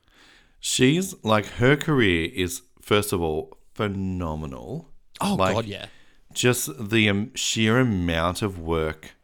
She's 0.61 1.13
like, 1.25 1.45
her 1.55 1.75
career 1.77 2.31
is, 2.33 2.63
first 2.81 3.13
of 3.13 3.21
all, 3.21 3.59
phenomenal. 3.75 4.89
Oh 5.21 5.35
Like, 5.35 5.57
God, 5.57 5.65
yeah. 5.65 5.87
Just 6.33 6.89
the 6.91 7.09
um, 7.09 7.35
sheer 7.35 7.81
amount 7.81 8.43
of 8.43 8.61
work 8.61 9.17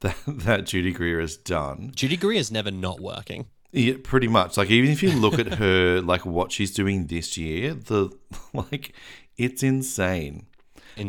that, 0.00 0.16
that 0.26 0.66
Judy 0.66 0.92
Greer 0.92 1.18
has 1.18 1.36
done. 1.36 1.92
Judy 1.96 2.18
Greer 2.18 2.38
is 2.38 2.52
never 2.52 2.70
not 2.70 3.00
working. 3.00 3.46
Yeah, 3.72 3.94
pretty 4.02 4.28
much. 4.28 4.58
Like 4.58 4.70
even 4.70 4.90
if 4.90 5.02
you 5.02 5.12
look 5.12 5.38
at 5.38 5.54
her, 5.54 6.02
like 6.02 6.26
what 6.26 6.52
she's 6.52 6.72
doing 6.72 7.06
this 7.06 7.38
year, 7.38 7.72
the 7.72 8.10
like 8.52 8.94
it's 9.38 9.62
insane. 9.62 10.46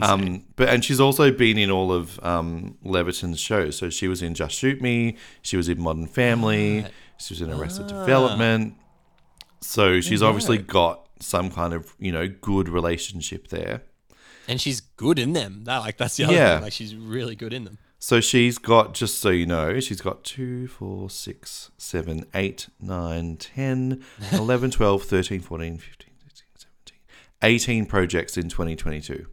Um, 0.02 0.46
but 0.56 0.70
and 0.70 0.84
she's 0.84 1.00
also 1.00 1.32
been 1.32 1.58
in 1.58 1.70
all 1.70 1.92
of 1.92 2.24
um, 2.24 2.78
Levitan's 2.84 3.40
shows. 3.40 3.78
So 3.78 3.90
she 3.90 4.08
was 4.08 4.22
in 4.22 4.34
Just 4.34 4.56
Shoot 4.56 4.82
Me. 4.82 5.18
She 5.42 5.58
was 5.58 5.68
in 5.70 5.80
Modern 5.82 6.08
Family. 6.08 6.86
She 7.18 7.34
was 7.34 7.42
in 7.42 7.52
Arrested 7.52 7.88
Development. 7.88 8.76
So 9.62 10.02
she's 10.02 10.22
obviously 10.22 10.58
got 10.58 11.08
some 11.20 11.50
kind 11.52 11.74
of 11.74 11.94
you 12.00 12.12
know 12.12 12.28
good 12.28 12.68
relationship 12.70 13.48
there. 13.48 13.84
and 14.48 14.60
she's 14.60 14.82
good 14.82 15.18
in 15.20 15.34
them. 15.34 15.64
That 15.66 15.80
like 15.80 15.98
that's 15.98 16.18
the 16.18 16.26
other 16.26 16.34
Yeah. 16.34 16.56
thing. 16.56 16.64
Like 16.64 16.74
she's 16.74 16.96
really 16.96 17.36
good 17.36 17.54
in 17.54 17.64
them. 17.64 17.78
So 18.00 18.20
she's 18.20 18.58
got, 18.58 18.94
just 18.94 19.20
so 19.20 19.30
you 19.30 19.46
know, 19.46 19.80
she's 19.80 20.02
got 20.02 20.26
2, 20.26 20.68
4, 20.68 21.10
6, 21.10 21.72
7, 21.78 22.26
8, 22.36 22.68
9, 22.82 23.38
10, 23.38 24.04
11, 24.34 24.72
12, 24.72 25.04
13, 25.04 25.40
14, 25.40 25.78
15, 25.78 26.08
16, 26.26 26.48
17, 26.58 27.00
18 27.42 27.86
projects 27.86 28.36
in 28.36 28.50
2022. 28.50 29.28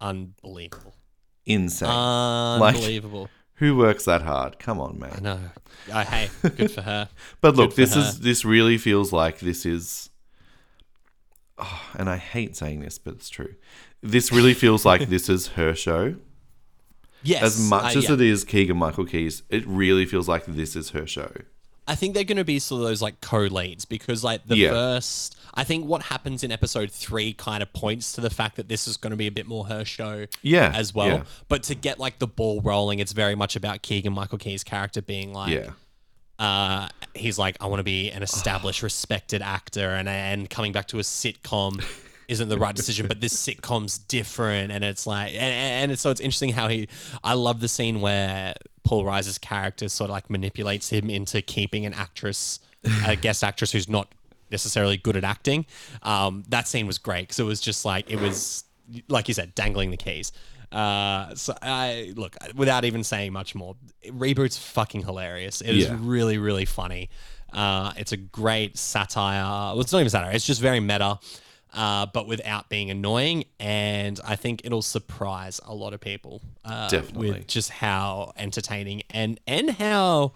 Unbelievable. 0.00 0.94
Insane. 1.46 1.88
Like- 1.88 2.76
Unbelievable. 2.76 3.28
Who 3.58 3.76
works 3.76 4.04
that 4.06 4.22
hard? 4.22 4.58
Come 4.58 4.80
on, 4.80 4.98
man. 4.98 5.20
no. 5.22 5.38
I 5.92 6.02
hey, 6.04 6.30
good 6.56 6.72
for 6.72 6.82
her. 6.82 7.08
But 7.40 7.56
look, 7.56 7.76
this 7.76 7.94
her. 7.94 8.00
is 8.00 8.20
this 8.20 8.44
really 8.44 8.78
feels 8.78 9.12
like 9.12 9.38
this 9.38 9.64
is 9.64 10.10
oh, 11.58 11.82
and 11.96 12.10
I 12.10 12.16
hate 12.16 12.56
saying 12.56 12.80
this, 12.80 12.98
but 12.98 13.14
it's 13.14 13.28
true. 13.28 13.54
This 14.02 14.32
really 14.32 14.54
feels 14.54 14.84
like 14.84 15.08
this 15.08 15.28
is 15.28 15.48
her 15.48 15.74
show. 15.74 16.16
Yes. 17.22 17.42
As 17.42 17.70
much 17.70 17.94
uh, 17.94 17.98
as 17.98 18.08
yeah. 18.08 18.14
it 18.14 18.20
is 18.20 18.44
Keegan 18.44 18.76
Michael 18.76 19.06
Key's, 19.06 19.42
it 19.50 19.64
really 19.66 20.04
feels 20.04 20.28
like 20.28 20.46
this 20.46 20.74
is 20.74 20.90
her 20.90 21.06
show. 21.06 21.30
I 21.86 21.94
think 21.94 22.14
they're 22.14 22.24
going 22.24 22.38
to 22.38 22.44
be 22.44 22.58
sort 22.58 22.80
of 22.82 22.88
those 22.88 23.02
like 23.02 23.20
co-leads 23.20 23.84
because 23.84 24.24
like 24.24 24.46
the 24.46 24.56
Yeah. 24.56 24.70
first, 24.70 25.36
I 25.52 25.64
think 25.64 25.86
what 25.86 26.02
happens 26.04 26.42
in 26.42 26.50
episode 26.50 26.90
three 26.90 27.32
kind 27.34 27.62
of 27.62 27.72
points 27.74 28.12
to 28.14 28.20
the 28.22 28.30
fact 28.30 28.56
that 28.56 28.68
this 28.68 28.88
is 28.88 28.96
going 28.96 29.10
to 29.10 29.16
be 29.16 29.26
a 29.26 29.30
bit 29.30 29.46
more 29.46 29.66
her 29.66 29.84
show, 29.84 30.26
Yeah, 30.42 30.72
as 30.74 30.94
well. 30.94 31.08
yeah. 31.08 31.24
But 31.48 31.62
to 31.64 31.74
get 31.74 31.98
like 32.00 32.18
the 32.20 32.26
ball 32.26 32.60
rolling, 32.62 33.00
it's 33.00 33.12
very 33.12 33.34
much 33.34 33.54
about 33.54 33.82
Keegan 33.82 34.12
Michael 34.14 34.38
Key's 34.38 34.64
character 34.64 35.02
being 35.02 35.34
like, 35.34 35.52
Yeah. 35.52 35.70
uh, 36.38 36.88
he's 37.14 37.38
like, 37.38 37.56
I 37.60 37.66
want 37.66 37.80
to 37.80 37.84
be 37.84 38.10
an 38.10 38.22
established, 38.30 38.82
respected 38.82 39.42
actor, 39.42 39.90
and 39.90 40.08
and 40.08 40.48
coming 40.48 40.72
back 40.72 40.88
to 40.88 40.98
a 40.98 41.02
sitcom 41.02 41.84
isn't 42.28 42.48
the 42.48 42.58
right 42.58 42.74
decision. 42.74 43.06
But 43.08 43.20
this 43.20 43.34
sitcom's 43.34 43.98
different, 43.98 44.72
and 44.72 44.82
it's 44.82 45.06
like, 45.06 45.32
and, 45.34 45.42
and 45.42 45.92
it's, 45.92 46.00
so 46.00 46.10
it's 46.10 46.20
interesting 46.22 46.48
how 46.54 46.68
he. 46.68 46.88
I 47.22 47.34
love 47.34 47.60
the 47.60 47.68
scene 47.68 48.00
where 48.00 48.54
Paul 48.84 49.04
Reiser's 49.04 49.38
character 49.38 49.88
sort 49.88 50.10
of 50.10 50.14
like 50.14 50.30
manipulates 50.30 50.90
him 50.90 51.10
into 51.10 51.42
keeping 51.42 51.86
an 51.86 51.94
actress, 51.94 52.60
a 53.06 53.16
guest 53.24 53.42
actress 53.42 53.72
who's 53.72 53.88
not 53.88 54.08
necessarily 54.50 54.96
good 54.96 55.16
at 55.16 55.24
acting. 55.24 55.66
Um, 56.02 56.44
that 56.48 56.68
scene 56.68 56.86
was 56.86 56.98
great 56.98 57.22
because 57.22 57.38
it 57.40 57.44
was 57.44 57.60
just 57.60 57.84
like 57.84 58.10
it 58.10 58.20
was, 58.20 58.64
like 59.08 59.26
you 59.28 59.34
said, 59.34 59.54
dangling 59.54 59.90
the 59.90 59.96
keys. 59.96 60.32
Uh, 60.70 61.34
so 61.34 61.54
I 61.62 62.12
look 62.16 62.36
without 62.54 62.84
even 62.84 63.04
saying 63.04 63.32
much 63.32 63.54
more. 63.54 63.76
Reboot's 64.06 64.58
fucking 64.58 65.02
hilarious. 65.02 65.60
It 65.60 65.76
is 65.76 65.84
Yeah. 65.84 65.96
really 66.00 66.36
really 66.38 66.64
funny. 66.64 67.08
Uh, 67.52 67.92
it's 67.96 68.10
a 68.12 68.16
great 68.16 68.76
satire. 68.76 69.44
Well, 69.74 69.80
it's 69.80 69.92
not 69.92 70.00
even 70.00 70.10
satire. 70.10 70.32
It's 70.32 70.44
just 70.46 70.60
very 70.60 70.80
meta, 70.80 71.18
uh, 71.74 72.06
but 72.06 72.26
without 72.26 72.68
being 72.68 72.90
annoying. 72.90 73.44
And 73.58 74.18
I 74.24 74.36
think 74.36 74.62
it'll 74.64 74.82
surprise 74.82 75.60
a 75.64 75.74
lot 75.74 75.92
of 75.92 76.00
people. 76.00 76.40
Uh, 76.64 76.88
Definitely. 76.88 77.32
with 77.32 77.46
just 77.46 77.70
how 77.70 78.32
entertaining 78.36 79.02
and 79.10 79.38
and 79.46 79.70
how 79.70 80.32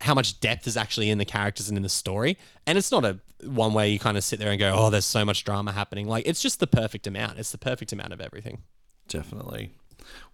how 0.00 0.14
much 0.14 0.40
depth 0.40 0.66
is 0.66 0.76
actually 0.76 1.10
in 1.10 1.18
the 1.18 1.24
characters 1.24 1.68
and 1.68 1.76
in 1.76 1.82
the 1.82 1.88
story. 1.88 2.36
And 2.66 2.76
it's 2.78 2.90
not 2.90 3.04
a 3.04 3.18
one 3.44 3.72
where 3.74 3.86
you 3.86 3.98
kind 3.98 4.16
of 4.16 4.24
sit 4.24 4.38
there 4.38 4.50
and 4.50 4.58
go, 4.58 4.74
"Oh, 4.76 4.90
there's 4.90 5.04
so 5.06 5.24
much 5.24 5.44
drama 5.44 5.72
happening." 5.72 6.08
Like 6.08 6.26
it's 6.26 6.42
just 6.42 6.60
the 6.60 6.66
perfect 6.66 7.06
amount. 7.06 7.38
It's 7.38 7.52
the 7.52 7.58
perfect 7.58 7.92
amount 7.92 8.12
of 8.12 8.20
everything. 8.20 8.58
Definitely. 9.08 9.72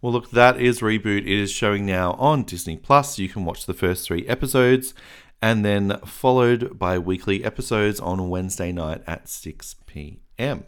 Well, 0.01 0.13
look, 0.13 0.31
that 0.31 0.61
is 0.61 0.81
Reboot. 0.81 1.21
It 1.21 1.27
is 1.41 1.51
showing 1.51 1.85
now 1.87 2.13
on 2.13 2.45
Disney 2.45 2.77
Plus. 2.77 3.19
You 3.19 3.29
can 3.29 3.45
watch 3.45 3.67
the 3.67 3.75
first 3.75 4.07
three 4.07 4.27
episodes 4.27 4.95
and 5.43 5.65
then 5.65 5.99
followed 6.05 6.79
by 6.79 6.99
weekly 6.99 7.45
episodes 7.45 8.01
on 8.01 8.29
Wednesday 8.29 8.73
night 8.73 9.03
at 9.07 9.29
6 9.29 9.77
p.m. 9.87 10.65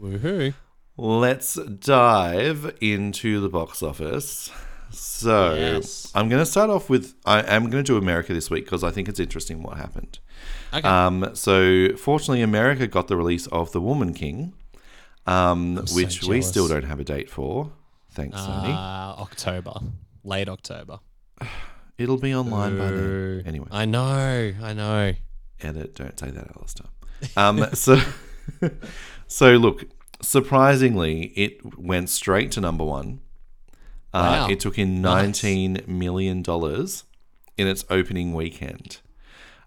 Woohoo! 0.00 0.54
Let's 0.96 1.54
dive 1.54 2.76
into 2.80 3.40
the 3.40 3.48
box 3.48 3.82
office. 3.82 4.50
So, 4.90 5.54
Yes. 5.54 6.10
I'm 6.14 6.28
going 6.28 6.40
to 6.42 6.46
start 6.50 6.70
off 6.70 6.88
with 6.88 7.14
I 7.26 7.40
am 7.42 7.70
going 7.70 7.84
to 7.84 7.92
do 7.92 7.96
America 7.98 8.32
this 8.32 8.50
week 8.50 8.64
because 8.64 8.82
I 8.82 8.90
think 8.90 9.08
it's 9.08 9.20
interesting 9.20 9.62
what 9.62 9.76
happened. 9.76 10.18
Okay. 10.72 10.88
Um, 10.88 11.30
so, 11.34 11.94
fortunately, 11.96 12.42
America 12.42 12.86
got 12.86 13.08
the 13.08 13.16
release 13.16 13.46
of 13.48 13.72
The 13.72 13.80
Woman 13.80 14.14
King, 14.14 14.54
um, 15.26 15.86
so 15.86 15.94
which 15.94 16.24
we 16.24 16.40
still 16.42 16.68
don't 16.68 16.84
have 16.84 17.00
a 17.00 17.04
date 17.04 17.28
for. 17.28 17.70
Thanks, 18.12 18.38
Sony. 18.38 18.70
Uh, 18.74 19.20
October, 19.20 19.74
late 20.24 20.48
October. 20.48 21.00
It'll 21.98 22.16
be 22.18 22.34
online 22.34 22.78
by 22.78 22.90
then. 22.90 23.42
Anyway, 23.46 23.66
I 23.70 23.84
know, 23.84 24.52
I 24.62 24.72
know. 24.72 25.12
edit. 25.60 25.94
Don't 25.96 26.18
say 26.18 26.30
that, 26.30 26.48
Alistair. 26.56 26.86
Um, 27.36 27.66
so, 27.74 28.00
so 29.26 29.52
look. 29.56 29.84
Surprisingly, 30.20 31.26
it 31.36 31.78
went 31.78 32.10
straight 32.10 32.50
to 32.52 32.60
number 32.60 32.84
one. 32.84 33.20
Uh, 34.12 34.46
Wow. 34.46 34.48
It 34.48 34.58
took 34.58 34.76
in 34.78 35.00
Nice. 35.00 35.22
nineteen 35.22 35.80
million 35.86 36.42
dollars 36.42 37.04
in 37.56 37.68
its 37.68 37.84
opening 37.88 38.34
weekend. 38.34 38.98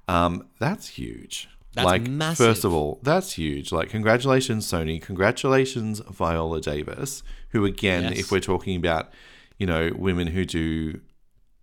Um, 0.09 0.47
that's 0.59 0.89
huge. 0.89 1.47
That's 1.73 1.86
like, 1.86 2.01
massive. 2.01 2.45
first 2.47 2.65
of 2.65 2.73
all, 2.73 2.99
that's 3.01 3.34
huge. 3.34 3.71
Like, 3.71 3.89
congratulations, 3.89 4.67
Sony. 4.69 5.01
Congratulations, 5.01 5.99
Viola 6.09 6.59
Davis. 6.59 7.23
Who, 7.51 7.63
again, 7.63 8.03
Yes. 8.03 8.19
if 8.19 8.32
we're 8.32 8.41
talking 8.41 8.75
about, 8.75 9.09
you 9.57 9.65
know, 9.65 9.91
women 9.95 10.27
who 10.27 10.43
do 10.43 10.99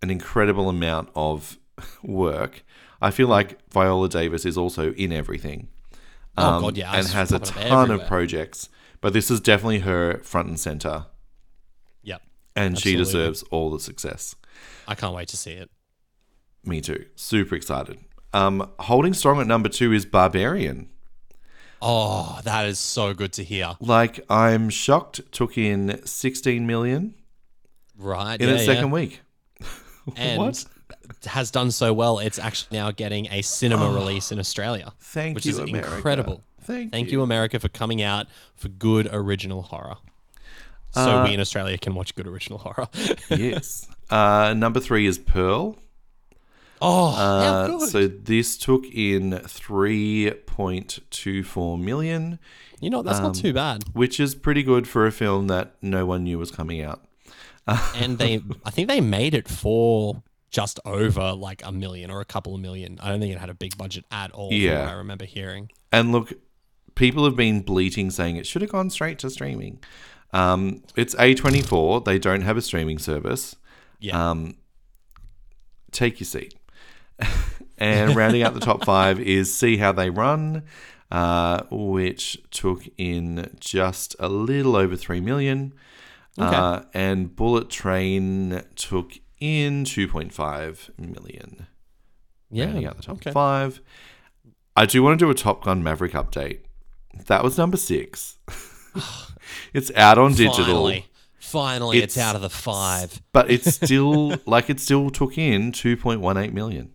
an 0.01 0.09
incredible 0.09 0.69
amount 0.69 1.09
of 1.15 1.57
work. 2.03 2.63
I 3.01 3.11
feel 3.11 3.27
like 3.27 3.59
Viola 3.71 4.09
Davis 4.09 4.45
is 4.45 4.57
also 4.57 4.91
in 4.93 5.11
everything. 5.11 5.69
Oh, 6.37 6.61
God, 6.61 6.77
yeah, 6.77 6.93
and 6.93 7.07
has 7.07 7.31
a 7.31 7.39
ton 7.39 7.91
of 7.91 8.05
projects. 8.07 8.69
But 9.01 9.13
this 9.13 9.31
is 9.31 9.39
definitely 9.39 9.79
her 9.79 10.19
front 10.19 10.47
and 10.49 10.59
center, 10.59 11.05
Yep. 12.03 12.21
and 12.55 12.77
she 12.77 12.95
deserves 12.95 13.43
all 13.43 13.71
the 13.71 13.79
success. 13.79 14.35
I 14.87 14.95
can't 14.95 15.13
wait 15.15 15.27
to 15.29 15.37
see 15.37 15.51
it. 15.51 15.69
Me 16.65 16.81
too. 16.81 17.05
Super 17.15 17.55
excited. 17.55 17.99
Um, 18.33 18.69
holding 18.79 19.13
strong 19.13 19.39
at 19.39 19.47
number 19.47 19.69
two 19.69 19.93
is 19.93 20.05
Barbarian. 20.05 20.89
Oh, 21.81 22.39
that 22.43 22.65
is 22.67 22.77
so 22.77 23.13
good 23.13 23.31
to 23.33 23.43
hear. 23.43 23.75
Like 23.79 24.19
I'm 24.29 24.69
shocked. 24.69 25.21
Took 25.31 25.57
in 25.57 26.05
16 26.05 26.67
million 26.67 27.15
Right. 27.97 28.39
in 28.39 28.49
yeah, 28.49 28.55
its 28.55 28.65
second 28.65 28.87
yeah. 28.87 28.91
week. 28.93 29.21
and 30.17 30.37
What? 30.39 30.65
has 31.25 31.51
done 31.51 31.71
so 31.71 31.93
well. 31.93 32.19
It's 32.19 32.39
actually 32.39 32.77
now 32.77 32.91
getting 32.91 33.27
a 33.31 33.41
cinema 33.41 33.89
release 33.91 34.31
in 34.31 34.39
Australia. 34.39 34.85
Oh, 34.89 34.93
Thank 34.99 35.35
which 35.35 35.45
you, 35.45 35.51
is 35.51 35.57
America. 35.59 35.95
incredible. 35.95 36.43
Thank, 36.61 36.91
Thank 36.91 37.07
you. 37.11 37.19
you, 37.19 37.23
America, 37.23 37.59
for 37.59 37.69
coming 37.69 38.01
out 38.01 38.27
for 38.55 38.69
good 38.69 39.07
original 39.11 39.61
horror. 39.63 39.97
So 40.91 41.19
Uh, 41.19 41.23
we 41.25 41.33
in 41.33 41.39
Australia 41.39 41.77
can 41.77 41.93
watch 41.95 42.15
good 42.15 42.27
original 42.27 42.59
horror. 42.59 42.87
yes. 43.29 43.87
Uh, 44.09 44.53
number 44.57 44.79
three 44.79 45.05
is 45.05 45.17
Pearl. 45.19 45.77
oh, 46.81 47.09
Uh, 47.09 47.67
how 47.67 47.77
good! 47.79 47.89
so 47.89 48.07
this 48.07 48.57
took 48.57 48.85
in 48.85 49.31
3.24 49.31 51.81
million, 51.81 52.39
you 52.79 52.89
know 52.89 53.01
that's 53.01 53.19
not 53.19 53.35
too 53.35 53.53
bad. 53.53 53.83
which 53.93 54.19
is 54.19 54.35
pretty 54.35 54.63
good 54.63 54.87
for 54.87 55.05
a 55.05 55.11
film 55.11 55.47
that 55.47 55.75
no 55.81 56.05
one 56.05 56.23
knew 56.23 56.37
was 56.39 56.51
coming 56.51 56.81
out. 56.81 57.01
And 57.95 58.17
they, 58.17 58.41
I 58.65 58.71
think 58.71 58.87
they 58.87 59.01
made 59.01 59.33
it 59.33 59.47
for 59.47 60.23
just 60.51 60.79
over 60.85 61.33
like 61.33 61.61
a 61.63 61.71
million 61.71 62.09
or 62.09 62.21
a 62.21 62.25
couple 62.25 62.55
of 62.55 62.61
million. 62.61 62.99
I 63.01 63.09
don't 63.09 63.19
think 63.19 63.33
it 63.33 63.39
had 63.39 63.49
a 63.49 63.53
big 63.53 63.77
budget 63.77 64.05
at 64.11 64.31
all. 64.31 64.51
Yeah. 64.51 64.89
I 64.89 64.93
remember 64.93 65.25
hearing. 65.25 65.71
And 65.91 66.11
look, 66.11 66.33
people 66.95 67.23
have 67.25 67.35
been 67.35 67.61
bleating 67.61 68.09
saying 68.09 68.35
it 68.35 68.47
should 68.47 68.61
have 68.61 68.71
gone 68.71 68.89
straight 68.89 69.19
to 69.19 69.29
streaming. 69.29 69.79
Um, 70.33 70.83
it's 70.95 71.15
A24. 71.15 72.05
They 72.05 72.19
don't 72.19 72.41
have 72.41 72.57
a 72.57 72.61
streaming 72.61 72.99
service. 72.99 73.55
Yeah, 73.99 74.29
Um, 74.29 74.55
take 75.91 76.19
your 76.19 76.25
seat. 76.25 76.55
and 77.77 78.15
rounding 78.15 78.43
out 78.43 78.53
the 78.53 78.59
top 78.59 78.85
five 78.85 79.19
is 79.19 79.53
See 79.53 79.77
How 79.77 79.91
They 79.91 80.09
Run, 80.09 80.63
uh, 81.11 81.63
which 81.69 82.41
took 82.51 82.83
in 82.97 83.49
just 83.59 84.15
a 84.19 84.29
little 84.29 84.75
over 84.75 84.95
3 84.95 85.19
million. 85.19 85.73
Uh, 86.39 86.83
and 86.93 87.35
Bullet 87.35 87.69
Train 87.69 88.63
took 88.75 89.13
in 89.39 89.83
2.5 89.83 90.97
million. 90.97 91.67
yeah. 92.49 92.65
Rounding 92.65 92.85
out 92.85 92.97
the 92.97 93.03
top 93.03 93.17
okay. 93.17 93.31
five. 93.31 93.81
I 94.75 94.85
do 94.85 95.03
want 95.03 95.19
to 95.19 95.25
do 95.25 95.29
a 95.29 95.33
Top 95.33 95.63
Gun 95.63 95.83
Maverick 95.83 96.13
update. 96.13 96.59
That 97.27 97.43
was 97.43 97.57
number 97.57 97.75
six. 97.77 98.37
it's 99.73 99.91
out 99.95 100.17
on 100.17 100.33
digital. 100.33 100.65
Finally, 100.65 101.05
finally, 101.39 101.97
it's, 101.97 102.15
It's- 102.15 102.29
out 102.29 102.35
of 102.35 102.41
the 102.41 102.49
five. 102.49 103.21
But 103.33 103.49
it's 103.51 103.75
still 103.75 104.35
like 104.45 104.69
it 104.69 104.79
still 104.79 105.09
took 105.09 105.37
in 105.37 105.71
2.18 105.71 106.53
million. 106.53 106.91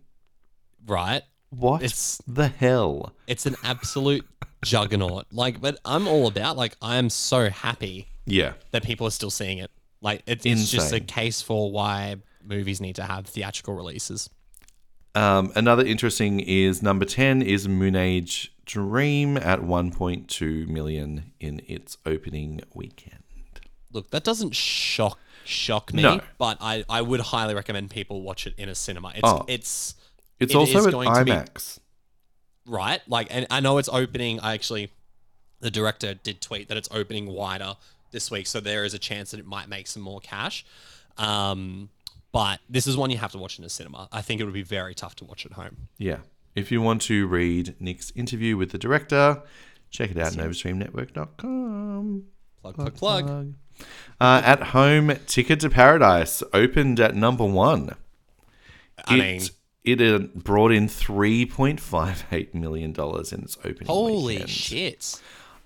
Right? 0.87 1.23
What 1.51 1.83
It's- 1.83 2.23
the 2.27 2.49
hell? 2.49 3.13
It's 3.27 3.45
an 3.47 3.57
absolute 3.63 4.27
juggernaut. 4.65 5.27
Like, 5.31 5.61
but 5.61 5.79
I'm 5.85 6.09
all 6.09 6.27
about. 6.27 6.57
Like, 6.57 6.77
I 6.81 6.97
am 6.97 7.11
so 7.11 7.51
happy 7.51 8.09
Yeah. 8.27 8.55
that 8.71 8.83
people 8.85 9.07
are 9.07 9.11
still 9.11 9.31
seeing 9.31 9.59
it. 9.59 9.71
Like, 10.01 10.23
it, 10.27 10.45
it's 10.45 10.71
just 10.71 10.93
a 10.93 11.01
case 11.01 11.41
for 11.43 11.71
why 11.71 12.17
movies 12.43 12.81
need 12.81 12.97
to 12.97 13.05
have 13.05 13.27
theatrical 13.27 13.75
releases. 13.75 14.29
Um, 15.15 15.53
another 15.55 15.85
interesting 15.85 16.41
is 16.41 16.83
number 16.83 17.05
10 17.05 17.41
is 17.43 17.69
Moonage 17.69 18.49
Dream 18.67 19.37
at 19.37 19.61
1.2 19.61 20.67
million 20.69 21.33
in 21.41 21.61
its 21.69 21.97
opening 22.05 22.61
weekend. 22.75 23.23
Look, 23.93 24.11
that 24.11 24.25
doesn't 24.25 24.55
shock 24.55 25.19
shock 25.47 25.93
me, 25.93 26.03
No. 26.03 26.21
but 26.39 26.57
I, 26.61 26.85
I 26.89 27.03
would 27.03 27.21
highly 27.21 27.55
recommend 27.55 27.91
people 27.91 28.23
watch 28.23 28.47
it 28.47 28.55
in 28.57 28.69
a 28.71 28.75
cinema. 28.75 29.11
It's 29.11 29.21
Oh. 29.23 29.45
it's 29.47 29.95
It's 30.41 30.53
it 30.55 30.57
also 30.57 30.87
at 30.87 30.91
going 30.93 31.13
to 31.15 31.25
be- 31.25 31.31
IMAX. 31.33 31.79
right? 32.67 33.01
Like, 33.07 33.29
and 33.31 33.47
I 33.51 33.61
know 33.61 33.77
it's 33.79 33.91
opening. 33.91 34.41
I 34.41 34.55
actually, 34.55 34.91
the 35.61 35.71
director 35.71 36.15
did 36.15 36.41
tweet 36.41 36.69
that 36.69 36.77
it's 36.79 36.89
opening 36.91 37.27
wider 37.27 37.77
this 38.15 38.31
week, 38.31 38.47
so 38.47 38.61
there 38.61 38.87
is 38.87 38.95
a 38.95 38.99
chance 38.99 39.33
that 39.33 39.41
it 39.41 39.47
might 39.47 39.69
make 39.69 39.87
some 39.87 40.03
more 40.03 40.21
cash. 40.21 40.65
Um, 41.19 41.91
but 42.33 42.61
this 42.69 42.87
is 42.87 42.97
one 42.97 43.11
you 43.11 43.19
have 43.19 43.33
to 43.33 43.39
watch 43.39 43.59
in 43.59 43.65
a 43.65 43.69
cinema. 43.69 44.09
I 44.11 44.23
think 44.23 44.41
it 44.41 44.45
would 44.45 44.55
be 44.55 44.63
very 44.63 44.95
tough 44.95 45.15
to 45.17 45.25
watch 45.25 45.45
at 45.45 45.53
home. 45.53 45.89
Yeah. 45.99 46.21
If 46.55 46.73
you 46.73 46.81
want 46.81 47.03
to 47.03 47.27
read 47.27 47.75
Nick's 47.79 48.11
interview 48.17 48.57
with 48.57 48.71
the 48.71 48.79
director, 48.79 49.43
check 49.91 50.11
it 50.11 50.17
out 50.19 50.29
at 50.29 50.45
novastreamnetwork.com. 50.45 52.25
Plug, 52.63 52.75
plug, 52.75 52.95
plug. 52.95 53.55
Uh, 54.21 54.43
at 54.45 54.63
home, 54.63 55.13
Ticket 55.27 55.61
to 55.61 55.71
Paradise 55.71 56.43
opened 56.53 56.99
at 56.99 57.15
number 57.15 57.45
one. 57.45 57.95
I 59.07 59.15
it, 59.15 59.19
mean, 59.19 59.43
it 59.85 60.01
uh, 60.01 60.27
brought 60.35 60.73
in 60.73 60.89
$3.58 60.89 62.55
million 62.55 62.91
in 62.91 63.43
its 63.43 63.59
opening 63.59 63.87
holy 63.87 64.35
weekend. 64.35 64.51
shit! 64.51 65.21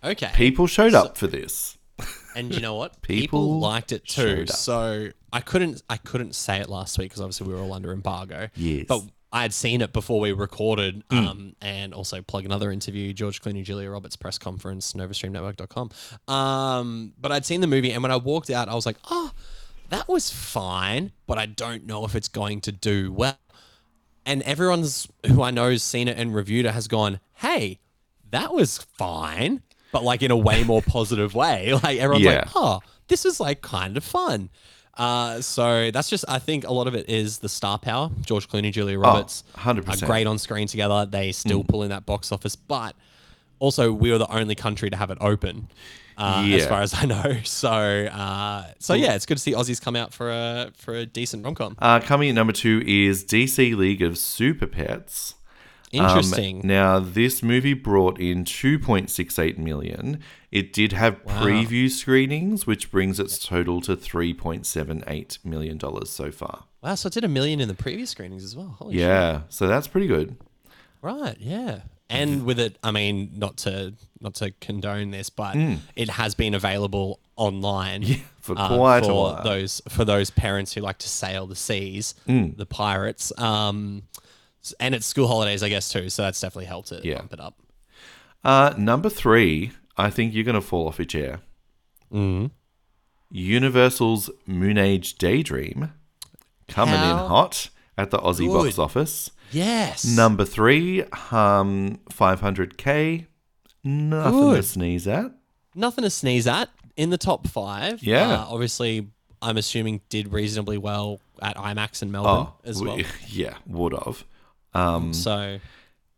Okay, 0.04 0.30
People 0.34 0.66
showed 0.66 0.94
up 0.94 1.16
for 1.16 1.26
this. 1.26 1.77
And 2.38 2.54
you 2.54 2.60
know 2.60 2.74
what? 2.74 3.00
People 3.02 3.40
People, 3.40 3.60
liked 3.60 3.92
it 3.92 4.04
too. 4.06 4.22
showed 4.22 4.50
up. 4.50 4.56
So 4.56 5.10
I 5.32 5.40
couldn't, 5.40 5.82
I 5.90 5.96
couldn't 5.96 6.34
say 6.34 6.58
it 6.58 6.68
last 6.68 6.98
week 6.98 7.10
because 7.10 7.20
obviously 7.20 7.48
we 7.48 7.54
were 7.54 7.60
all 7.60 7.72
under 7.72 7.92
embargo. 7.92 8.48
Yes. 8.54 8.86
but 8.88 9.02
I 9.30 9.42
had 9.42 9.52
seen 9.52 9.82
it 9.82 9.92
before 9.92 10.20
we 10.20 10.32
recorded, 10.32 11.04
um, 11.10 11.54
and 11.60 11.92
also 11.92 12.22
plug 12.22 12.46
another 12.46 12.72
interview, 12.72 13.12
George 13.12 13.42
Clooney, 13.42 13.62
Julia 13.62 13.90
Roberts 13.90 14.16
press 14.16 14.38
conference, 14.38 14.94
NovaStreamNetwork.com. 14.94 15.90
Um, 16.34 17.12
but 17.20 17.30
I'd 17.30 17.44
seen 17.44 17.60
the 17.60 17.66
movie, 17.66 17.92
and 17.92 18.02
when 18.02 18.10
I 18.10 18.16
walked 18.16 18.48
out, 18.48 18.70
I 18.70 18.74
was 18.74 18.86
like, 18.86 18.96
oh, 19.10 19.32
that 19.90 20.08
was 20.08 20.30
fine, 20.30 21.12
but 21.26 21.36
I 21.36 21.44
don't 21.44 21.84
know 21.86 22.06
if 22.06 22.14
it's 22.14 22.28
going 22.28 22.62
to 22.62 22.72
do 22.72 23.12
well. 23.12 23.36
And 24.24 24.40
everyone's 24.42 25.08
who 25.26 25.42
I 25.42 25.50
know 25.50 25.70
has 25.70 25.82
seen 25.82 26.08
it 26.08 26.16
and 26.18 26.34
reviewed 26.34 26.64
it 26.64 26.72
has 26.72 26.88
gone, 26.88 27.20
hey, 27.34 27.80
that 28.30 28.54
was 28.54 28.78
fine, 28.78 29.62
but 29.92 30.02
like 30.04 30.22
in 30.22 30.30
a 30.30 30.36
way 30.36 30.64
more 30.64 30.82
positive 30.96 31.34
way. 31.34 31.72
Like 31.82 31.98
everyone's 31.98 32.24
Yeah. 32.24 32.36
like, 32.46 32.48
oh, 32.56 32.80
this 33.08 33.24
is 33.24 33.40
like 33.40 33.60
kind 33.62 33.96
of 33.96 34.04
fun. 34.04 34.50
Uh, 34.96 35.40
so 35.40 35.90
that's 35.92 36.10
just 36.10 36.24
I 36.28 36.40
think 36.40 36.66
a 36.66 36.72
lot 36.72 36.88
of 36.88 36.94
it 36.94 37.08
is 37.08 37.38
the 37.38 37.48
star 37.48 37.78
power. 37.78 38.10
George 38.26 38.48
Clooney, 38.48 38.72
Julia 38.72 38.98
Roberts, 38.98 39.44
100%. 39.56 40.02
are 40.02 40.06
great 40.06 40.26
on 40.26 40.38
screen 40.38 40.66
together. 40.66 41.06
They 41.06 41.30
still 41.32 41.62
pull 41.62 41.84
in 41.84 41.90
that 41.90 42.04
box 42.04 42.32
office, 42.32 42.56
but 42.56 42.96
also 43.60 43.92
we 43.92 44.10
were 44.10 44.18
the 44.18 44.26
only 44.32 44.56
country 44.56 44.90
to 44.90 44.96
have 44.96 45.10
it 45.10 45.18
open. 45.20 45.68
Uh, 46.20 46.44
as 46.52 46.66
far 46.66 46.80
as 46.82 46.92
I 46.94 47.04
know, 47.04 47.36
so 47.44 47.70
uh, 47.70 48.64
so 48.80 48.94
yeah, 48.94 49.14
it's 49.14 49.24
good 49.24 49.36
to 49.36 49.40
see 49.40 49.52
Aussies 49.52 49.80
come 49.80 49.94
out 49.94 50.12
for 50.12 50.30
a 50.32 50.72
for 50.76 50.94
a 50.94 51.06
decent 51.06 51.44
rom 51.44 51.54
com. 51.54 51.76
Uh, 51.78 52.00
coming 52.00 52.28
at 52.28 52.34
number 52.34 52.52
two 52.52 52.82
is 52.84 53.22
DC 53.24 53.76
League 53.76 54.02
of 54.02 54.18
Super 54.18 54.66
Pets. 54.66 55.34
Um, 55.94 56.00
Interesting. 56.06 56.60
now, 56.64 56.98
this 56.98 57.42
movie 57.42 57.72
brought 57.74 58.20
in 58.20 58.44
2.68 58.44 59.56
million. 59.56 60.20
It 60.52 60.72
did 60.72 60.92
have 60.92 61.24
preview 61.24 61.90
screenings, 61.90 62.66
which 62.66 62.90
brings 62.90 63.18
its 63.18 63.38
total 63.38 63.80
to 63.82 63.96
3.78 63.96 65.44
million 65.44 65.78
dollars 65.78 66.10
so 66.10 66.30
far. 66.30 66.64
wow, 66.82 66.94
so 66.94 67.06
it 67.06 67.12
did 67.12 67.24
a 67.24 67.28
million 67.28 67.60
in 67.60 67.68
the 67.68 67.74
previous 67.74 68.10
screenings 68.10 68.44
as 68.44 68.56
well. 68.56 68.76
Holy 68.78 68.94
shit. 68.94 69.00
Yeah, 69.02 69.42
so 69.48 69.66
that's 69.66 69.86
pretty 69.88 70.06
good. 70.06 70.36
Right, 71.02 71.36
yeah. 71.38 71.80
And 72.10 72.44
with 72.46 72.58
it, 72.58 72.78
I 72.82 72.90
mean, 72.90 73.32
not 73.36 73.58
to 73.58 73.92
not 74.20 74.34
to 74.36 74.50
condone 74.60 75.10
this, 75.10 75.28
but 75.30 75.56
it 75.94 76.08
has 76.10 76.34
been 76.34 76.54
available 76.54 77.20
online 77.36 78.02
Hmm. 78.02 78.12
for 78.40 78.58
uh, 78.58 78.68
quite 78.68 79.04
a 79.06 79.14
while. 79.14 79.42
those 79.44 79.82
for 79.88 80.04
those 80.06 80.30
parents 80.30 80.72
who 80.72 80.80
like 80.80 80.98
to 80.98 81.08
sail 81.08 81.46
the 81.46 81.54
seas, 81.56 82.14
Hmm. 82.26 82.50
the 82.56 82.64
pirates. 82.66 83.30
Um, 83.38 84.02
and 84.80 84.94
it's 84.94 85.06
school 85.06 85.28
holidays, 85.28 85.62
I 85.62 85.68
guess, 85.68 85.90
too. 85.92 86.08
So 86.10 86.22
that's 86.22 86.40
definitely 86.40 86.66
helped 86.66 86.92
it 86.92 87.04
Yeah. 87.04 87.18
bump 87.18 87.32
it 87.34 87.40
up. 87.40 87.58
Uh, 88.44 88.74
number 88.78 89.08
three, 89.10 89.72
I 89.96 90.10
think 90.10 90.34
you're 90.34 90.44
going 90.44 90.54
to 90.54 90.60
fall 90.60 90.88
off 90.88 90.98
your 90.98 91.06
chair. 91.06 91.40
Mm-hmm. 92.12 92.46
Universal's 93.30 94.30
Moonage 94.48 95.18
Daydream 95.18 95.92
coming 96.66 96.94
in 96.94 97.00
hot 97.00 97.68
at 97.96 98.10
the 98.10 98.18
Aussie 98.18 98.50
box 98.50 98.78
office. 98.78 99.30
Yes. 99.50 100.04
Number 100.04 100.44
three, 100.44 101.02
um, 101.30 101.98
500k. 102.10 103.26
Nothing 103.84 104.54
to 104.54 104.62
sneeze 104.62 105.06
at. 105.08 105.32
Nothing 105.74 106.04
to 106.04 106.10
sneeze 106.10 106.46
at 106.46 106.68
in 106.96 107.10
the 107.10 107.18
top 107.18 107.46
five. 107.48 108.02
Yeah. 108.02 108.28
Uh, 108.42 108.46
obviously, 108.48 109.08
I'm 109.40 109.56
assuming 109.56 110.00
did 110.08 110.32
reasonably 110.32 110.78
well 110.78 111.20
at 111.40 111.56
IMAX 111.56 112.02
in 112.02 112.10
Melbourne 112.10 112.52
as 112.64 112.80
we- 112.80 112.88
well. 112.88 112.98
yeah, 113.28 113.54
would 113.66 113.92
have. 113.92 114.24
Um, 114.78 115.12
So 115.12 115.58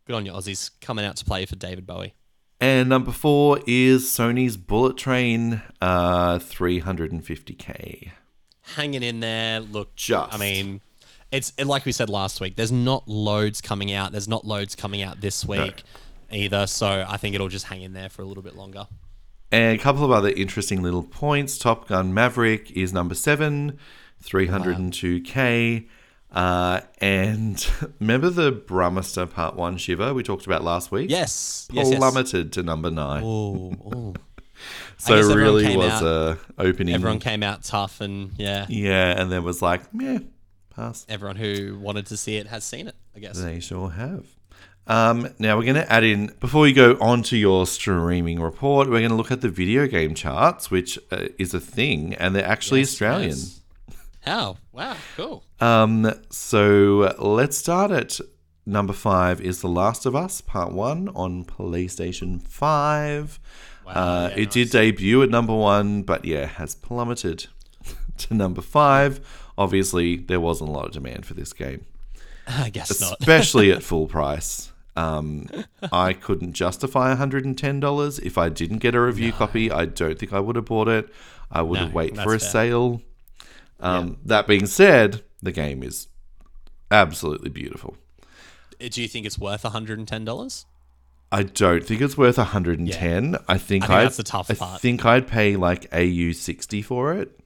good 0.05 0.15
on 0.15 0.25
your 0.25 0.35
Aussies, 0.35 0.71
coming 0.81 1.05
out 1.05 1.15
to 1.17 1.25
play 1.25 1.45
for 1.45 1.55
David 1.55 1.85
Bowie. 1.87 2.13
and 2.59 2.89
number 2.89 3.11
four 3.11 3.59
is 3.65 4.03
Sony's 4.05 4.57
Bullet 4.57 4.97
Train, 4.97 5.61
uh, 5.81 6.37
350k. 6.39 8.11
hanging 8.75 9.03
in 9.03 9.19
there. 9.19 9.59
Look, 9.59 9.95
Just. 9.95 10.33
I 10.33 10.37
mean, 10.37 10.81
it's 11.31 11.53
it, 11.57 11.65
like 11.65 11.85
we 11.85 11.91
said 11.91 12.09
last 12.09 12.39
week. 12.41 12.55
There's 12.55 12.71
not 12.71 13.07
loads 13.07 13.61
coming 13.61 13.91
out. 13.91 14.11
There's 14.11 14.27
not 14.27 14.45
loads 14.45 14.75
coming 14.75 15.01
out 15.01 15.21
this 15.21 15.45
week 15.45 15.83
either. 16.31 16.67
So 16.67 17.05
I 17.07 17.17
think 17.17 17.35
it'll 17.35 17.47
just 17.49 17.65
hang 17.65 17.81
in 17.81 17.93
there 17.93 18.09
for 18.09 18.21
a 18.21 18.25
little 18.25 18.43
bit 18.43 18.55
longer. 18.55 18.87
And 19.51 19.77
a 19.77 19.81
couple 19.83 20.05
of 20.05 20.11
other 20.11 20.29
interesting 20.29 20.81
little 20.81 21.03
points. 21.03 21.57
Top 21.57 21.87
Gun 21.87 22.13
Maverick 22.13 22.71
is 22.71 22.93
number 22.93 23.15
seven, 23.15 23.77
302k. 24.23 25.87
Uh, 26.31 26.81
and 26.99 27.65
remember 27.99 28.29
the 28.29 28.51
Brahmastra 28.53 29.29
Part 29.31 29.55
1 29.55 29.77
Shiva 29.77 30.13
we 30.13 30.23
talked 30.23 30.45
about 30.45 30.63
last 30.63 30.91
week? 30.91 31.09
Yes, 31.09 31.67
yes, 31.71 31.89
yes. 31.89 31.97
Plummeted 31.97 32.53
to 32.53 32.63
number 32.63 32.89
nine. 32.89 33.23
Ooh, 33.23 33.71
ooh. 33.93 34.13
so 34.97 35.15
everyone 35.15 35.37
really 35.41 35.75
was 35.75 35.91
out- 35.91 36.03
a 36.03 36.37
opening. 36.57 36.95
Everyone 36.95 37.19
came 37.19 37.43
out 37.43 37.63
tough, 37.63 37.99
and 38.01 38.31
yeah, 38.37 38.65
yeah, 38.69 39.19
and 39.19 39.31
then 39.31 39.43
was 39.43 39.61
like, 39.61 39.81
yeah, 39.93 40.19
pass. 40.75 41.05
everyone 41.09 41.35
who 41.35 41.77
wanted 41.79 42.05
to 42.07 42.17
see 42.17 42.37
it 42.37 42.47
has 42.47 42.63
seen 42.63 42.87
it. 42.87 42.95
I 43.15 43.19
guess. 43.19 43.37
They 43.37 43.59
sure 43.59 43.89
have. 43.89 44.25
Um, 44.87 45.29
now 45.37 45.57
we're 45.57 45.63
going 45.63 45.75
to 45.75 45.91
add 45.91 46.03
in 46.03 46.33
before 46.39 46.61
we 46.63 46.73
go 46.73 46.97
on 46.99 47.21
to 47.23 47.37
your 47.37 47.65
streaming 47.67 48.41
report. 48.41 48.87
We're 48.89 48.99
going 48.99 49.11
to 49.11 49.15
look 49.15 49.31
at 49.31 49.41
the 49.41 49.49
video 49.49 49.85
game 49.87 50.15
charts, 50.15 50.71
which 50.71 50.97
uh, 51.11 51.27
is 51.37 51.53
a 51.53 51.59
thing, 51.59 52.13
and 52.15 52.35
they're 52.35 52.45
actually 52.45 52.79
Yes, 52.79 52.89
Australian. 52.93 53.29
yes. 53.29 53.61
How? 54.21 54.57
Wow, 54.73 54.95
cool. 55.17 55.43
Um, 55.59 56.11
so 56.29 57.13
let's 57.19 57.57
start 57.57 57.91
at 57.91 58.19
number 58.65 58.93
five. 58.93 59.41
Is 59.41 59.61
The 59.61 59.67
Last 59.67 60.05
of 60.05 60.15
Us 60.15 60.39
Part 60.41 60.71
One 60.71 61.09
on 61.09 61.43
PlayStation 61.45 62.41
Five? 62.41 63.39
uh, 63.85 64.29
yeah, 64.31 64.41
it 64.43 64.51
did 64.51 64.69
debut 64.69 65.21
at 65.23 65.29
number 65.29 65.53
one, 65.55 66.03
but 66.03 66.23
yeah, 66.23 66.45
has 66.45 66.75
plummeted 66.75 67.47
to 68.19 68.33
number 68.33 68.61
five. 68.61 69.19
Obviously, 69.57 70.15
there 70.17 70.39
wasn't 70.39 70.69
a 70.69 70.73
lot 70.73 70.85
of 70.85 70.91
demand 70.93 71.25
for 71.25 71.33
this 71.33 71.51
game. 71.51 71.85
I 72.47 72.69
guess 72.69 73.01
not. 73.01 73.17
especially 73.19 73.71
at 73.71 73.83
full 73.83 74.07
price. 74.17 74.71
Um, 74.95 75.47
I 75.91 76.13
couldn't 76.13 76.53
justify 76.53 77.15
$110 77.15 78.19
if 78.25 78.37
I 78.37 78.49
didn't 78.49 78.79
get 78.79 78.93
a 78.95 79.01
review 79.01 79.31
copy. 79.31 79.71
I 79.71 79.85
don't 79.85 80.17
think 80.19 80.33
I 80.33 80.39
would 80.39 80.55
have 80.57 80.65
bought 80.65 80.87
it. 80.89 81.09
I 81.49 81.61
would 81.61 81.79
have 81.79 81.89
No, 81.89 81.95
waited 81.95 82.17
for 82.19 82.35
a 82.35 82.39
fair. 82.39 82.49
sale. 82.49 83.01
Um, 83.81 84.17
That 84.25 84.47
being 84.47 84.65
said, 84.67 85.23
the 85.41 85.51
game 85.51 85.83
is 85.83 86.07
absolutely 86.89 87.49
beautiful. 87.49 87.97
Do 88.79 89.01
you 89.01 89.07
think 89.07 89.25
it's 89.25 89.37
worth 89.39 89.63
$110? 89.63 90.65
I 91.33 91.43
don't 91.43 91.85
think 91.85 92.01
it's 92.01 92.17
worth 92.17 92.37
110. 92.37 93.35
I 93.35 93.37
think 93.37 93.45
I 93.47 93.57
think 93.57 93.89
I'd, 93.89 94.03
that's 94.05 94.17
the 94.17 94.23
tough 94.23 94.51
I 94.51 94.53
part. 94.55 94.81
think 94.81 95.05
I'd 95.05 95.27
pay 95.27 95.55
like 95.55 95.87
AU 95.93 96.31
60 96.33 96.81
for 96.81 97.13
it, 97.13 97.39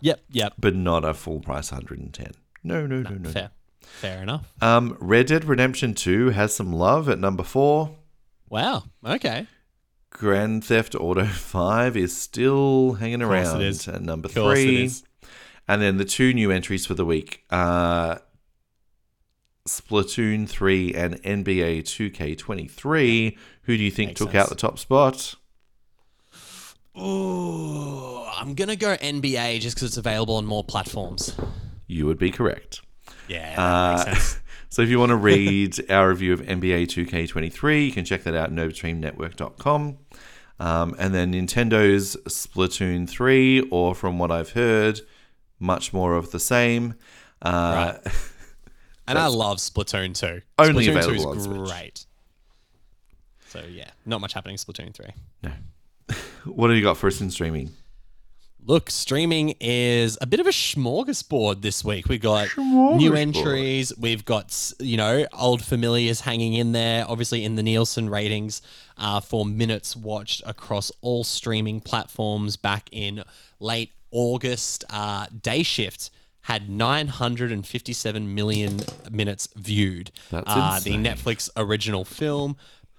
Yep, 0.00 0.20
yep. 0.30 0.52
but 0.58 0.74
not 0.76 1.04
a 1.04 1.14
full 1.14 1.40
price 1.40 1.72
110. 1.72 2.32
No, 2.62 2.86
no, 2.86 3.02
no, 3.02 3.10
no. 3.16 3.30
Fair. 3.30 3.50
Fair 3.80 4.22
enough. 4.22 4.52
Um, 4.62 4.96
Red 5.00 5.26
Dead 5.26 5.44
Redemption 5.44 5.94
2 5.94 6.30
has 6.30 6.54
some 6.54 6.72
love 6.72 7.08
at 7.08 7.18
number 7.18 7.42
four. 7.42 7.96
Wow. 8.48 8.84
Okay. 9.04 9.46
Grand 10.10 10.64
Theft 10.64 10.94
Auto 10.94 11.24
5 11.26 11.96
is 11.96 12.16
still 12.16 12.92
hanging 12.94 13.20
around 13.22 13.60
at 13.62 14.00
number 14.02 14.28
Of 14.28 14.34
course 14.34 14.58
three. 14.60 14.84
is. 14.84 15.02
And 15.66 15.80
then 15.80 15.96
the 15.96 16.04
two 16.04 16.34
new 16.34 16.50
entries 16.50 16.84
for 16.86 16.94
the 16.94 17.04
week 17.06 17.44
uh, 17.50 18.16
Splatoon 19.66 20.48
3 20.48 20.94
and 20.94 21.22
NBA 21.22 21.82
2K23. 21.84 23.36
Who 23.62 23.76
do 23.76 23.82
you 23.82 23.90
think 23.90 24.10
Makes 24.10 24.18
took 24.18 24.32
sense. 24.32 24.42
out 24.44 24.48
the 24.50 24.54
top 24.56 24.78
spot? 24.78 25.34
Ooh, 26.96 28.22
I'm 28.36 28.54
gonna 28.54 28.76
go 28.76 28.96
NBA 28.96 29.60
just 29.60 29.74
because 29.76 29.88
it's 29.88 29.96
available 29.96 30.36
on 30.36 30.46
more 30.46 30.62
platforms. 30.62 31.34
You 31.86 32.06
would 32.06 32.18
be 32.18 32.30
correct. 32.30 32.82
Yeah, 33.26 33.54
Uh, 33.58 34.14
so 34.68 34.82
if 34.82 34.88
you 34.90 34.98
want 34.98 35.10
to 35.10 35.16
read 35.16 35.78
our 35.90 36.08
review 36.10 36.32
of 36.34 36.40
NBA 36.42 36.84
2K23, 36.86 37.86
you 37.86 37.92
can 37.92 38.04
check 38.04 38.22
that 38.24 38.34
out 38.34 38.50
at 38.50 38.52
NovaStreamNetwork.com. 38.52 39.98
Um, 40.60 40.94
and 40.98 41.14
then 41.14 41.32
Nintendo's 41.32 42.16
Splatoon 42.28 43.08
3, 43.08 43.68
or 43.70 43.94
from 43.94 44.18
what 44.18 44.30
I've 44.30 44.50
heard, 44.50 45.00
much 45.58 45.92
more 45.92 46.14
of 46.14 46.30
the 46.30 46.40
same. 46.40 46.94
Uh, 47.42 47.94
and 49.08 49.18
I 49.18 49.26
love 49.26 49.58
Splatoon 49.58 50.18
2. 50.18 50.40
Only 50.58 50.86
Splatoon 50.86 50.90
available 50.90 51.22
2 51.24 51.28
on 51.28 51.36
is 51.36 51.44
Switch. 51.44 51.70
great. 51.70 52.06
So 53.48 53.62
yeah, 53.70 53.90
not 54.04 54.20
much 54.20 54.32
happening 54.32 54.54
in 54.54 54.58
Splatoon 54.58 54.94
3. 54.94 55.06
No. 55.42 55.50
What 56.44 56.68
have 56.68 56.76
you 56.76 56.82
got 56.82 56.98
for 56.98 57.06
us 57.06 57.22
in 57.22 57.30
streaming? 57.30 57.70
Look, 58.66 58.90
streaming 58.90 59.54
is 59.60 60.16
a 60.20 60.26
bit 60.26 60.40
of 60.40 60.46
a 60.46 60.50
smorgasbord 60.50 61.62
this 61.62 61.84
week. 61.84 62.08
We've 62.08 62.20
got 62.20 62.48
new 62.58 63.14
entries. 63.14 63.92
We've 63.98 64.24
got 64.24 64.72
you 64.78 64.96
know 64.96 65.26
old 65.32 65.62
familiars 65.62 66.20
hanging 66.20 66.54
in 66.54 66.72
there. 66.72 67.04
Obviously, 67.08 67.44
in 67.44 67.56
the 67.56 67.62
Nielsen 67.62 68.08
ratings 68.08 68.60
uh, 68.96 69.20
for 69.20 69.44
minutes 69.46 69.94
watched 69.94 70.42
across 70.46 70.90
all 71.02 71.24
streaming 71.24 71.80
platforms 71.80 72.56
back 72.56 72.88
in 72.90 73.22
late 73.60 73.92
August. 74.14 74.84
Uh, 74.88 75.26
Day 75.42 75.62
Shift 75.62 76.10
had 76.42 76.70
957 76.70 78.34
million 78.34 78.80
minutes 79.10 79.48
viewed. 79.56 80.10
That's 80.30 80.44
uh, 80.46 80.80
the. 80.82 80.92
Netflix 80.92 81.50
original 81.56 82.04
film. 82.04 82.56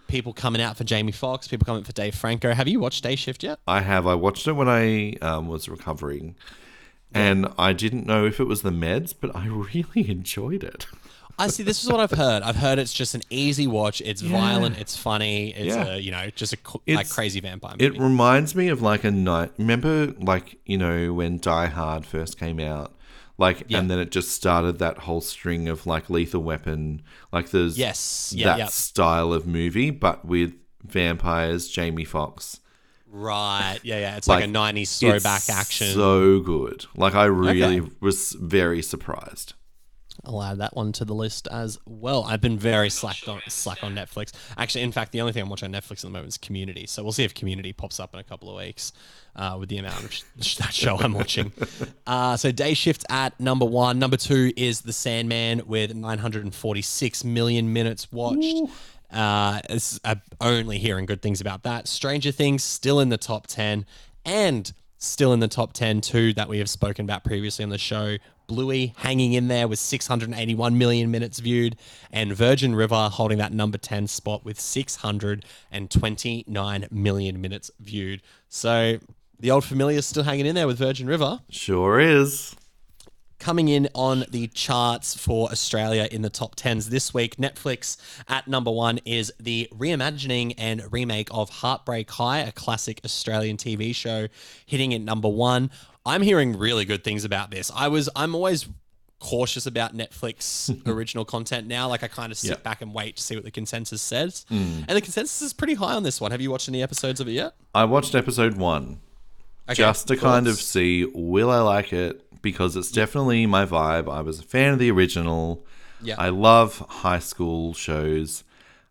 People 0.08 0.34
coming 0.34 0.62
out 0.62 0.78
for 0.78 0.84
Jamie 0.84 1.12
Foxx. 1.12 1.48
People 1.48 1.66
coming 1.66 1.84
for 1.84 1.94
Dave 1.94 2.14
Franco. 2.14 2.54
Have 2.54 2.68
you 2.68 2.80
watched 2.80 3.04
Day 3.04 3.16
Shift 3.16 3.44
yet? 3.44 3.60
I 3.68 3.82
have. 3.82 4.06
I 4.06 4.14
watched 4.14 4.48
it 4.48 4.54
when 4.54 4.68
I 4.68 5.14
um, 5.22 5.48
was 5.48 5.68
recovering, 5.68 6.36
and 7.14 7.48
I 7.58 7.74
didn't 7.74 8.06
know 8.06 8.26
if 8.26 8.40
it 8.40 8.44
was 8.44 8.62
the 8.62 8.72
meds, 8.72 9.16
but 9.20 9.36
I 9.36 9.48
really 9.76 10.10
enjoyed 10.10 10.64
it. 10.64 10.86
I 11.38 11.48
see. 11.48 11.64
This 11.64 11.84
is 11.84 11.90
what 11.92 12.00
I've 12.00 12.18
heard. 12.18 12.44
I've 12.44 12.56
heard 12.56 12.80
it's 12.80 12.94
just 12.94 13.14
an 13.16 13.22
easy 13.30 13.68
watch. 13.68 14.02
It's 14.02 14.22
violent. 14.22 14.78
It's 14.78 14.96
funny. 14.96 15.52
It's 15.54 15.76
Yeah. 15.76 15.96
a 15.96 15.98
you 15.98 16.12
know 16.12 16.30
just 16.36 16.54
a 16.54 16.58
co- 16.58 16.82
like 16.88 17.10
crazy 17.10 17.40
vampire 17.42 17.74
movie. 17.80 17.86
It 17.86 18.00
reminds 18.02 18.56
me 18.56 18.70
of 18.70 18.82
like 18.82 19.04
a 19.04 19.12
night. 19.12 19.52
Remember, 19.58 20.14
like 20.20 20.58
you 20.66 20.78
know, 20.78 21.14
when 21.14 21.40
Die 21.40 21.66
Hard 21.68 22.06
first 22.06 22.40
came 22.40 22.60
out, 22.60 22.94
like, 23.38 23.64
Yeah. 23.68 23.80
and 23.80 23.92
then 23.92 24.00
it 24.00 24.12
just 24.12 24.32
started 24.32 24.80
that 24.80 25.00
whole 25.00 25.20
string 25.22 25.68
of 25.68 25.86
like 25.86 26.10
Lethal 26.10 26.42
Weapon, 26.42 27.02
like 27.34 27.50
there's 27.52 27.78
Yes. 27.78 28.34
Yeah, 28.36 28.46
that 28.48 28.58
yeah. 28.60 28.66
style 28.68 29.34
of 29.34 29.46
movie, 29.46 29.90
but 29.92 30.24
with 30.26 30.54
vampires, 30.84 31.68
Jamie 31.68 32.06
Foxx. 32.06 32.60
Right. 33.12 33.80
Yeah, 33.84 34.00
yeah. 34.00 34.18
It's 34.18 34.28
like, 34.28 34.44
a 34.44 34.48
90s 34.48 35.00
throwback 35.00 35.38
It's 35.42 35.50
action. 35.50 35.94
So 35.94 36.40
good. 36.40 36.86
Like 36.96 37.16
I 37.16 37.26
really 37.26 37.80
Okay. 37.82 37.90
was 38.02 38.34
very 38.40 38.82
surprised. 38.82 39.54
I'll 40.28 40.42
add 40.44 40.58
that 40.60 40.76
one 40.76 40.92
to 40.94 41.06
the 41.06 41.14
list 41.14 41.48
as 41.52 41.78
well. 41.86 42.24
I've 42.24 42.42
been 42.42 42.58
very 42.58 42.90
slack 42.90 43.28
on 43.28 43.42
slack 43.48 43.84
on 43.84 43.96
Netflix. 43.96 44.32
Actually, 44.58 44.84
in 44.84 44.92
fact, 44.92 45.12
the 45.12 45.22
only 45.22 45.34
thing 45.34 45.44
I'm 45.44 45.50
watching 45.50 45.74
on 45.74 45.82
Netflix 45.82 45.98
at 45.98 46.02
the 46.02 46.10
moment 46.10 46.30
is 46.30 46.38
Community. 46.38 46.88
So 46.88 47.04
we'll 47.04 47.12
see 47.12 47.24
if 47.24 47.34
Community 47.34 47.74
pops 47.74 48.00
up 48.00 48.14
in 48.14 48.20
a 48.20 48.24
couple 48.24 48.50
of 48.50 48.58
weeks 48.58 48.92
uh, 49.36 49.58
with 49.60 49.70
the 49.70 49.78
amount 49.78 50.04
of 50.04 50.14
sh- 50.14 50.56
that 50.58 50.74
show 50.74 50.98
I'm 50.98 51.14
watching. 51.14 51.52
Uh, 52.08 52.38
so 52.38 52.52
Day 52.52 52.76
Shift 52.76 53.04
at 53.10 53.38
number 53.40 53.66
one. 53.66 53.98
Number 53.98 54.16
two 54.16 54.54
is 54.56 54.82
The 54.82 54.94
Sandman 54.94 55.64
with 55.66 55.96
946 55.96 57.24
million 57.24 57.74
minutes 57.74 58.12
watched. 58.12 58.56
Uh, 59.12 59.60
it's, 59.70 60.00
I'm 60.06 60.22
only 60.40 60.78
hearing 60.78 61.06
good 61.08 61.22
things 61.22 61.42
about 61.42 61.64
that. 61.64 61.88
Stranger 61.88 62.32
Things 62.32 62.64
still 62.64 63.00
in 63.00 63.10
the 63.10 63.18
top 63.18 63.48
10 63.48 63.86
and 64.24 64.72
still 64.98 65.34
in 65.34 65.40
the 65.40 65.48
top 65.48 65.74
10 65.74 66.02
too 66.02 66.34
that 66.34 66.48
we 66.50 66.60
have 66.60 66.70
spoken 66.70 67.06
about 67.06 67.24
previously 67.24 67.64
on 67.64 67.70
the 67.70 67.78
show. 67.78 68.18
Bluey 68.48 68.94
hanging 68.98 69.34
in 69.34 69.48
there 69.48 69.68
with 69.68 69.80
681 69.80 70.78
million 70.78 71.10
minutes 71.12 71.40
viewed, 71.40 71.76
and 72.12 72.34
Virgin 72.34 72.76
River 72.76 73.10
holding 73.12 73.38
that 73.40 73.54
number 73.54 73.78
10 73.78 74.08
spot 74.08 74.46
with 74.46 74.60
629 74.60 76.88
million 76.92 77.42
minutes 77.42 77.72
viewed. 77.80 78.22
So 78.50 79.00
the 79.40 79.52
old 79.52 79.66
familiar 79.66 80.00
is 80.00 80.06
still 80.06 80.24
hanging 80.24 80.46
in 80.46 80.56
there 80.56 80.68
with 80.68 80.78
Virgin 80.78 81.08
River. 81.08 81.42
Sure 81.50 82.00
is. 82.00 82.56
Coming 83.38 83.68
in 83.68 83.90
on 83.94 84.24
the 84.32 84.48
charts 84.48 85.14
for 85.16 85.52
Australia 85.52 86.08
in 86.10 86.22
the 86.22 86.30
top 86.30 86.56
10s 86.56 86.88
this 86.88 87.14
week, 87.14 87.36
Netflix 87.36 87.98
at 88.30 88.48
number 88.48 88.72
one 88.72 89.00
is 89.06 89.34
the 89.40 89.68
reimagining 89.74 90.54
and 90.58 90.82
remake 90.92 91.28
of 91.32 91.50
Heartbreak 91.50 92.10
High, 92.12 92.40
a 92.40 92.54
classic 92.54 93.02
Australian 93.04 93.58
TV 93.58 93.94
show, 93.94 94.30
hitting 94.66 94.94
at 94.94 95.02
number 95.02 95.28
one. 95.28 95.70
I'm 96.06 96.22
hearing 96.22 96.58
really 96.58 96.86
good 96.86 97.04
things 97.04 97.26
about 97.26 97.52
this. 97.52 97.72
I 97.76 97.88
was, 97.88 98.10
I'm 98.16 98.36
always 98.36 98.68
cautious 99.20 99.66
about 99.66 99.96
Netflix 99.96 100.70
original 100.88 101.26
content 101.26 101.68
now. 101.68 101.88
Like 101.88 102.04
I 102.04 102.08
kind 102.08 102.32
of 102.32 102.38
sit 102.38 102.50
Yeah. 102.52 102.56
back 102.58 102.82
and 102.82 102.94
wait 102.94 103.16
to 103.18 103.24
see 103.24 103.36
what 103.36 103.44
the 103.46 103.52
consensus 103.52 104.02
says. 104.02 104.46
And 104.50 104.88
the 104.88 105.02
consensus 105.02 105.42
is 105.42 105.54
pretty 105.54 105.74
high 105.76 105.94
on 105.96 106.04
this 106.04 106.22
one. 106.22 106.32
Have 106.32 106.42
you 106.42 106.52
watched 106.52 106.70
any 106.70 106.84
episodes 106.84 107.20
of 107.20 107.28
it 107.28 107.32
yet? 107.32 107.56
I 107.74 107.86
watched 107.86 108.14
episode 108.14 108.56
one 108.58 109.00
Okay, 109.68 109.76
just 109.76 110.08
to 110.10 110.16
kind 110.18 110.48
of 110.48 110.58
see 110.58 111.06
will 111.16 111.50
I 111.50 111.60
like 111.62 111.92
it 111.92 112.22
because 112.44 112.76
it's 112.76 112.92
definitely 112.92 113.48
my 113.48 113.66
vibe. 113.66 114.12
I 114.14 114.22
was 114.22 114.40
a 114.40 114.44
fan 114.44 114.74
of 114.74 114.80
the 114.80 114.92
original. 114.92 115.66
Yeah. 116.04 116.16
I 116.20 116.30
love 116.30 116.86
high 116.88 117.18
school 117.20 117.74
shows. 117.74 118.44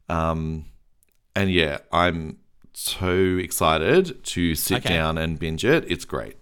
Um, 0.08 0.64
and 1.36 1.52
yeah, 1.52 1.78
I'm 1.92 2.38
so 2.72 3.36
excited 3.38 4.24
to 4.24 4.54
sit 4.56 4.78
Okay. 4.78 4.88
down 4.94 5.16
and 5.18 5.38
binge 5.38 5.64
it. 5.64 5.84
It's 5.88 6.04
great. 6.04 6.36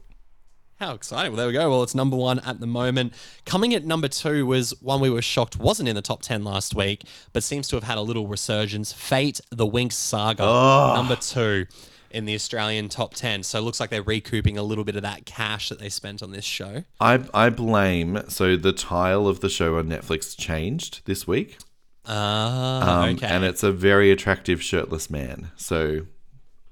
How 0.83 0.95
exciting. 0.95 1.31
Well, 1.31 1.37
there 1.37 1.47
we 1.47 1.53
go. 1.53 1.71
Well, 1.71 1.85
it's 1.85 1.95
number 1.95 2.17
one 2.17 2.41
at 2.41 2.59
the 2.59 2.67
moment. 2.67 3.13
Coming 3.47 3.73
at 3.73 3.85
number 3.85 4.09
two 4.09 4.45
was 4.47 4.75
one 4.83 5.01
we 5.01 5.11
were 5.11 5.23
shocked 5.23 5.57
wasn't 5.57 5.89
in 5.89 5.95
the 5.95 6.03
top 6.03 6.23
10 6.23 6.43
last 6.43 6.75
week, 6.75 7.05
but 7.33 7.45
seems 7.45 7.69
to 7.69 7.77
have 7.77 7.85
had 7.85 7.99
a 7.99 8.01
little 8.01 8.27
resurgence. 8.27 8.93
Fate, 8.93 9.41
the 9.51 9.65
Winx 9.65 9.93
Saga, 9.93 10.43
number 10.43 11.15
two 11.15 11.67
in 12.11 12.25
the 12.25 12.35
Australian 12.35 12.89
top 12.89 13.15
10. 13.15 13.45
So 13.45 13.61
it 13.61 13.63
looks 13.63 13.79
like 13.79 13.91
they're 13.91 14.03
recouping 14.03 14.59
a 14.59 14.65
little 14.65 14.83
bit 14.83 14.97
of 14.97 15.03
that 15.03 15.25
cash 15.25 15.69
that 15.69 15.79
they 15.79 15.89
spent 15.89 16.21
on 16.21 16.33
this 16.33 16.45
show. 16.45 16.83
I 17.01 17.21
I 17.33 17.51
blame 17.51 18.21
so 18.27 18.57
the 18.57 18.73
tile 18.73 19.29
of 19.29 19.39
the 19.39 19.49
show 19.49 19.79
on 19.79 19.87
Netflix 19.87 20.37
changed 20.37 21.03
this 21.05 21.29
week. 21.29 21.59
Ah, 22.07 23.03
Um, 23.05 23.11
okay. 23.15 23.29
And 23.29 23.45
it's 23.45 23.63
a 23.63 23.71
very 23.71 24.11
attractive 24.11 24.61
shirtless 24.61 25.09
man. 25.09 25.53
So 25.55 26.07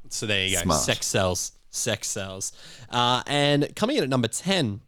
So 0.08 0.26
there 0.26 0.48
you 0.48 0.56
go. 0.56 0.62
Smart. 0.62 0.80
Sex 0.80 1.06
sells. 1.06 1.52
Sex 1.70 2.08
sells. 2.08 2.52
Uh, 2.90 3.22
and 3.26 3.74
coming 3.76 3.96
in 3.96 4.02
at 4.02 4.08
number 4.08 4.28
10 4.28 4.80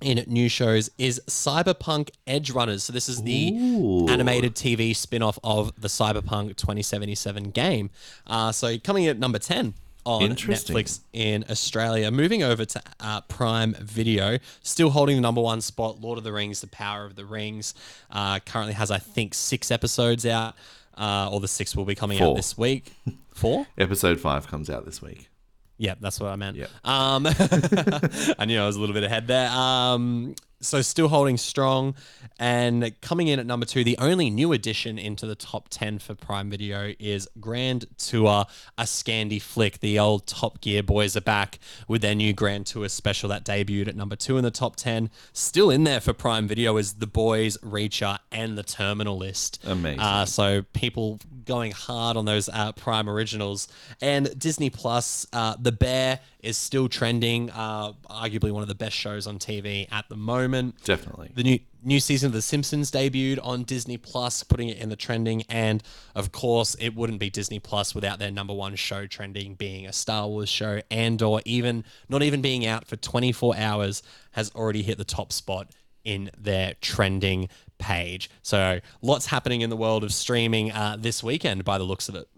in 0.00 0.24
new 0.26 0.48
shows 0.48 0.90
is 0.98 1.20
Cyberpunk 1.26 2.10
Edgerunners. 2.26 2.82
So 2.82 2.92
this 2.92 3.08
is 3.08 3.22
the 3.22 3.52
Ooh. 3.54 4.08
animated 4.08 4.54
TV 4.54 4.94
spin-off 4.94 5.38
of 5.44 5.80
the 5.80 5.88
Cyberpunk 5.88 6.56
2077 6.56 7.50
game. 7.50 7.90
Uh, 8.26 8.52
so 8.52 8.78
coming 8.78 9.04
in 9.04 9.10
at 9.10 9.18
number 9.18 9.38
10 9.38 9.74
on 10.04 10.22
Netflix 10.30 11.00
in 11.12 11.44
Australia. 11.48 12.10
Moving 12.10 12.42
over 12.42 12.64
to 12.64 12.82
uh, 13.00 13.20
Prime 13.22 13.74
Video, 13.80 14.38
still 14.62 14.90
holding 14.90 15.16
the 15.16 15.22
number 15.22 15.40
one 15.40 15.60
spot. 15.60 16.00
Lord 16.00 16.18
of 16.18 16.24
the 16.24 16.32
Rings: 16.32 16.60
The 16.60 16.66
Power 16.66 17.04
of 17.04 17.16
the 17.16 17.24
Rings 17.24 17.74
uh, 18.10 18.40
currently 18.40 18.74
has, 18.74 18.90
I 18.90 18.98
think, 18.98 19.34
six 19.34 19.70
episodes 19.70 20.26
out, 20.26 20.54
uh, 20.96 21.30
or 21.32 21.40
the 21.40 21.48
six 21.48 21.74
will 21.74 21.84
be 21.84 21.94
coming 21.94 22.20
out 22.20 22.36
this 22.36 22.56
week. 22.56 22.92
Four. 23.34 23.66
episode 23.76 24.20
five 24.20 24.46
comes 24.46 24.70
out 24.70 24.84
this 24.84 25.02
week. 25.02 25.28
Yeah, 25.76 25.94
that's 26.00 26.20
what 26.20 26.30
I 26.30 26.36
meant. 26.36 26.56
Yeah. 26.56 26.66
Um, 26.84 27.26
I 28.38 28.44
knew 28.46 28.60
I 28.60 28.66
was 28.66 28.76
a 28.76 28.80
little 28.80 28.94
bit 28.94 29.04
ahead 29.04 29.26
there. 29.26 29.50
Um, 29.50 30.34
so 30.60 30.82
still 30.82 31.08
holding 31.08 31.36
strong 31.36 31.94
and 32.38 33.00
coming 33.00 33.28
in 33.28 33.38
at 33.38 33.46
number 33.46 33.66
two, 33.66 33.84
the 33.84 33.96
only 33.98 34.28
new 34.30 34.52
addition 34.52 34.98
into 34.98 35.26
the 35.26 35.34
top 35.34 35.68
10 35.68 36.00
for 36.00 36.14
Prime 36.14 36.50
Video 36.50 36.94
is 36.98 37.28
Grand 37.38 37.86
Tour, 37.96 38.46
a 38.76 38.82
Scandi 38.82 39.40
flick. 39.40 39.80
The 39.80 39.98
old 39.98 40.26
Top 40.26 40.60
Gear 40.60 40.82
boys 40.82 41.16
are 41.16 41.20
back 41.20 41.58
with 41.86 42.02
their 42.02 42.14
new 42.14 42.32
Grand 42.32 42.66
Tour 42.66 42.88
special 42.88 43.28
that 43.28 43.44
debuted 43.44 43.88
at 43.88 43.96
number 43.96 44.16
two 44.16 44.36
in 44.36 44.44
the 44.44 44.50
top 44.50 44.76
10. 44.76 45.10
Still 45.32 45.70
in 45.70 45.84
there 45.84 46.00
for 46.00 46.12
Prime 46.12 46.48
Video 46.48 46.76
is 46.76 46.94
The 46.94 47.06
Boys, 47.06 47.56
Reacher, 47.58 48.18
and 48.32 48.58
The 48.58 48.64
Terminal 48.64 49.16
List. 49.16 49.62
Amazing. 49.64 50.00
Uh, 50.00 50.26
so 50.26 50.62
people 50.72 51.20
going 51.44 51.72
hard 51.72 52.16
on 52.16 52.24
those 52.24 52.48
uh, 52.48 52.72
Prime 52.72 53.08
originals. 53.08 53.68
And 54.00 54.36
Disney 54.38 54.70
Plus, 54.70 55.26
uh, 55.32 55.56
The 55.60 55.72
Bear 55.72 56.20
is 56.40 56.56
still 56.56 56.88
trending. 56.88 57.50
Uh, 57.50 57.92
arguably 58.10 58.50
one 58.50 58.62
of 58.62 58.68
the 58.68 58.74
best 58.74 58.96
shows 58.96 59.26
on 59.26 59.38
TV 59.38 59.90
at 59.92 60.08
the 60.08 60.16
moment. 60.16 60.43
Definitely. 60.84 61.32
The 61.34 61.42
new 61.42 61.58
new 61.82 62.00
season 62.00 62.28
of 62.28 62.32
The 62.32 62.42
Simpsons 62.42 62.90
debuted 62.90 63.38
on 63.42 63.62
Disney 63.64 63.98
Plus, 63.98 64.42
putting 64.42 64.68
it 64.70 64.78
in 64.78 64.88
the 64.88 64.96
trending. 64.96 65.42
And 65.50 65.82
of 66.14 66.32
course, 66.32 66.74
it 66.76 66.94
wouldn't 66.94 67.20
be 67.20 67.28
Disney 67.28 67.58
Plus 67.58 67.94
without 67.94 68.18
their 68.18 68.30
number 68.30 68.54
one 68.54 68.74
show 68.74 69.06
trending 69.06 69.54
being 69.54 69.86
a 69.86 69.92
Star 69.92 70.26
Wars 70.26 70.48
show, 70.48 70.80
Andor 70.90 71.40
even 71.44 71.84
not 72.08 72.22
even 72.22 72.40
being 72.40 72.66
out 72.66 72.86
for 72.86 72.96
24 72.96 73.56
hours 73.56 74.02
has 74.32 74.50
already 74.54 74.82
hit 74.82 74.98
the 74.98 75.04
top 75.04 75.32
spot 75.32 75.72
in 76.04 76.30
their 76.38 76.74
trending 76.80 77.48
page. 77.78 78.30
So 78.42 78.80
lots 79.02 79.26
happening 79.26 79.60
in 79.60 79.70
the 79.70 79.76
world 79.76 80.04
of 80.04 80.12
streaming 80.12 80.72
uh, 80.72 80.96
this 80.98 81.22
weekend, 81.22 81.64
by 81.64 81.78
the 81.78 81.84
looks 81.84 82.08
of 82.08 82.14
it. 82.14 82.28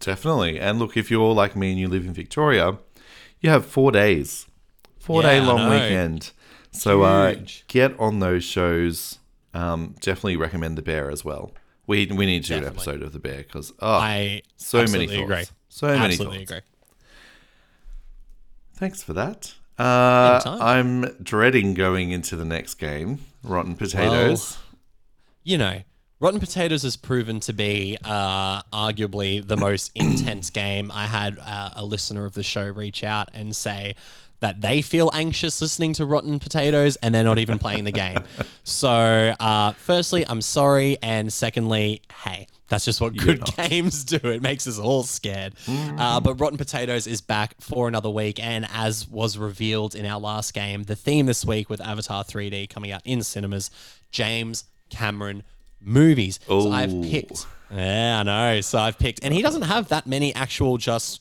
Definitely. 0.00 0.58
And 0.58 0.78
look, 0.78 0.96
if 0.96 1.10
you're 1.10 1.34
like 1.34 1.54
me 1.54 1.70
and 1.70 1.78
you 1.78 1.88
live 1.88 2.06
in 2.06 2.12
Victoria, 2.12 2.78
you 3.40 3.50
have 3.50 3.66
four 3.66 3.92
days, 3.92 4.46
four 4.98 5.22
Yeah, 5.22 5.30
day 5.30 5.40
long 5.40 5.70
weekend. 5.70 6.32
So 6.72 7.02
uh, 7.02 7.36
get 7.68 7.98
on 7.98 8.20
those 8.20 8.44
shows. 8.44 9.18
Um, 9.52 9.94
definitely 10.00 10.36
recommend 10.36 10.78
The 10.78 10.82
Bear 10.82 11.10
as 11.10 11.24
well. 11.24 11.52
We 11.86 12.06
we 12.06 12.26
need 12.26 12.42
to 12.44 12.48
do 12.48 12.54
an 12.54 12.62
Definitely. 12.62 12.92
episode 12.92 13.02
of 13.02 13.12
The 13.12 13.18
Bear 13.18 13.38
because 13.38 13.72
oh, 13.80 13.90
I 13.92 14.42
so 14.56 14.78
many 14.78 14.84
absolutely 14.84 15.16
thoughts. 15.16 15.22
agree. 15.30 15.44
So 15.68 15.86
many 15.88 16.04
absolutely 16.04 16.38
thoughts. 16.38 16.50
agree. 16.50 16.60
Thanks 18.74 19.02
for 19.02 19.12
that. 19.14 19.54
Uh, 19.78 20.40
Anytime. 20.46 20.62
I'm 21.04 21.16
dreading 21.22 21.74
going 21.74 22.10
into 22.10 22.36
the 22.36 22.44
next 22.44 22.74
game, 22.74 23.18
Rotten 23.42 23.74
Potatoes. 23.76 24.58
you 25.42 25.58
know, 25.58 25.82
Rotten 26.18 26.40
Potatoes 26.40 26.82
has 26.82 26.96
proven 26.96 27.40
to 27.40 27.52
be 27.52 27.96
uh, 28.04 28.62
arguably 28.72 29.46
the 29.46 29.56
most 29.56 29.90
intense 29.94 30.50
game. 30.50 30.90
I 30.92 31.06
had 31.06 31.38
uh, 31.40 31.70
a 31.76 31.84
listener 31.84 32.24
of 32.26 32.34
the 32.34 32.42
show 32.42 32.66
reach 32.68 33.02
out 33.02 33.30
and 33.34 33.56
say 33.56 33.94
that 34.40 34.60
they 34.60 34.82
feel 34.82 35.10
anxious 35.12 35.60
listening 35.60 35.92
to 35.94 36.04
Rotten 36.06 36.38
Potatoes 36.38 36.96
and 36.96 37.14
they're 37.14 37.24
not 37.24 37.38
even 37.38 37.58
playing 37.58 37.84
the 37.84 37.92
game. 37.92 38.18
So, 38.62 38.88
uh, 39.40 39.72
firstly, 39.72 40.24
I'm 40.28 40.40
sorry. 40.40 40.96
And 41.02 41.32
secondly, 41.32 42.02
hey, 42.22 42.46
that's 42.68 42.84
just 42.84 43.00
what 43.00 43.16
good 43.16 43.42
games 43.56 44.04
do. 44.04 44.16
It 44.22 44.42
makes 44.42 44.68
us 44.68 44.78
all 44.78 45.02
scared. 45.02 45.54
Uh, 45.68 46.20
but 46.20 46.34
Rotten 46.40 46.56
Potatoes 46.56 47.08
is 47.08 47.20
back 47.20 47.60
for 47.60 47.88
another 47.88 48.08
week. 48.10 48.38
And 48.40 48.68
as 48.72 49.08
was 49.08 49.36
revealed 49.36 49.96
in 49.96 50.06
our 50.06 50.20
last 50.20 50.54
game, 50.54 50.84
the 50.84 50.94
theme 50.94 51.26
this 51.26 51.44
week 51.44 51.68
with 51.68 51.80
Avatar 51.80 52.22
3D 52.22 52.68
coming 52.70 52.92
out 52.92 53.02
in 53.04 53.24
cinemas, 53.24 53.72
James 54.12 54.64
Cameron 54.88 55.42
movies. 55.80 56.38
So 56.46 56.70
I've 56.70 57.02
picked. 57.02 57.46
Yeah, 57.72 58.20
I 58.20 58.22
know. 58.22 58.60
So 58.60 58.78
I've 58.78 58.98
picked. 58.98 59.24
And 59.24 59.34
he 59.34 59.42
doesn't 59.42 59.62
have 59.62 59.88
that 59.88 60.06
many 60.06 60.32
actual 60.34 60.76
just 60.76 61.20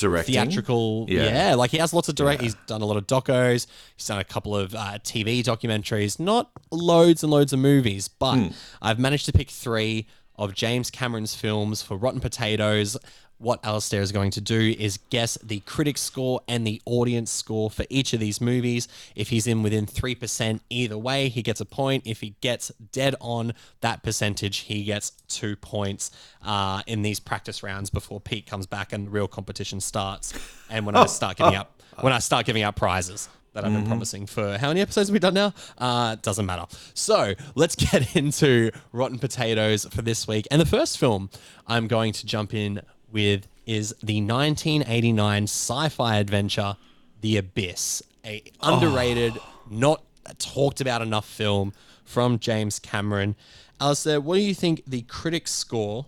Directing. 0.00 0.34
theatrical. 0.34 1.06
Yeah. 1.08 1.24
Yeah. 1.24 1.54
like 1.54 1.70
he 1.70 1.78
has 1.78 1.92
lots 1.94 2.08
of 2.08 2.14
direct. 2.14 2.42
He's 2.42 2.54
done 2.66 2.82
a 2.82 2.86
lot 2.86 2.96
of 2.96 3.06
docos. 3.06 3.66
He's 3.96 4.06
done 4.06 4.18
a 4.18 4.24
couple 4.24 4.56
of 4.56 4.74
uh, 4.74 4.98
TV 5.04 5.42
documentaries. 5.42 6.18
Not 6.18 6.50
loads 6.70 7.22
and 7.22 7.30
loads 7.30 7.52
of 7.52 7.58
movies, 7.60 8.08
but 8.08 8.34
Hmm. 8.36 8.46
I've 8.82 8.98
managed 8.98 9.26
to 9.26 9.32
pick 9.32 9.50
three 9.50 10.06
of 10.36 10.54
James 10.54 10.90
Cameron's 10.90 11.34
films 11.34 11.82
for 11.82 11.96
Rotten 11.96 12.20
Potatoes. 12.20 12.96
What 13.40 13.58
Alistair 13.64 14.02
is 14.02 14.12
going 14.12 14.30
to 14.32 14.40
do 14.40 14.74
is 14.78 14.98
guess 15.08 15.38
the 15.42 15.60
critic 15.60 15.96
score 15.96 16.42
and 16.46 16.66
the 16.66 16.80
audience 16.84 17.32
score 17.32 17.70
for 17.70 17.86
each 17.88 18.12
of 18.12 18.20
these 18.20 18.38
movies. 18.38 18.86
If 19.16 19.30
he's 19.30 19.46
in 19.46 19.62
within 19.62 19.86
3% 19.86 20.60
either 20.68 20.98
way, 20.98 21.30
he 21.30 21.42
gets 21.42 21.58
a 21.58 21.64
point. 21.64 22.06
If 22.06 22.20
he 22.20 22.34
gets 22.42 22.70
dead 22.92 23.14
on 23.18 23.54
that 23.80 24.02
percentage, 24.02 24.58
he 24.58 24.84
gets 24.84 25.12
two 25.26 25.56
points 25.56 26.10
uh, 26.44 26.82
in 26.86 27.00
these 27.00 27.18
practice 27.18 27.62
rounds 27.62 27.88
before 27.88 28.20
Pete 28.20 28.46
comes 28.46 28.66
back 28.66 28.92
and 28.92 29.06
the 29.06 29.10
real 29.10 29.26
competition 29.26 29.80
starts. 29.80 30.34
And 30.68 30.84
when 30.84 30.94
I 30.94 31.06
start 31.20 31.38
giving 31.38 31.56
up 31.56 31.80
when 32.02 32.12
I 32.12 32.18
start 32.18 32.46
giving 32.46 32.62
out 32.62 32.76
prizes 32.76 33.28
that 33.52 33.64
I've 33.64 33.72
been 33.72 33.86
promising 33.86 34.26
for 34.26 34.56
how 34.58 34.68
many 34.68 34.80
episodes 34.80 35.08
have 35.08 35.12
we 35.12 35.18
done 35.18 35.34
now? 35.34 35.52
Uh, 35.76 36.16
doesn't 36.22 36.46
matter. 36.46 36.66
So 36.94 37.34
let's 37.54 37.74
get 37.90 38.14
into 38.14 38.70
Rotten 38.92 39.18
Potatoes 39.18 39.86
for 39.90 40.02
this 40.02 40.28
week. 40.28 40.46
And 40.50 40.60
the 40.60 40.66
first 40.66 40.98
film 40.98 41.30
I'm 41.66 41.88
going 41.88 42.12
to 42.12 42.26
jump 42.26 42.54
in 42.54 42.80
with 43.12 43.46
is 43.66 43.94
the 44.02 44.20
1989 44.20 45.44
sci-fi 45.44 46.16
adventure 46.18 46.76
The 47.20 47.36
Abyss, 47.36 48.02
a 48.24 48.42
underrated, 48.62 49.38
not 49.68 50.02
talked 50.38 50.80
about 50.80 51.02
enough 51.02 51.26
film 51.26 51.72
from 52.04 52.38
James 52.38 52.78
Cameron. 52.78 53.36
Alistair, 53.80 54.20
what 54.20 54.36
do 54.36 54.42
you 54.42 54.54
think 54.54 54.82
the 54.86 55.02
critics 55.02 55.52
score 55.52 56.06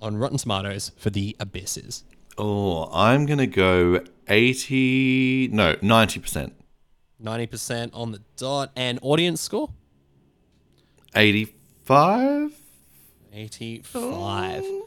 on 0.00 0.16
Rotten 0.16 0.38
Tomatoes 0.38 0.92
for 0.96 1.10
The 1.10 1.36
Abyss 1.38 1.76
is? 1.76 2.04
Oh, 2.38 2.90
I'm 2.92 3.26
gonna 3.26 3.46
go 3.46 4.02
eighty. 4.28 5.48
No, 5.48 5.76
ninety 5.82 6.18
percent. 6.18 6.54
90% 7.22 7.90
on 7.92 8.10
the 8.10 8.20
dot. 8.36 8.72
And 8.74 8.98
audience 9.02 9.40
score? 9.40 9.70
Eighty-five. 11.14 12.52
85. 13.32 14.62
Mm. 14.62 14.80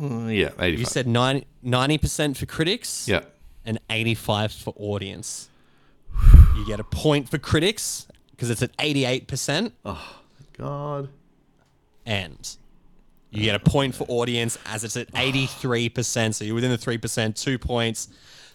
Uh, 0.00 0.28
yeah, 0.28 0.50
eighty-five. 0.58 0.78
You 0.78 0.84
said 0.84 1.06
90, 1.06 1.46
90% 1.64 2.36
for 2.36 2.46
critics 2.46 3.08
yeah. 3.08 3.22
and 3.64 3.78
85 3.90 4.52
for 4.52 4.74
audience. 4.76 5.48
You 6.56 6.66
get 6.66 6.80
a 6.80 6.84
point 6.84 7.28
for 7.28 7.38
critics 7.38 8.06
because 8.30 8.50
it's 8.50 8.62
at 8.62 8.76
88%. 8.76 9.72
Oh 9.84 10.20
God. 10.56 11.08
And 12.06 12.56
you 13.30 13.42
get 13.42 13.54
a 13.54 13.58
point 13.70 13.94
for 13.94 14.04
audience 14.08 14.58
as 14.66 14.84
it's 14.84 14.96
at 14.96 15.12
83%. 15.12 16.34
So 16.34 16.44
you're 16.44 16.54
within 16.54 16.70
the 16.70 16.78
3%, 16.78 17.34
two 17.34 17.58
points 17.58 18.08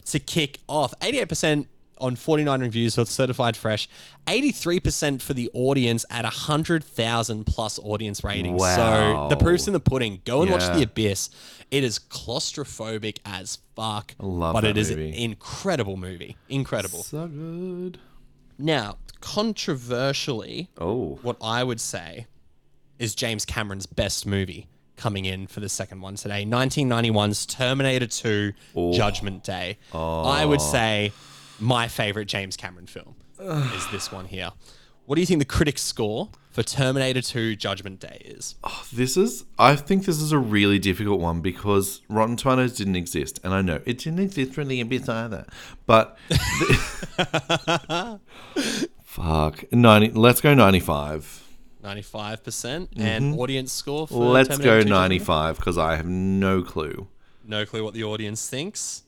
to 0.05 0.19
kick 0.19 0.59
off. 0.67 0.93
88% 0.99 1.67
on 2.03 2.15
49 2.17 2.59
reviews 2.59 2.93
so 2.95 3.01
it's 3.03 3.11
certified 3.11 3.55
fresh, 3.55 3.87
83% 4.27 5.21
for 5.21 5.33
the 5.33 5.49
audience 5.53 6.05
at 6.09 6.25
100,000 6.25 7.45
plus 7.45 7.79
audience 7.79 8.23
ratings. 8.23 8.59
Wow. 8.59 9.29
So 9.29 9.35
the 9.35 9.41
proof's 9.43 9.67
in 9.67 9.73
the 9.73 9.79
pudding. 9.79 10.21
Go 10.25 10.41
and 10.41 10.51
watch 10.51 10.65
The 10.75 10.83
Abyss. 10.83 11.29
It 11.71 11.83
is 11.83 11.97
claustrophobic 11.97 13.19
as 13.25 13.59
fuck, 13.75 14.13
love 14.19 14.53
but 14.53 14.65
it 14.65 14.77
is 14.77 14.89
movie. 14.91 15.09
an 15.09 15.15
incredible 15.15 15.97
movie. 15.97 16.37
Incredible. 16.49 17.03
So 17.03 17.27
good. 17.27 17.99
Now, 18.59 18.97
controversially, 19.21 20.69
Oh. 20.77 21.17
what 21.21 21.37
I 21.41 21.63
would 21.63 21.79
say 21.81 22.27
is 22.99 23.15
James 23.15 23.45
Cameron's 23.45 23.85
best 23.87 24.25
movie 24.27 24.67
coming 24.95 25.25
in 25.25 25.47
for 25.47 25.59
the 25.59 25.69
second 25.69 26.01
one 26.01 26.15
today 26.15 26.45
1991's 26.45 27.45
Terminator 27.47 28.05
2 28.05 28.53
Judgment 28.93 29.43
Day. 29.43 29.77
I 29.93 30.45
would 30.45 30.59
oh. 30.61 30.71
say 30.71 31.11
my 31.59 31.87
favorite 31.87 32.25
James 32.25 32.57
Cameron 32.57 32.87
film 32.87 33.15
is 33.39 33.87
this 33.91 34.11
one 34.11 34.25
here. 34.25 34.51
What 35.05 35.15
do 35.15 35.21
you 35.21 35.27
think 35.27 35.39
the 35.39 35.45
critics 35.45 35.81
score 35.81 36.29
for 36.51 36.63
Terminator 36.63 37.21
2 37.21 37.57
Judgment 37.57 37.99
Day 37.99 38.21
is? 38.23 38.55
This 38.93 39.17
is, 39.17 39.43
I 39.59 39.75
think 39.75 40.05
this 40.05 40.21
is 40.21 40.31
a 40.31 40.37
really 40.37 40.79
difficult 40.79 41.19
one 41.19 41.41
because 41.41 42.01
Rotten 42.07 42.37
Tomatoes 42.37 42.77
didn't 42.77 42.95
exist. 42.95 43.39
And 43.43 43.53
I 43.53 43.61
know 43.61 43.81
it 43.85 43.97
didn't 43.97 44.19
exist 44.19 44.53
for 44.53 44.63
the 44.63 44.79
Abyss 44.79 45.09
either. 45.09 45.45
But. 45.85 46.17
Fuck. 49.03 49.73
90, 49.73 50.11
let's 50.11 50.39
go 50.39 50.53
95. 50.53 51.41
95% 51.83 52.87
and 52.95 53.37
audience 53.37 53.73
score 53.73 54.07
for 54.07 54.13
Mm-hmm. 54.13 54.31
Let's 54.31 54.49
Terminator 54.49 54.83
go 54.83 54.83
2 54.83 54.89
95 54.89 55.57
because 55.57 55.77
I 55.77 55.97
have 55.97 56.07
no 56.07 56.61
clue. 56.61 57.09
No 57.45 57.65
clue 57.65 57.83
what 57.83 57.93
the 57.93 58.05
audience 58.05 58.49
thinks. 58.49 59.03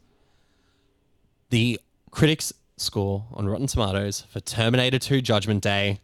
The 1.52 1.80
critics 2.16 2.54
score 2.78 3.26
on 3.34 3.48
Rotten 3.48 3.68
Tomatoes 3.68 4.22
for 4.30 4.40
Terminator 4.40 4.98
2 4.98 5.22
Judgment 5.22 5.62
Day. 5.62 6.00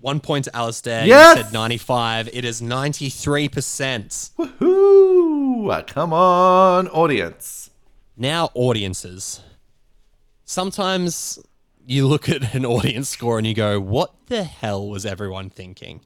One 0.00 0.20
point 0.20 0.44
to 0.46 0.56
Alistair. 0.56 1.06
Yes! 1.06 1.38
You 1.38 1.44
said 1.44 1.52
95. 1.52 2.28
It 2.32 2.44
is 2.44 2.60
93%. 2.60 4.32
Woohoo! 4.36 5.72
Ah, 5.72 5.82
come 5.82 6.12
on, 6.12 6.88
audience. 6.88 7.70
Now, 8.16 8.50
audiences. 8.54 9.40
Sometimes 10.44 11.38
you 11.86 12.08
look 12.08 12.28
at 12.28 12.54
an 12.54 12.66
audience 12.66 13.08
score 13.08 13.38
and 13.38 13.46
you 13.46 13.54
go, 13.54 13.80
what 13.80 14.12
the 14.26 14.42
hell 14.42 14.88
was 14.88 15.06
everyone 15.06 15.48
thinking? 15.48 16.00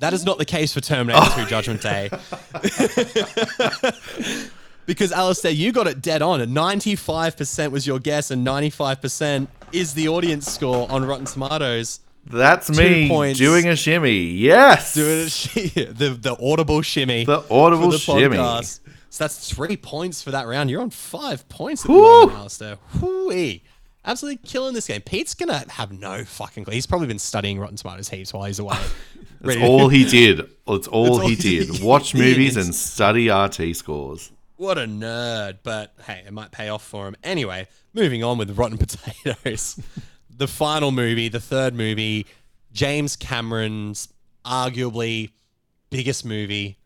That 0.00 0.12
is 0.12 0.24
not 0.24 0.38
the 0.38 0.44
case 0.44 0.74
for 0.74 0.80
Terminator 0.80 1.30
2 1.36 1.46
Judgment 1.46 1.80
Day. 1.80 2.10
because, 4.86 5.12
Alistair, 5.12 5.50
you 5.50 5.72
got 5.72 5.86
it 5.86 6.00
dead 6.00 6.22
on. 6.22 6.40
95% 6.40 7.70
was 7.70 7.86
your 7.86 7.98
guess, 7.98 8.30
and 8.30 8.46
95% 8.46 9.48
is 9.72 9.94
the 9.94 10.08
audience 10.08 10.50
score 10.50 10.90
on 10.90 11.04
Rotten 11.04 11.26
Tomatoes. 11.26 12.00
That's 12.24 12.66
Two 12.68 12.74
me 12.74 13.08
points. 13.08 13.38
doing 13.38 13.68
a 13.68 13.76
shimmy. 13.76 14.18
Yes. 14.18 14.94
Doing 14.94 15.26
it, 15.26 15.96
the, 15.98 16.10
the 16.10 16.36
audible 16.42 16.82
shimmy. 16.82 17.24
The 17.24 17.44
audible 17.50 17.90
the 17.90 17.98
shimmy. 17.98 18.36
podcast. 18.36 18.80
So 19.10 19.24
that's 19.24 19.50
three 19.52 19.76
points 19.76 20.22
for 20.22 20.32
that 20.32 20.46
round. 20.46 20.68
You're 20.70 20.82
on 20.82 20.90
five 20.90 21.48
points 21.48 21.84
at 21.84 21.88
the 21.88 21.92
moment, 21.94 22.38
Alistair. 22.38 22.78
Whoo-wee. 23.00 23.62
Absolutely 24.04 24.46
killing 24.46 24.74
this 24.74 24.86
game. 24.86 25.00
Pete's 25.00 25.34
gonna 25.34 25.64
have 25.70 25.90
no 25.90 26.24
fucking 26.24 26.64
clue. 26.64 26.74
He's 26.74 26.86
probably 26.86 27.08
been 27.08 27.18
studying 27.18 27.58
Rotten 27.58 27.76
Tomatoes 27.76 28.08
heaps 28.08 28.32
while 28.32 28.44
he's 28.44 28.58
away. 28.58 28.78
That's 29.40 29.60
all 29.60 29.88
he 29.88 30.04
did. 30.04 30.40
It's 30.68 30.86
all, 30.86 31.20
all 31.20 31.28
he 31.28 31.34
did. 31.34 31.80
Watch 31.82 32.14
movies 32.14 32.56
and 32.56 32.74
study 32.74 33.30
RT 33.30 33.74
scores. 33.76 34.30
What 34.56 34.78
a 34.78 34.82
nerd. 34.82 35.58
But 35.62 35.94
hey, 36.06 36.22
it 36.26 36.32
might 36.32 36.50
pay 36.50 36.68
off 36.68 36.84
for 36.86 37.06
him. 37.08 37.16
Anyway, 37.22 37.68
moving 37.94 38.24
on 38.24 38.38
with 38.38 38.56
Rotten 38.58 38.78
Potatoes. 38.78 39.78
the 40.30 40.48
final 40.48 40.90
movie, 40.92 41.28
the 41.28 41.40
third 41.40 41.74
movie, 41.74 42.26
James 42.72 43.16
Cameron's 43.16 44.08
arguably 44.44 45.30
biggest 45.90 46.24
movie 46.24 46.78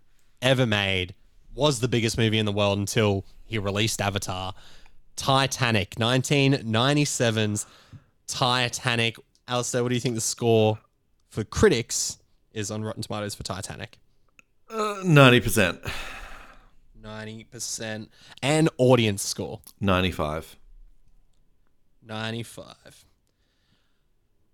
ever 0.42 0.66
made, 0.66 1.14
was 1.54 1.80
the 1.80 1.88
biggest 1.88 2.16
movie 2.18 2.38
in 2.38 2.46
the 2.46 2.52
world 2.52 2.78
until 2.78 3.24
he 3.44 3.58
released 3.58 4.00
Avatar. 4.00 4.54
Titanic, 5.16 5.96
1997's 5.96 7.66
Titanic. 8.26 9.16
Alistair, 9.48 9.82
what 9.82 9.88
do 9.88 9.94
you 9.94 10.00
think 10.00 10.14
the 10.14 10.20
score 10.20 10.78
for 11.28 11.44
critics 11.44 12.18
is 12.52 12.70
on 12.70 12.82
Rotten 12.82 13.02
Tomatoes 13.02 13.34
for 13.34 13.42
Titanic? 13.42 13.98
Uh, 14.68 15.00
ninety 15.04 15.40
percent. 15.40 15.80
90%. 17.02 18.08
And 18.42 18.68
audience 18.78 19.22
score, 19.22 19.60
Ninety-five. 19.80 20.56
95. 22.02 23.04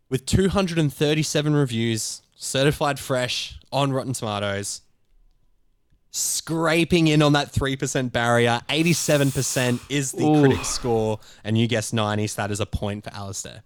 With 0.08 0.26
237 0.26 1.54
reviews, 1.54 2.22
certified 2.36 2.98
fresh 2.98 3.58
on 3.72 3.92
Rotten 3.92 4.12
Tomatoes, 4.12 4.82
scraping 6.10 7.08
in 7.08 7.22
on 7.22 7.32
that 7.32 7.52
3% 7.52 8.12
barrier. 8.12 8.60
87% 8.68 9.80
is 9.90 10.12
the 10.12 10.24
Ooh. 10.24 10.40
critic 10.42 10.64
score, 10.64 11.18
and 11.44 11.58
you 11.58 11.66
guessed 11.66 11.92
90, 11.92 12.26
so 12.26 12.42
that 12.42 12.50
is 12.50 12.60
a 12.60 12.66
point 12.66 13.04
for 13.04 13.12
Alistair. 13.12 13.62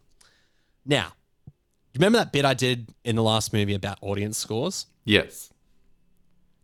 Now, 0.84 1.12
you 1.46 1.98
remember 1.98 2.18
that 2.18 2.32
bit 2.32 2.44
I 2.44 2.54
did 2.54 2.88
in 3.04 3.16
the 3.16 3.22
last 3.22 3.52
movie 3.52 3.74
about 3.74 3.98
audience 4.00 4.38
scores? 4.38 4.86
Yes. 5.04 5.49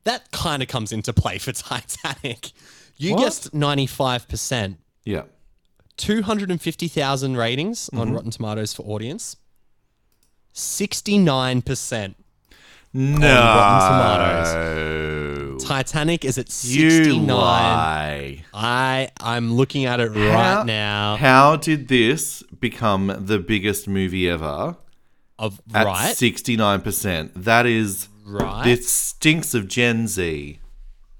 That 0.06 0.30
kind 0.32 0.62
of 0.62 0.68
comes 0.68 0.92
into 0.92 1.12
play 1.12 1.36
for 1.38 1.52
Titanic. 1.52 2.52
You 2.96 3.12
What? 3.14 3.24
guessed 3.24 3.52
95%. 3.52 4.76
Yeah. 5.04 5.22
250,000 5.98 7.36
ratings 7.36 7.90
Mm-hmm. 7.90 8.00
on 8.00 8.12
Rotten 8.14 8.30
Tomatoes 8.30 8.72
for 8.72 8.82
audience. 8.84 9.36
69%. 10.54 12.14
No. 12.94 13.26
Titanic 15.60 16.24
is 16.24 16.38
at 16.38 16.50
69. 16.50 16.84
You 16.84 16.90
69. 17.04 17.26
lie. 17.36 18.44
I 18.54 19.10
I'm 19.20 19.52
looking 19.54 19.84
at 19.84 20.00
it 20.00 20.10
right 20.10 20.64
now. 20.64 21.16
How 21.16 21.56
did 21.56 21.88
this 21.88 22.42
become 22.60 23.12
the 23.18 23.38
biggest 23.38 23.86
movie 23.88 24.28
ever? 24.30 24.76
Of 25.38 25.60
At 25.74 25.84
right, 25.84 26.16
sixty-nine 26.16 26.80
percent. 26.80 27.32
That 27.34 27.66
is. 27.66 28.08
Right. 28.26 28.64
This 28.64 28.88
stinks 28.90 29.54
of 29.54 29.68
Gen 29.68 30.08
Z. 30.08 30.58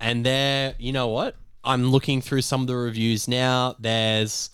and 0.01 0.27
there, 0.27 0.75
you 0.79 0.93
know 0.93 1.09
what? 1.09 1.37
I'm 1.63 1.87
looking 1.91 2.21
through 2.21 2.43
some 2.43 2.63
of 2.63 2.67
the 2.67 2.77
reviews 2.77 3.29
now. 3.29 3.77
There's 3.79 4.51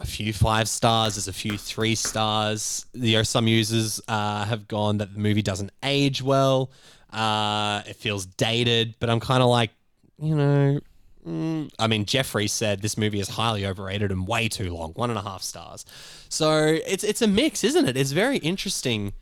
a 0.00 0.06
few 0.06 0.32
five 0.32 0.68
stars. 0.68 1.14
There's 1.14 1.28
a 1.28 1.32
few 1.32 1.56
three 1.56 1.94
stars. 1.94 2.84
There 2.94 3.20
are 3.20 3.24
some 3.24 3.46
users 3.48 4.00
uh, 4.08 4.44
have 4.44 4.68
gone 4.68 4.98
that 4.98 5.14
the 5.14 5.20
movie 5.20 5.42
doesn't 5.42 5.70
age 5.82 6.20
well. 6.22 6.70
Uh, 7.12 7.82
it 7.86 7.96
feels 7.96 8.26
dated, 8.26 8.94
but 9.00 9.08
I'm 9.10 9.20
kind 9.20 9.42
of 9.42 9.48
like, 9.48 9.70
you 10.20 10.34
know, 10.36 10.80
mm, 11.26 11.70
I 11.78 11.86
mean, 11.86 12.04
Jeffrey 12.04 12.46
said 12.48 12.82
this 12.82 12.98
movie 12.98 13.18
is 13.20 13.28
highly 13.28 13.64
overrated 13.66 14.12
and 14.12 14.26
way 14.28 14.48
too 14.48 14.72
long, 14.74 14.92
one 14.92 15.10
and 15.10 15.18
a 15.18 15.22
half 15.22 15.42
stars. 15.42 15.84
So 16.28 16.78
it's 16.86 17.02
it's 17.04 17.22
a 17.22 17.26
mix, 17.28 17.64
isn't 17.64 17.88
it? 17.88 17.96
It's 17.96 18.12
very 18.12 18.38
interesting. 18.38 19.12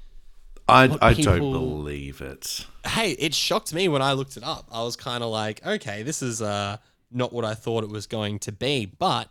I, 0.69 0.97
I 1.01 1.15
people- 1.15 1.53
don't 1.53 1.53
believe 1.53 2.21
it. 2.21 2.67
Hey, 2.87 3.13
it 3.13 3.35
shocked 3.35 3.73
me 3.75 3.89
when 3.89 4.03
I 4.03 4.13
looked 4.13 4.37
it 4.37 4.45
up. 4.45 4.67
I 4.71 4.83
was 4.83 4.97
kind 4.97 5.23
of 5.23 5.31
like, 5.31 5.65
okay, 5.67 6.03
this 6.03 6.23
is 6.23 6.43
uh, 6.43 6.77
not 7.11 7.33
what 7.33 7.45
I 7.45 7.55
thought 7.55 7.85
it 7.85 7.91
was 7.91 8.07
going 8.07 8.39
to 8.41 8.53
be. 8.53 8.87
But 8.87 9.31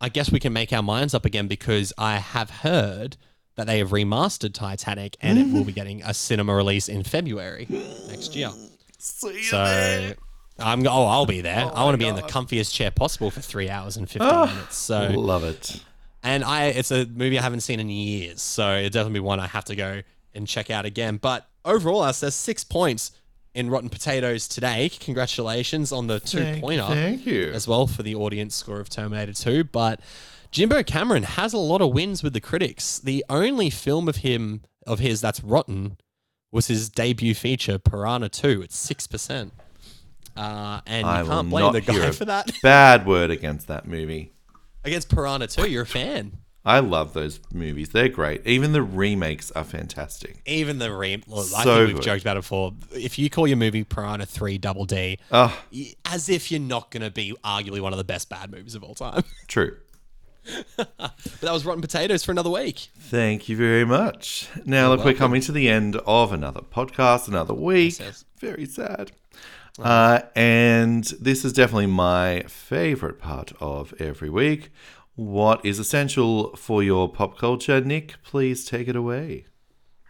I 0.00 0.08
guess 0.08 0.30
we 0.30 0.40
can 0.40 0.52
make 0.52 0.72
our 0.72 0.82
minds 0.82 1.14
up 1.14 1.24
again 1.24 1.48
because 1.48 1.92
I 1.98 2.16
have 2.16 2.50
heard 2.50 3.16
that 3.56 3.66
they 3.66 3.78
have 3.78 3.90
remastered 3.90 4.54
Titanic 4.54 5.16
and 5.20 5.38
it 5.38 5.52
will 5.52 5.64
be 5.64 5.72
getting 5.80 6.02
a 6.02 6.14
cinema 6.14 6.54
release 6.54 6.88
in 6.88 7.02
February 7.02 7.66
next 8.08 8.36
year. 8.36 8.50
So 8.98 10.14
I'm 10.60 10.86
oh 10.86 11.04
I'll 11.06 11.26
be 11.26 11.40
there. 11.40 11.70
I 11.72 11.84
want 11.84 11.94
to 11.94 11.98
be 11.98 12.06
in 12.06 12.16
the 12.16 12.22
comfiest 12.22 12.72
chair 12.72 12.90
possible 12.90 13.30
for 13.30 13.40
three 13.40 13.68
hours 13.68 13.96
and 13.96 14.08
fifteen 14.08 14.28
minutes. 14.28 14.76
So 14.76 15.10
Love 15.10 15.44
it. 15.44 15.82
and 16.22 16.42
I 16.44 16.66
it's 16.66 16.90
a 16.90 17.06
movie 17.06 17.38
I 17.38 17.42
haven't 17.42 17.60
seen 17.60 17.78
in 17.80 17.88
years, 17.88 18.42
so 18.42 18.74
it 18.74 18.92
definitely 18.92 19.20
be 19.20 19.24
one 19.24 19.38
I 19.40 19.46
have 19.46 19.64
to 19.66 19.76
go 19.76 20.02
and 20.38 20.48
check 20.48 20.70
out 20.70 20.86
again. 20.86 21.18
But 21.18 21.46
overall, 21.66 22.00
us 22.00 22.20
there's 22.20 22.34
six 22.34 22.64
points 22.64 23.12
in 23.54 23.68
Rotten 23.68 23.90
Potatoes 23.90 24.48
today. 24.48 24.88
Congratulations 25.00 25.92
on 25.92 26.06
the 26.06 26.20
two 26.20 26.38
Thank- 26.38 26.60
pointer 26.62 26.86
thank 26.86 27.26
you. 27.26 27.50
as 27.52 27.68
well 27.68 27.86
for 27.86 28.02
the 28.02 28.14
audience 28.14 28.54
score 28.54 28.80
of 28.80 28.88
Terminator 28.88 29.32
2. 29.32 29.64
But 29.64 30.00
Jimbo 30.50 30.82
Cameron 30.84 31.24
has 31.24 31.52
a 31.52 31.58
lot 31.58 31.82
of 31.82 31.92
wins 31.92 32.22
with 32.22 32.32
the 32.32 32.40
critics. 32.40 32.98
The 32.98 33.24
only 33.28 33.68
film 33.68 34.08
of 34.08 34.16
him 34.18 34.62
of 34.86 34.98
his 35.00 35.20
that's 35.20 35.42
rotten 35.42 35.98
was 36.50 36.68
his 36.68 36.88
debut 36.88 37.34
feature, 37.34 37.78
Piranha 37.78 38.30
2. 38.30 38.62
It's 38.62 38.76
six 38.76 39.06
percent. 39.06 39.52
Uh, 40.36 40.80
and 40.86 41.04
I 41.06 41.22
will 41.22 41.30
can't 41.30 41.50
blame 41.50 41.64
not 41.64 41.72
the 41.72 41.80
guy 41.80 42.10
for 42.12 42.24
that. 42.26 42.50
bad 42.62 43.06
word 43.06 43.30
against 43.30 43.66
that 43.66 43.86
movie. 43.88 44.32
Against 44.84 45.08
Piranha 45.10 45.48
2, 45.48 45.68
you're 45.68 45.82
a 45.82 45.86
fan. 45.86 46.38
I 46.68 46.80
love 46.80 47.14
those 47.14 47.40
movies. 47.52 47.88
They're 47.88 48.08
great. 48.10 48.46
Even 48.46 48.72
the 48.72 48.82
remakes 48.82 49.50
are 49.52 49.64
fantastic. 49.64 50.42
Even 50.46 50.78
the 50.78 50.92
re, 50.92 51.22
well, 51.26 51.40
I 51.56 51.64
So 51.64 51.76
think 51.76 51.86
we've 51.86 51.96
good. 51.96 52.02
joked 52.04 52.22
about 52.22 52.36
it 52.36 52.40
before. 52.40 52.74
If 52.92 53.18
you 53.18 53.30
call 53.30 53.46
your 53.48 53.56
movie 53.56 53.84
Piranha 53.84 54.26
Three 54.26 54.58
Double 54.58 54.84
D, 54.84 55.18
Oh, 55.32 55.58
as 56.04 56.28
if 56.28 56.50
you're 56.50 56.60
not 56.60 56.90
going 56.90 57.02
to 57.02 57.10
be 57.10 57.34
arguably 57.42 57.80
one 57.80 57.92
of 57.94 57.96
the 57.98 58.04
best 58.04 58.28
bad 58.28 58.50
movies 58.50 58.74
of 58.74 58.84
all 58.84 58.94
time. 58.94 59.24
true. 59.48 59.76
but 60.76 60.90
that 61.40 61.52
was 61.52 61.64
Rotten 61.64 61.80
Potatoes 61.82 62.24
for 62.24 62.32
another 62.32 62.50
week. 62.50 62.88
Thank 62.98 63.48
you 63.48 63.56
very 63.56 63.84
much. 63.84 64.48
Now, 64.64 64.90
look, 64.90 65.04
we're 65.04 65.14
coming 65.14 65.40
to 65.42 65.52
the 65.52 65.68
end 65.68 65.96
of 65.96 66.32
another 66.32 66.60
podcast, 66.60 67.28
another 67.28 67.54
week. 67.54 67.94
Very 68.40 68.66
sad. 68.66 69.12
Uh, 69.78 70.20
and 70.34 71.04
this 71.20 71.44
is 71.44 71.52
definitely 71.52 71.86
my 71.86 72.42
favorite 72.48 73.20
part 73.20 73.52
of 73.60 73.94
every 74.00 74.28
week. 74.28 74.70
What 75.18 75.66
is 75.66 75.80
essential 75.80 76.54
for 76.54 76.80
your 76.80 77.08
pop 77.08 77.38
culture? 77.38 77.80
Nick, 77.80 78.22
please 78.22 78.64
take 78.64 78.86
it 78.86 78.94
away. 78.94 79.46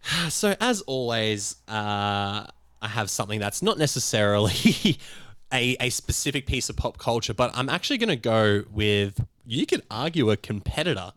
So 0.29 0.55
as 0.61 0.83
always, 0.83 1.57
uh, 1.67 2.45
I 2.83 2.89
have 2.89 3.09
something 3.09 3.41
that's 3.41 3.63
not 3.63 3.79
necessarily 3.79 4.99
a, 5.53 5.77
a 5.81 5.89
specific 5.89 6.45
piece 6.47 6.69
of 6.69 6.77
pop 6.77 6.99
culture, 6.99 7.33
but 7.33 7.51
I'm 7.55 7.71
actually 7.71 7.97
going 7.97 8.11
to 8.11 8.17
go 8.17 8.65
with 8.71 9.25
you 9.47 9.65
could 9.65 9.83
argue 9.91 10.31
a 10.31 10.37
competitor 10.37 11.13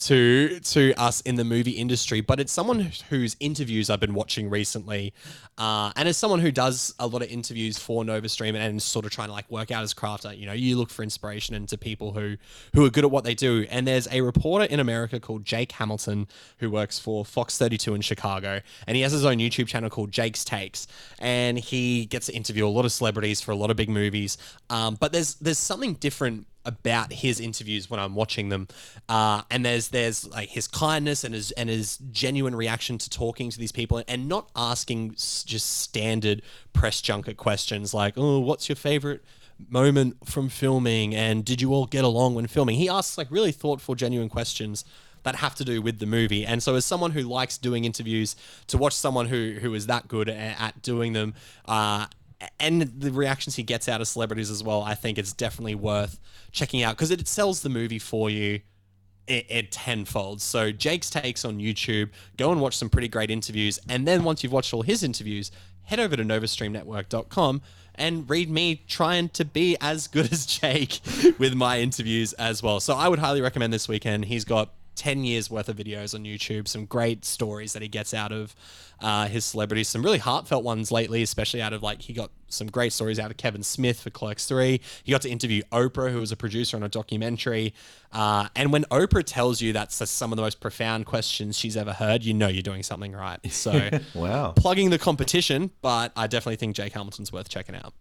to 0.00 0.60
to 0.60 0.92
us 0.94 1.20
in 1.22 1.36
the 1.36 1.44
movie 1.44 1.72
industry, 1.72 2.20
but 2.20 2.40
it's 2.40 2.52
someone 2.52 2.90
whose 3.08 3.36
interviews 3.40 3.88
I've 3.88 4.00
been 4.00 4.14
watching 4.14 4.50
recently, 4.50 5.14
uh, 5.56 5.92
and 5.96 6.08
as 6.08 6.16
someone 6.16 6.40
who 6.40 6.50
does 6.50 6.94
a 6.98 7.06
lot 7.06 7.22
of 7.22 7.28
interviews 7.28 7.78
for 7.78 8.04
NovaStream 8.04 8.54
and 8.54 8.82
sort 8.82 9.04
of 9.04 9.12
trying 9.12 9.28
to 9.28 9.32
like 9.32 9.50
work 9.50 9.70
out 9.70 9.82
his 9.82 9.94
craft. 9.94 10.26
uh, 10.26 10.30
You 10.30 10.46
know, 10.46 10.52
you 10.52 10.76
look 10.76 10.90
for 10.90 11.02
inspiration 11.02 11.54
into 11.54 11.78
people 11.78 12.12
who 12.12 12.36
who 12.74 12.84
are 12.84 12.90
good 12.90 13.04
at 13.04 13.10
what 13.10 13.24
they 13.24 13.34
do. 13.34 13.66
And 13.70 13.86
there's 13.86 14.08
a 14.10 14.20
reporter 14.20 14.64
in 14.64 14.80
America 14.80 15.20
called 15.20 15.44
Jake 15.44 15.72
Hamilton 15.72 16.26
who 16.58 16.70
works 16.70 16.98
for 16.98 17.24
Fox 17.24 17.56
32 17.56 17.94
in 17.94 18.00
Chicago, 18.00 18.60
and 18.86 18.96
he 18.96 19.02
has 19.02 19.12
his 19.12 19.24
own 19.24 19.38
YouTube 19.38 19.68
channel 19.68 19.90
called 19.90 20.10
Jake's 20.10 20.44
Takes, 20.44 20.86
and 21.18 21.58
he 21.58 22.06
gets 22.06 22.26
to 22.26 22.34
interview 22.34 22.66
a 22.66 22.68
lot 22.68 22.84
of 22.84 22.92
celebrities 22.92 23.40
for 23.40 23.52
a 23.52 23.56
lot 23.56 23.70
of 23.70 23.76
big 23.76 23.88
movies. 23.88 24.36
Um, 24.70 24.96
but 24.96 25.12
there's 25.12 25.36
there's 25.36 25.58
something 25.58 25.94
different 25.94 26.46
about 26.64 27.12
his 27.12 27.40
interviews 27.40 27.90
when 27.90 28.00
I'm 28.00 28.14
watching 28.14 28.48
them, 28.48 28.68
uh, 29.08 29.42
and 29.50 29.64
there's 29.64 29.88
there's 29.88 30.26
like 30.28 30.48
his 30.48 30.66
kindness 30.66 31.24
and 31.24 31.34
his 31.34 31.50
and 31.52 31.68
his 31.68 31.98
genuine 32.10 32.54
reaction 32.54 32.98
to 32.98 33.10
talking 33.10 33.50
to 33.50 33.58
these 33.58 33.72
people 33.72 34.02
and 34.08 34.28
not 34.28 34.50
asking 34.56 35.12
just 35.12 35.80
standard 35.80 36.42
press 36.72 37.00
junket 37.00 37.36
questions 37.36 37.94
like, 37.94 38.14
oh, 38.16 38.38
what's 38.40 38.68
your 38.68 38.76
favorite 38.76 39.24
moment 39.68 40.16
from 40.28 40.48
filming 40.48 41.14
and 41.14 41.44
did 41.44 41.60
you 41.60 41.72
all 41.72 41.86
get 41.86 42.04
along 42.04 42.34
when 42.34 42.46
filming? 42.46 42.76
He 42.76 42.88
asks 42.88 43.16
like 43.16 43.30
really 43.30 43.52
thoughtful, 43.52 43.94
genuine 43.94 44.28
questions 44.28 44.84
that 45.24 45.36
have 45.36 45.54
to 45.56 45.64
do 45.64 45.82
with 45.82 45.98
the 45.98 46.06
movie. 46.06 46.46
And 46.46 46.62
so, 46.62 46.74
as 46.76 46.84
someone 46.84 47.10
who 47.10 47.22
likes 47.22 47.58
doing 47.58 47.84
interviews, 47.84 48.36
to 48.68 48.78
watch 48.78 48.92
someone 48.92 49.26
who 49.26 49.56
who 49.60 49.74
is 49.74 49.86
that 49.86 50.06
good 50.06 50.28
at, 50.28 50.60
at 50.60 50.82
doing 50.82 51.12
them, 51.12 51.34
uh, 51.66 52.06
and 52.58 52.82
the 52.82 53.10
reactions 53.10 53.56
he 53.56 53.62
gets 53.62 53.88
out 53.88 54.00
of 54.00 54.08
celebrities 54.08 54.50
as 54.50 54.62
well, 54.62 54.82
I 54.82 54.94
think 54.94 55.18
it's 55.18 55.32
definitely 55.32 55.74
worth 55.74 56.18
checking 56.52 56.82
out 56.82 56.96
because 56.96 57.10
it 57.10 57.26
sells 57.28 57.62
the 57.62 57.68
movie 57.68 57.98
for 57.98 58.30
you 58.30 58.60
it, 59.26 59.46
it 59.48 59.72
tenfold. 59.72 60.40
So 60.40 60.72
Jake's 60.72 61.10
takes 61.10 61.44
on 61.44 61.58
YouTube. 61.58 62.10
Go 62.36 62.52
and 62.52 62.60
watch 62.60 62.76
some 62.76 62.90
pretty 62.90 63.08
great 63.08 63.30
interviews, 63.30 63.78
and 63.88 64.06
then 64.06 64.24
once 64.24 64.42
you've 64.42 64.52
watched 64.52 64.74
all 64.74 64.82
his 64.82 65.02
interviews, 65.02 65.50
head 65.82 66.00
over 66.00 66.16
to 66.16 66.22
NovaStreamNetwork.com 66.22 67.62
and 67.96 68.28
read 68.28 68.50
me 68.50 68.82
trying 68.88 69.28
to 69.30 69.44
be 69.44 69.76
as 69.80 70.08
good 70.08 70.32
as 70.32 70.46
Jake 70.60 71.00
with 71.38 71.54
my 71.54 71.80
interviews 71.80 72.32
as 72.34 72.62
well. 72.62 72.80
So 72.80 72.94
I 72.94 73.08
would 73.08 73.18
highly 73.18 73.40
recommend 73.40 73.72
this 73.72 73.88
weekend. 73.88 74.24
He's 74.24 74.44
got 74.44 74.72
10 74.96 75.24
years 75.24 75.50
worth 75.50 75.68
of 75.68 75.76
videos 75.76 76.14
on 76.14 76.24
YouTube, 76.24 76.68
some 76.68 76.84
great 76.86 77.24
stories 77.24 77.72
that 77.72 77.82
he 77.82 77.88
gets 77.88 78.14
out 78.14 78.32
of 78.32 78.54
uh, 79.00 79.26
his 79.26 79.44
celebrities, 79.44 79.88
some 79.88 80.02
really 80.02 80.18
heartfelt 80.18 80.64
ones 80.64 80.90
lately, 80.92 81.22
especially 81.22 81.60
out 81.60 81.72
of 81.72 81.82
like, 81.82 82.02
he 82.02 82.12
got 82.12 82.30
some 82.48 82.68
great 82.68 82.92
stories 82.92 83.18
out 83.18 83.30
of 83.30 83.36
Kevin 83.36 83.62
Smith 83.62 84.00
for 84.00 84.10
Clerks 84.10 84.46
3. 84.46 84.80
He 85.02 85.10
got 85.12 85.22
to 85.22 85.28
interview 85.30 85.62
Oprah, 85.72 86.12
who 86.12 86.20
was 86.20 86.30
a 86.30 86.36
producer 86.36 86.76
on 86.76 86.82
a 86.84 86.88
documentary. 86.88 87.74
Uh, 88.12 88.48
and 88.54 88.72
when 88.72 88.84
Oprah 88.84 89.24
tells 89.24 89.60
you 89.60 89.72
that's 89.72 90.08
some 90.08 90.32
of 90.32 90.36
the 90.36 90.42
most 90.42 90.60
profound 90.60 91.06
questions 91.06 91.58
she's 91.58 91.76
ever 91.76 91.92
heard, 91.92 92.22
you 92.22 92.32
know 92.32 92.46
you're 92.48 92.62
doing 92.62 92.82
something 92.82 93.12
right. 93.12 93.40
So, 93.52 93.90
Wow. 94.14 94.52
plugging 94.56 94.90
the 94.90 94.98
competition, 94.98 95.70
but 95.82 96.12
I 96.16 96.26
definitely 96.28 96.56
think 96.56 96.76
Jake 96.76 96.92
Hamilton's 96.92 97.32
worth 97.32 97.48
checking 97.48 97.74
out. 97.74 97.92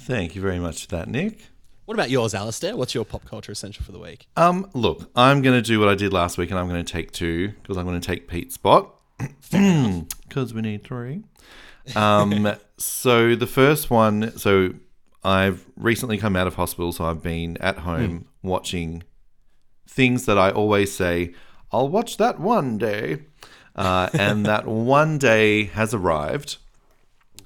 Thank 0.00 0.34
you 0.34 0.42
very 0.42 0.58
much 0.58 0.82
for 0.82 0.96
that, 0.96 1.08
Nick. 1.08 1.40
What 1.88 1.94
about 1.94 2.10
yours, 2.10 2.34
Alistair? 2.34 2.76
What's 2.76 2.94
your 2.94 3.06
pop 3.06 3.24
culture 3.24 3.50
essential 3.50 3.82
for 3.82 3.92
the 3.92 3.98
week? 3.98 4.26
Um, 4.36 4.68
look, 4.74 5.10
I'm 5.16 5.40
going 5.40 5.56
to 5.56 5.66
do 5.66 5.80
what 5.80 5.88
I 5.88 5.94
did 5.94 6.12
last 6.12 6.36
week, 6.36 6.50
and 6.50 6.60
I'm 6.60 6.68
going 6.68 6.84
to 6.84 6.92
take 6.92 7.12
two 7.12 7.48
because 7.62 7.78
I'm 7.78 7.86
going 7.86 7.98
to 7.98 8.06
take 8.06 8.28
Pete's 8.28 8.56
spot 8.56 8.94
because 9.50 10.52
we 10.52 10.60
need 10.60 10.84
three. 10.84 11.22
Um, 11.96 12.52
so 12.76 13.34
the 13.34 13.46
first 13.46 13.88
one, 13.88 14.36
so 14.36 14.74
I've 15.24 15.64
recently 15.76 16.18
come 16.18 16.36
out 16.36 16.46
of 16.46 16.56
hospital, 16.56 16.92
so 16.92 17.06
I've 17.06 17.22
been 17.22 17.56
at 17.56 17.78
home 17.78 18.26
watching 18.42 19.02
things 19.86 20.26
that 20.26 20.36
I 20.36 20.50
always 20.50 20.94
say, 20.94 21.32
I'll 21.72 21.88
watch 21.88 22.18
that 22.18 22.38
one 22.38 22.76
day. 22.76 23.22
Uh, 23.74 24.10
and 24.12 24.44
that 24.44 24.66
one 24.66 25.16
day 25.16 25.64
has 25.64 25.94
arrived. 25.94 26.58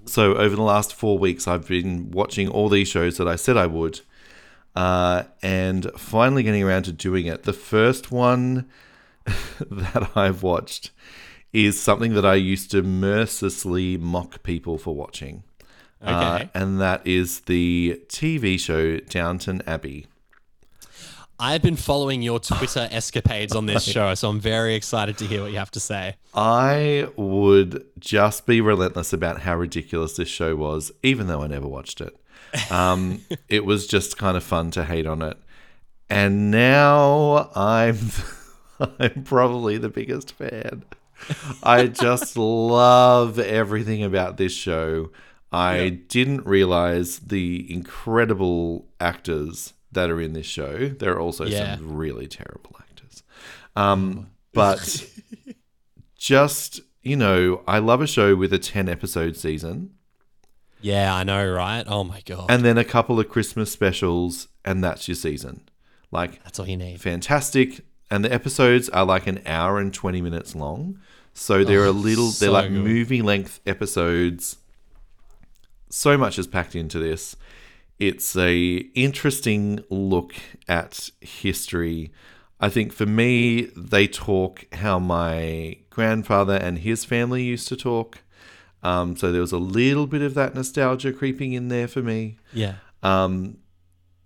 So 0.05 0.35
over 0.35 0.57
the 0.57 0.63
last 0.63 0.93
four 0.93 1.17
weeks, 1.17 1.47
I've 1.47 1.69
been 1.69 2.11
watching 2.11 2.49
all 2.49 2.69
these 2.69 2.89
shows 2.89 3.19
that 3.19 3.29
I 3.29 3.37
said 3.37 3.57
I 3.57 3.67
would, 3.67 4.01
uh, 4.75 5.25
and 5.43 5.91
finally 5.97 6.43
getting 6.43 6.63
around 6.63 6.85
to 6.85 6.93
doing 6.93 7.27
it. 7.27 7.43
The 7.45 7.53
first 7.53 8.11
one 8.11 8.69
that 9.71 10.11
I've 10.17 10.43
watched 10.43 10.91
is 11.53 11.81
something 11.81 12.15
that 12.15 12.25
I 12.25 12.35
used 12.35 12.71
to 12.71 12.83
mercilessly 12.83 13.97
mock 13.97 14.43
people 14.43 14.79
for 14.79 14.95
watching. 14.95 15.45
Uh, 16.01 16.47
and 16.53 16.81
that 16.81 17.07
is 17.07 17.41
the 17.43 18.03
TV 18.09 18.59
show 18.59 18.99
Downton 18.99 19.63
Abbey. 19.67 20.07
I've 21.39 21.63
been 21.63 21.77
following 21.77 22.23
your 22.23 22.39
Twitter 22.39 22.89
escapades 22.93 23.55
on 23.55 23.67
this 23.67 23.85
show, 23.85 24.15
so 24.15 24.29
I'm 24.29 24.41
very 24.41 24.75
excited 24.75 25.19
to 25.19 25.27
hear 25.27 25.43
what 25.43 25.51
you 25.51 25.59
have 25.59 25.71
to 25.73 25.81
say. 25.81 26.17
I 26.35 27.09
would 27.17 27.85
just 27.99 28.47
be 28.47 28.61
relentless 28.61 29.13
about 29.13 29.41
how 29.41 29.57
ridiculous 29.57 30.17
this 30.17 30.29
show 30.29 30.55
was, 30.55 30.93
even 31.03 31.27
though 31.27 31.43
I 31.43 31.49
never 31.49 31.67
watched 31.67 32.01
it. 32.01 32.17
Um, 32.71 33.23
it 33.49 33.65
was 33.65 33.87
just 33.87 34.19
kind 34.19 34.37
of 34.37 34.43
fun 34.45 34.71
to 34.73 34.85
hate 34.85 35.07
on 35.07 35.23
it. 35.23 35.37
And 36.11 36.51
now 36.51 37.51
I'm 37.55 37.99
I'm 38.99 39.23
probably 39.25 39.79
the 39.79 39.89
biggest 39.89 40.33
fan. 40.33 40.85
I 41.63 41.87
just 41.87 42.37
love 42.37 43.39
everything 43.39 44.03
about 44.03 44.37
this 44.37 44.53
show. 44.53 45.11
I 45.53 46.01
didn't 46.09 46.47
realize 46.47 47.19
the 47.21 47.71
incredible 47.73 48.89
actors 49.01 49.75
that 49.93 50.11
are 50.11 50.21
in 50.21 50.33
this 50.33 50.47
show. 50.47 50.89
There 50.89 51.13
are 51.13 51.21
also 51.21 51.45
Yeah. 51.45 51.77
some 51.77 51.95
really 51.95 52.27
terrible 52.27 52.77
actors. 52.81 53.23
Um, 53.77 54.31
but 54.55 55.07
just, 56.17 56.81
you 57.03 57.17
know, 57.17 57.63
I 57.67 57.79
love 57.79 58.01
a 58.01 58.07
show 58.07 58.35
with 58.37 58.53
a 58.53 58.59
10 58.59 58.89
episode 58.89 59.37
season. 59.37 59.91
Yeah, 60.83 61.15
I 61.15 61.25
know, 61.25 61.51
right? 61.51 61.85
Oh 61.87 62.05
my 62.05 62.21
god, 62.27 62.51
and 62.51 62.65
then 62.65 62.77
a 62.77 62.85
couple 62.85 63.19
of 63.19 63.29
Christmas 63.29 63.73
specials, 63.73 64.49
and 64.65 64.83
that's 64.83 65.09
your 65.09 65.15
season. 65.15 65.69
Like 66.11 66.43
that's 66.45 66.59
all 66.59 66.69
you 66.69 66.77
need. 66.77 67.01
fantastic. 67.01 67.85
And 68.11 68.23
the 68.23 68.31
episodes 68.33 68.91
are 68.91 69.07
like 69.07 69.27
an 69.27 69.41
hour 69.47 69.79
and 69.79 69.93
20 69.93 70.21
minutes 70.21 70.55
long. 70.55 70.99
So 71.33 71.65
they're 71.65 71.87
a 71.87 71.89
oh, 71.89 71.93
little, 71.93 72.29
they're 72.29 72.51
like 72.51 72.69
good. 72.69 72.85
movie 72.85 73.23
length 73.23 73.61
episodes. 73.67 74.59
So 75.89 76.19
much 76.19 76.39
is 76.39 76.47
packed 76.47 76.77
into 76.77 76.99
this. 76.99 77.37
It's 77.99 78.37
a 78.37 78.77
interesting 78.95 79.83
look 79.89 80.35
at 80.69 81.09
history. 81.21 82.13
I 82.61 82.69
think 82.69 82.93
for 82.93 83.07
me, 83.07 83.71
they 83.77 84.07
talk 84.07 84.67
how 84.75 84.99
my 84.99 85.79
grandfather 85.89 86.55
and 86.57 86.79
his 86.79 87.05
family 87.05 87.45
used 87.45 87.69
to 87.69 87.77
talk. 87.77 88.19
Um, 88.83 89.17
so 89.17 89.31
there 89.31 89.41
was 89.41 89.53
a 89.53 89.59
little 89.59 90.07
bit 90.07 90.23
of 90.23 90.35
that 90.35 90.55
nostalgia 90.55 91.13
creeping 91.13 91.53
in 91.53 91.69
there 91.69 91.87
for 91.87 92.03
me 92.03 92.39
Yeah, 92.53 92.75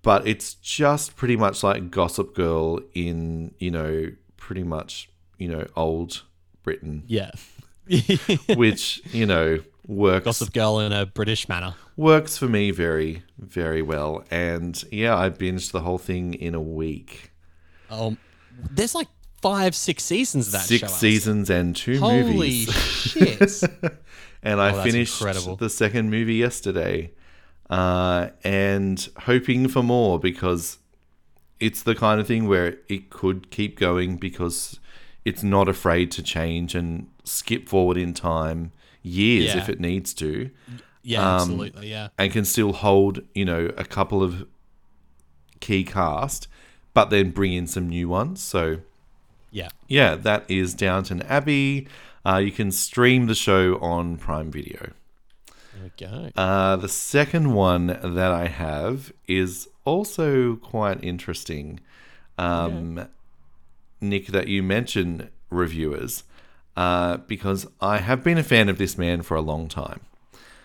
but 0.02 0.26
it's 0.26 0.54
just 0.54 1.16
pretty 1.16 1.36
much 1.36 1.62
like 1.62 1.90
Gossip 1.90 2.34
Girl 2.34 2.80
in 2.94 3.54
you 3.58 3.70
know 3.70 4.12
pretty 4.36 4.62
much 4.62 5.10
you 5.36 5.48
know 5.48 5.66
old 5.76 6.22
Britain, 6.62 7.02
yeah. 7.06 7.32
which 8.56 9.02
you 9.12 9.26
know 9.26 9.58
works 9.86 10.24
Gossip 10.24 10.52
Girl 10.52 10.80
in 10.80 10.92
a 10.92 11.06
British 11.06 11.48
manner. 11.48 11.74
works 11.96 12.38
for 12.38 12.46
me 12.48 12.70
very 12.70 13.22
very 13.38 13.82
well. 13.82 14.24
And 14.30 14.82
yeah, 14.90 15.16
I 15.18 15.30
binged 15.30 15.72
the 15.72 15.80
whole 15.80 15.98
thing 15.98 16.34
in 16.34 16.54
a 16.54 16.60
week, 16.60 17.32
Um, 17.90 18.18
there's 18.70 18.94
like 18.94 19.08
five, 19.46 19.74
six 19.74 20.02
seasons 20.04 20.46
of 20.48 20.52
that 20.54 20.62
six 20.66 20.80
show. 20.90 20.96
Seasons 20.96 21.50
and 21.50 21.74
two 21.76 21.98
Holy 21.98 22.22
movies. 22.22 23.14
Holy 23.14 23.36
shit! 23.36 23.62
and 24.42 24.60
I 24.60 24.70
Oh, 24.70 24.76
that's 24.76 24.90
finished 24.90 25.20
incredible. 25.20 25.56
the 25.56 25.70
second 25.70 26.10
movie 26.10 26.34
yesterday, 26.36 27.12
uh, 27.70 28.28
and 28.44 29.08
hoping 29.20 29.68
for 29.68 29.82
more 29.82 30.18
because 30.18 30.78
it's 31.60 31.82
the 31.82 31.94
kind 31.94 32.20
of 32.20 32.26
thing 32.26 32.46
where 32.48 32.76
it 32.88 33.08
could 33.10 33.50
keep 33.50 33.78
going 33.78 34.16
because 34.16 34.78
it's 35.24 35.42
not 35.42 35.68
afraid 35.68 36.10
to 36.12 36.22
change 36.22 36.74
and 36.74 37.08
skip 37.24 37.68
forward 37.68 37.96
in 37.96 38.12
time 38.14 38.72
years 39.02 39.46
Yeah. 39.54 39.58
if 39.62 39.68
it 39.68 39.80
needs 39.80 40.12
to, 40.14 40.50
Yeah, 41.02 41.20
Um, 41.20 41.40
absolutely. 41.52 41.88
Yeah, 41.90 42.08
and 42.18 42.32
can 42.32 42.44
still 42.44 42.72
hold 42.72 43.20
you 43.34 43.44
know 43.44 43.70
a 43.76 43.84
couple 43.84 44.22
of 44.24 44.44
key 45.60 45.84
cast, 45.84 46.48
but 46.94 47.10
then 47.10 47.30
bring 47.30 47.52
in 47.52 47.66
some 47.66 47.88
new 47.88 48.08
ones. 48.08 48.40
So 48.42 48.78
yeah. 49.56 49.68
yeah, 49.88 50.16
that 50.16 50.44
is 50.48 50.74
Downton 50.74 51.22
Abbey. 51.22 51.88
Uh, 52.26 52.36
you 52.36 52.52
can 52.52 52.70
stream 52.70 53.26
the 53.26 53.34
show 53.34 53.78
on 53.78 54.18
Prime 54.18 54.50
Video. 54.50 54.92
There 55.72 55.82
we 55.82 56.06
go. 56.06 56.30
Uh, 56.36 56.76
the 56.76 56.90
second 56.90 57.54
one 57.54 57.86
that 57.86 58.32
I 58.32 58.48
have 58.48 59.14
is 59.26 59.66
also 59.86 60.56
quite 60.56 61.02
interesting. 61.02 61.80
Um, 62.36 63.08
Nick, 64.02 64.26
that 64.26 64.48
you 64.48 64.62
mention 64.62 65.30
reviewers, 65.48 66.24
uh, 66.76 67.16
because 67.16 67.66
I 67.80 67.96
have 67.98 68.22
been 68.22 68.36
a 68.36 68.42
fan 68.42 68.68
of 68.68 68.76
this 68.76 68.98
man 68.98 69.22
for 69.22 69.36
a 69.36 69.40
long 69.40 69.68
time. 69.68 70.00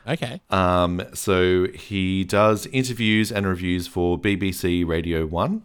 okay. 0.06 0.42
Um, 0.50 1.02
so 1.14 1.68
he 1.68 2.26
does 2.26 2.68
interviews 2.68 3.32
and 3.32 3.48
reviews 3.48 3.88
for 3.88 4.20
BBC 4.20 4.86
Radio 4.86 5.26
1. 5.26 5.64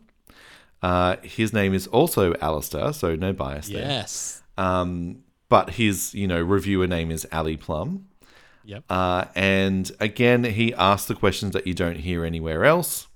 Uh, 0.86 1.16
his 1.22 1.52
name 1.52 1.74
is 1.74 1.88
also 1.88 2.32
Alistair, 2.40 2.92
so 2.92 3.16
no 3.16 3.32
bias 3.32 3.66
there. 3.66 3.78
yes. 3.78 4.40
Um, 4.56 5.24
but 5.48 5.70
his, 5.70 6.14
you 6.14 6.28
know, 6.28 6.40
reviewer 6.40 6.86
name 6.86 7.10
is 7.10 7.26
Ali 7.32 7.56
Plumb. 7.56 8.06
Yep. 8.64 8.84
Uh, 8.88 9.24
and 9.34 9.90
again, 9.98 10.44
he 10.44 10.72
asks 10.74 11.08
the 11.08 11.16
questions 11.16 11.54
that 11.54 11.66
you 11.66 11.74
don't 11.74 11.96
hear 11.96 12.24
anywhere 12.24 12.64
else. 12.64 13.08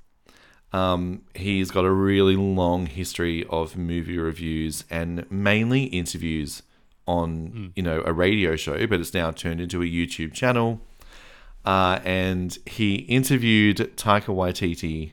Um, 0.73 1.23
he's 1.37 1.71
got 1.71 1.85
a 1.85 1.93
really 1.93 2.35
long 2.35 2.87
history 2.87 3.47
of 3.49 3.77
movie 3.77 4.19
reviews 4.19 4.83
and 4.91 5.31
mainly 5.31 5.85
interviews 5.85 6.65
on, 7.07 7.73
you 7.77 7.85
know, 7.85 8.03
a 8.05 8.13
radio 8.13 8.57
show, 8.57 8.85
but 8.89 8.99
it's 8.99 9.15
now 9.15 9.31
turned 9.31 9.61
into 9.61 9.81
a 9.81 9.87
YouTube 9.87 10.33
channel. 10.33 10.81
Uh, 11.65 12.01
and 12.05 12.59
he 12.67 12.97
interviewed 12.97 13.77
Taika 13.97 14.35
Waititi 14.35 15.13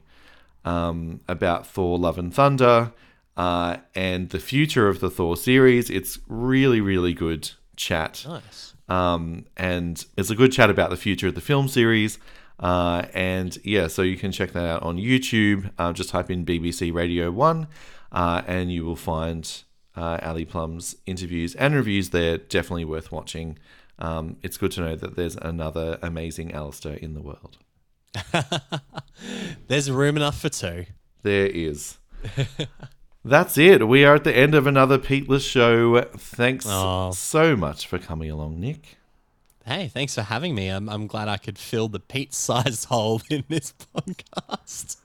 um, 0.68 1.22
about 1.28 1.66
Thor: 1.66 1.98
Love 1.98 2.18
and 2.18 2.34
Thunder 2.34 2.92
uh, 3.38 3.78
and 3.96 4.30
the 4.30 4.40
future 4.40 4.90
of 4.90 5.00
the 5.00 5.10
Thor 5.10 5.38
series. 5.38 5.90
It's 5.90 6.20
really, 6.28 6.82
really 6.82 7.14
good 7.14 7.52
chat. 7.76 8.26
Nice. 8.28 8.74
Um, 8.90 9.46
and 9.56 10.04
it's 10.18 10.30
a 10.30 10.36
good 10.36 10.52
chat 10.52 10.70
about 10.70 10.90
the 10.90 10.98
future 10.98 11.28
of 11.28 11.36
the 11.36 11.42
film 11.42 11.68
series. 11.68 12.18
Uh, 12.60 13.06
and 13.14 13.58
yeah, 13.64 13.88
so 13.88 14.02
you 14.02 14.18
can 14.18 14.32
check 14.32 14.52
that 14.54 14.66
out 14.66 14.82
on 14.82 14.98
YouTube. 14.98 15.72
Uh, 15.78 15.94
just 15.94 16.10
type 16.10 16.32
in 16.32 16.44
BBC 16.44 16.92
Radio 16.92 17.30
1 17.30 17.68
uh, 18.12 18.42
and 18.48 18.72
you 18.72 18.84
will 18.84 18.96
find 18.96 19.64
uh, 19.96 20.18
Ali 20.24 20.46
Plumb's 20.46 20.96
interviews 21.06 21.54
and 21.56 21.76
reviews 21.76 22.10
there. 22.10 22.38
Definitely 22.38 22.86
worth 22.86 23.12
watching. 23.12 23.60
Um, 24.00 24.38
it's 24.42 24.58
good 24.58 24.72
to 24.72 24.82
know 24.82 24.96
that 24.96 25.16
there's 25.16 25.36
another 25.36 26.00
amazing 26.02 26.54
Alistair 26.54 26.96
in 26.96 27.14
the 27.14 27.22
world. 27.22 27.58
There's 29.68 29.90
room 29.92 30.18
enough 30.18 30.40
for 30.40 30.50
two. 30.50 30.86
There 31.24 31.48
is. 31.48 31.98
That's 33.26 33.58
it. 33.58 33.88
We 33.88 34.06
are 34.06 34.16
at 34.16 34.24
the 34.24 34.36
end 34.36 34.56
of 34.56 34.68
another 34.68 34.98
Peatless 34.98 35.48
show. 35.50 36.02
Thanks 36.18 36.66
Oh. 36.68 37.12
so 37.12 37.56
much 37.56 37.86
for 37.88 38.00
coming 38.00 38.32
along, 38.32 38.60
Nick. 38.60 38.98
Hey, 39.66 39.90
thanks 39.90 40.16
for 40.16 40.22
having 40.22 40.56
me. 40.56 40.70
I'm, 40.70 40.88
I'm 40.88 41.08
glad 41.08 41.28
I 41.28 41.36
could 41.38 41.58
fill 41.58 41.90
the 41.90 42.00
Pete-sized 42.00 42.86
hole 42.90 43.22
in 43.30 43.44
this 43.50 43.74
podcast. 43.94 44.96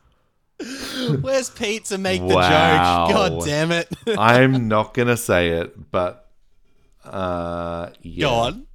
Where's 1.20 1.50
Pete 1.50 1.86
to 1.86 1.98
make 1.98 2.20
the 2.20 2.28
Wow. 2.36 3.08
joke? 3.08 3.16
God 3.16 3.44
damn 3.44 3.72
it. 3.72 3.88
I'm 4.16 4.68
not 4.68 4.94
gonna 4.94 5.16
say 5.16 5.48
it, 5.48 5.90
but 5.90 6.30
uh, 7.04 7.90
yeah. 8.02 8.20
Go 8.26 8.30
on. 8.30 8.66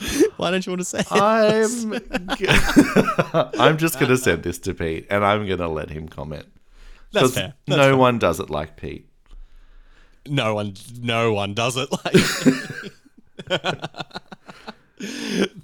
Why 0.36 0.50
don't 0.50 0.64
you 0.66 0.72
want 0.72 0.80
to 0.80 0.84
say? 0.84 1.04
I'm 1.10 1.92
I'm 3.60 3.76
just 3.78 3.98
gonna 4.00 4.16
send 4.16 4.42
this 4.42 4.58
to 4.60 4.74
Pete, 4.74 5.06
and 5.10 5.24
I'm 5.24 5.46
gonna 5.46 5.68
let 5.68 5.90
him 5.90 6.08
comment. 6.08 6.46
That's 7.12 7.34
fair. 7.34 7.54
That's 7.66 7.76
no 7.76 7.82
fair. 7.84 7.96
one 7.96 8.18
does 8.18 8.40
it 8.40 8.50
like 8.50 8.76
Pete. 8.76 9.06
No 10.26 10.54
one, 10.54 10.74
no 11.00 11.32
one 11.32 11.54
does 11.54 11.76
it 11.76 11.88
like. 11.92 12.14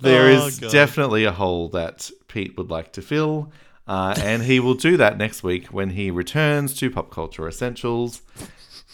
There 0.01 0.31
Oh, 0.31 0.47
is 0.47 0.59
God. 0.59 0.73
definitely 0.73 1.25
a 1.25 1.33
hole 1.33 1.69
that 1.69 2.11
Pete 2.29 2.57
would 2.57 2.71
like 2.71 2.93
to 2.95 3.03
fill, 3.03 3.53
uh, 3.87 4.15
and 4.19 4.43
he 4.43 4.61
will 4.61 4.73
do 4.75 4.97
that 4.97 5.19
next 5.19 5.43
week 5.43 5.67
when 5.67 5.91
he 5.91 6.11
returns 6.11 6.73
to 6.79 6.91
Pop 6.91 7.11
Culture 7.11 7.47
Essentials. 7.47 8.23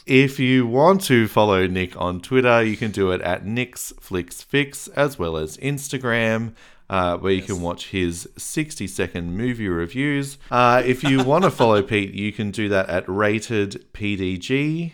If 0.06 0.40
you 0.40 0.66
want 0.66 1.02
to 1.04 1.28
follow 1.28 1.66
Nick 1.66 1.98
on 2.00 2.20
Twitter, 2.20 2.62
you 2.62 2.76
can 2.76 2.90
do 2.90 3.12
it 3.12 3.20
at 3.20 3.46
Nick's 3.46 3.92
Flicks 4.00 4.42
Fix 4.42 4.88
as 4.88 5.18
well 5.18 5.36
as 5.36 5.56
Instagram. 5.58 6.54
Uh, 6.90 7.16
where 7.16 7.32
you 7.32 7.40
can 7.40 7.62
watch 7.62 7.88
his 7.88 8.28
60 8.36 8.86
second 8.86 9.34
movie 9.34 9.68
reviews. 9.68 10.36
Uh, 10.50 10.82
if 10.84 11.02
you 11.02 11.24
want 11.24 11.42
to 11.42 11.50
follow 11.50 11.82
Pete, 11.82 12.12
you 12.12 12.32
can 12.32 12.50
do 12.50 12.68
that 12.68 12.90
at 12.90 13.08
Rated 13.08 13.90
PDG. 13.94 14.92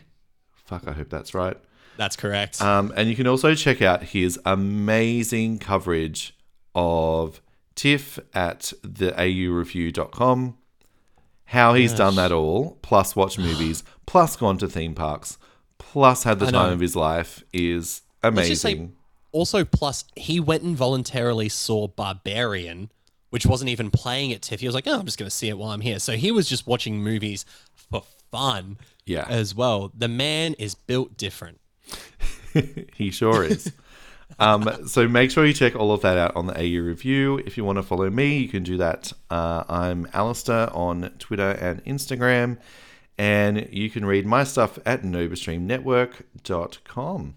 Fuck, 0.53 0.87
I 0.87 0.93
hope 0.93 1.09
that's 1.09 1.35
right. 1.35 1.57
That's 1.97 2.15
correct. 2.15 2.63
Um, 2.63 2.93
and 2.97 3.09
you 3.09 3.17
can 3.17 3.27
also 3.27 3.55
check 3.57 3.83
out 3.83 4.05
his 4.05 4.39
amazing 4.45 5.59
coverage 5.59 6.37
of 6.73 7.43
TIFF 7.75 8.21
at 8.33 8.73
the 8.83 9.11
aureview.com. 9.11 10.57
How 11.47 11.75
he's 11.75 11.95
done 11.95 12.15
that 12.17 12.31
all, 12.31 12.79
plus 12.83 13.17
watch 13.17 13.39
movies, 13.39 13.83
plus 14.09 14.37
gone 14.37 14.57
to 14.59 14.67
theme 14.69 14.95
parks, 14.95 15.37
plus 15.77 16.23
had 16.25 16.39
the 16.39 16.51
time 16.51 16.73
of 16.73 16.81
his 16.81 16.97
life 16.97 17.45
is 17.53 18.01
Let's 18.23 18.35
say- 18.61 18.73
amazing. 18.73 18.97
also, 19.33 19.65
plus, 19.65 20.05
he 20.17 20.41
went 20.41 20.63
and 20.63 20.75
voluntarily 20.75 21.49
saw 21.51 21.89
Barbarian, 21.89 22.91
which 23.31 23.45
wasn't 23.45 23.69
even 23.69 23.91
playing 23.91 24.33
at 24.33 24.41
TIFF. 24.43 24.61
He 24.61 24.67
was 24.67 24.75
like, 24.75 24.87
oh, 24.87 24.99
I'm 24.99 25.05
just 25.05 25.19
going 25.19 25.29
to 25.29 25.35
see 25.37 25.49
it 25.51 25.59
while 25.59 25.71
I'm 25.71 25.83
here. 25.83 25.99
So 25.99 26.15
he 26.15 26.33
was 26.33 26.49
just 26.49 26.67
watching 26.67 27.03
movies 27.03 27.45
for 27.75 28.03
fun 28.33 28.79
Yeah. 29.05 29.27
as 29.29 29.55
well. 29.55 29.93
The 29.97 30.09
man 30.09 30.55
is 30.55 30.75
built 30.75 31.19
different. 31.19 31.61
he 32.95 33.11
sure 33.11 33.45
is. 33.45 33.71
um, 34.39 34.87
so 34.89 35.07
make 35.07 35.31
sure 35.31 35.45
you 35.45 35.53
check 35.53 35.77
all 35.77 35.93
of 35.93 36.01
that 36.01 36.17
out 36.17 36.35
on 36.35 36.47
the 36.47 36.55
AU 36.59 36.83
Review. 36.83 37.37
If 37.45 37.59
you 37.59 37.65
want 37.65 37.77
to 37.77 37.83
follow 37.83 38.09
me, 38.09 38.39
you 38.39 38.49
can 38.49 38.63
do 38.63 38.79
that. 38.79 39.13
Uh, 39.31 39.65
I'm 39.69 40.09
Alistair 40.15 40.73
on 40.75 41.11
Twitter 41.19 41.51
and 41.51 41.85
Instagram. 41.85 42.57
And 43.19 43.69
you 43.73 43.91
can 43.91 44.07
read 44.07 44.27
my 44.27 44.45
stuff 44.45 44.79
at 44.87 45.03
NovaStreamNetwork.com. 45.03 47.35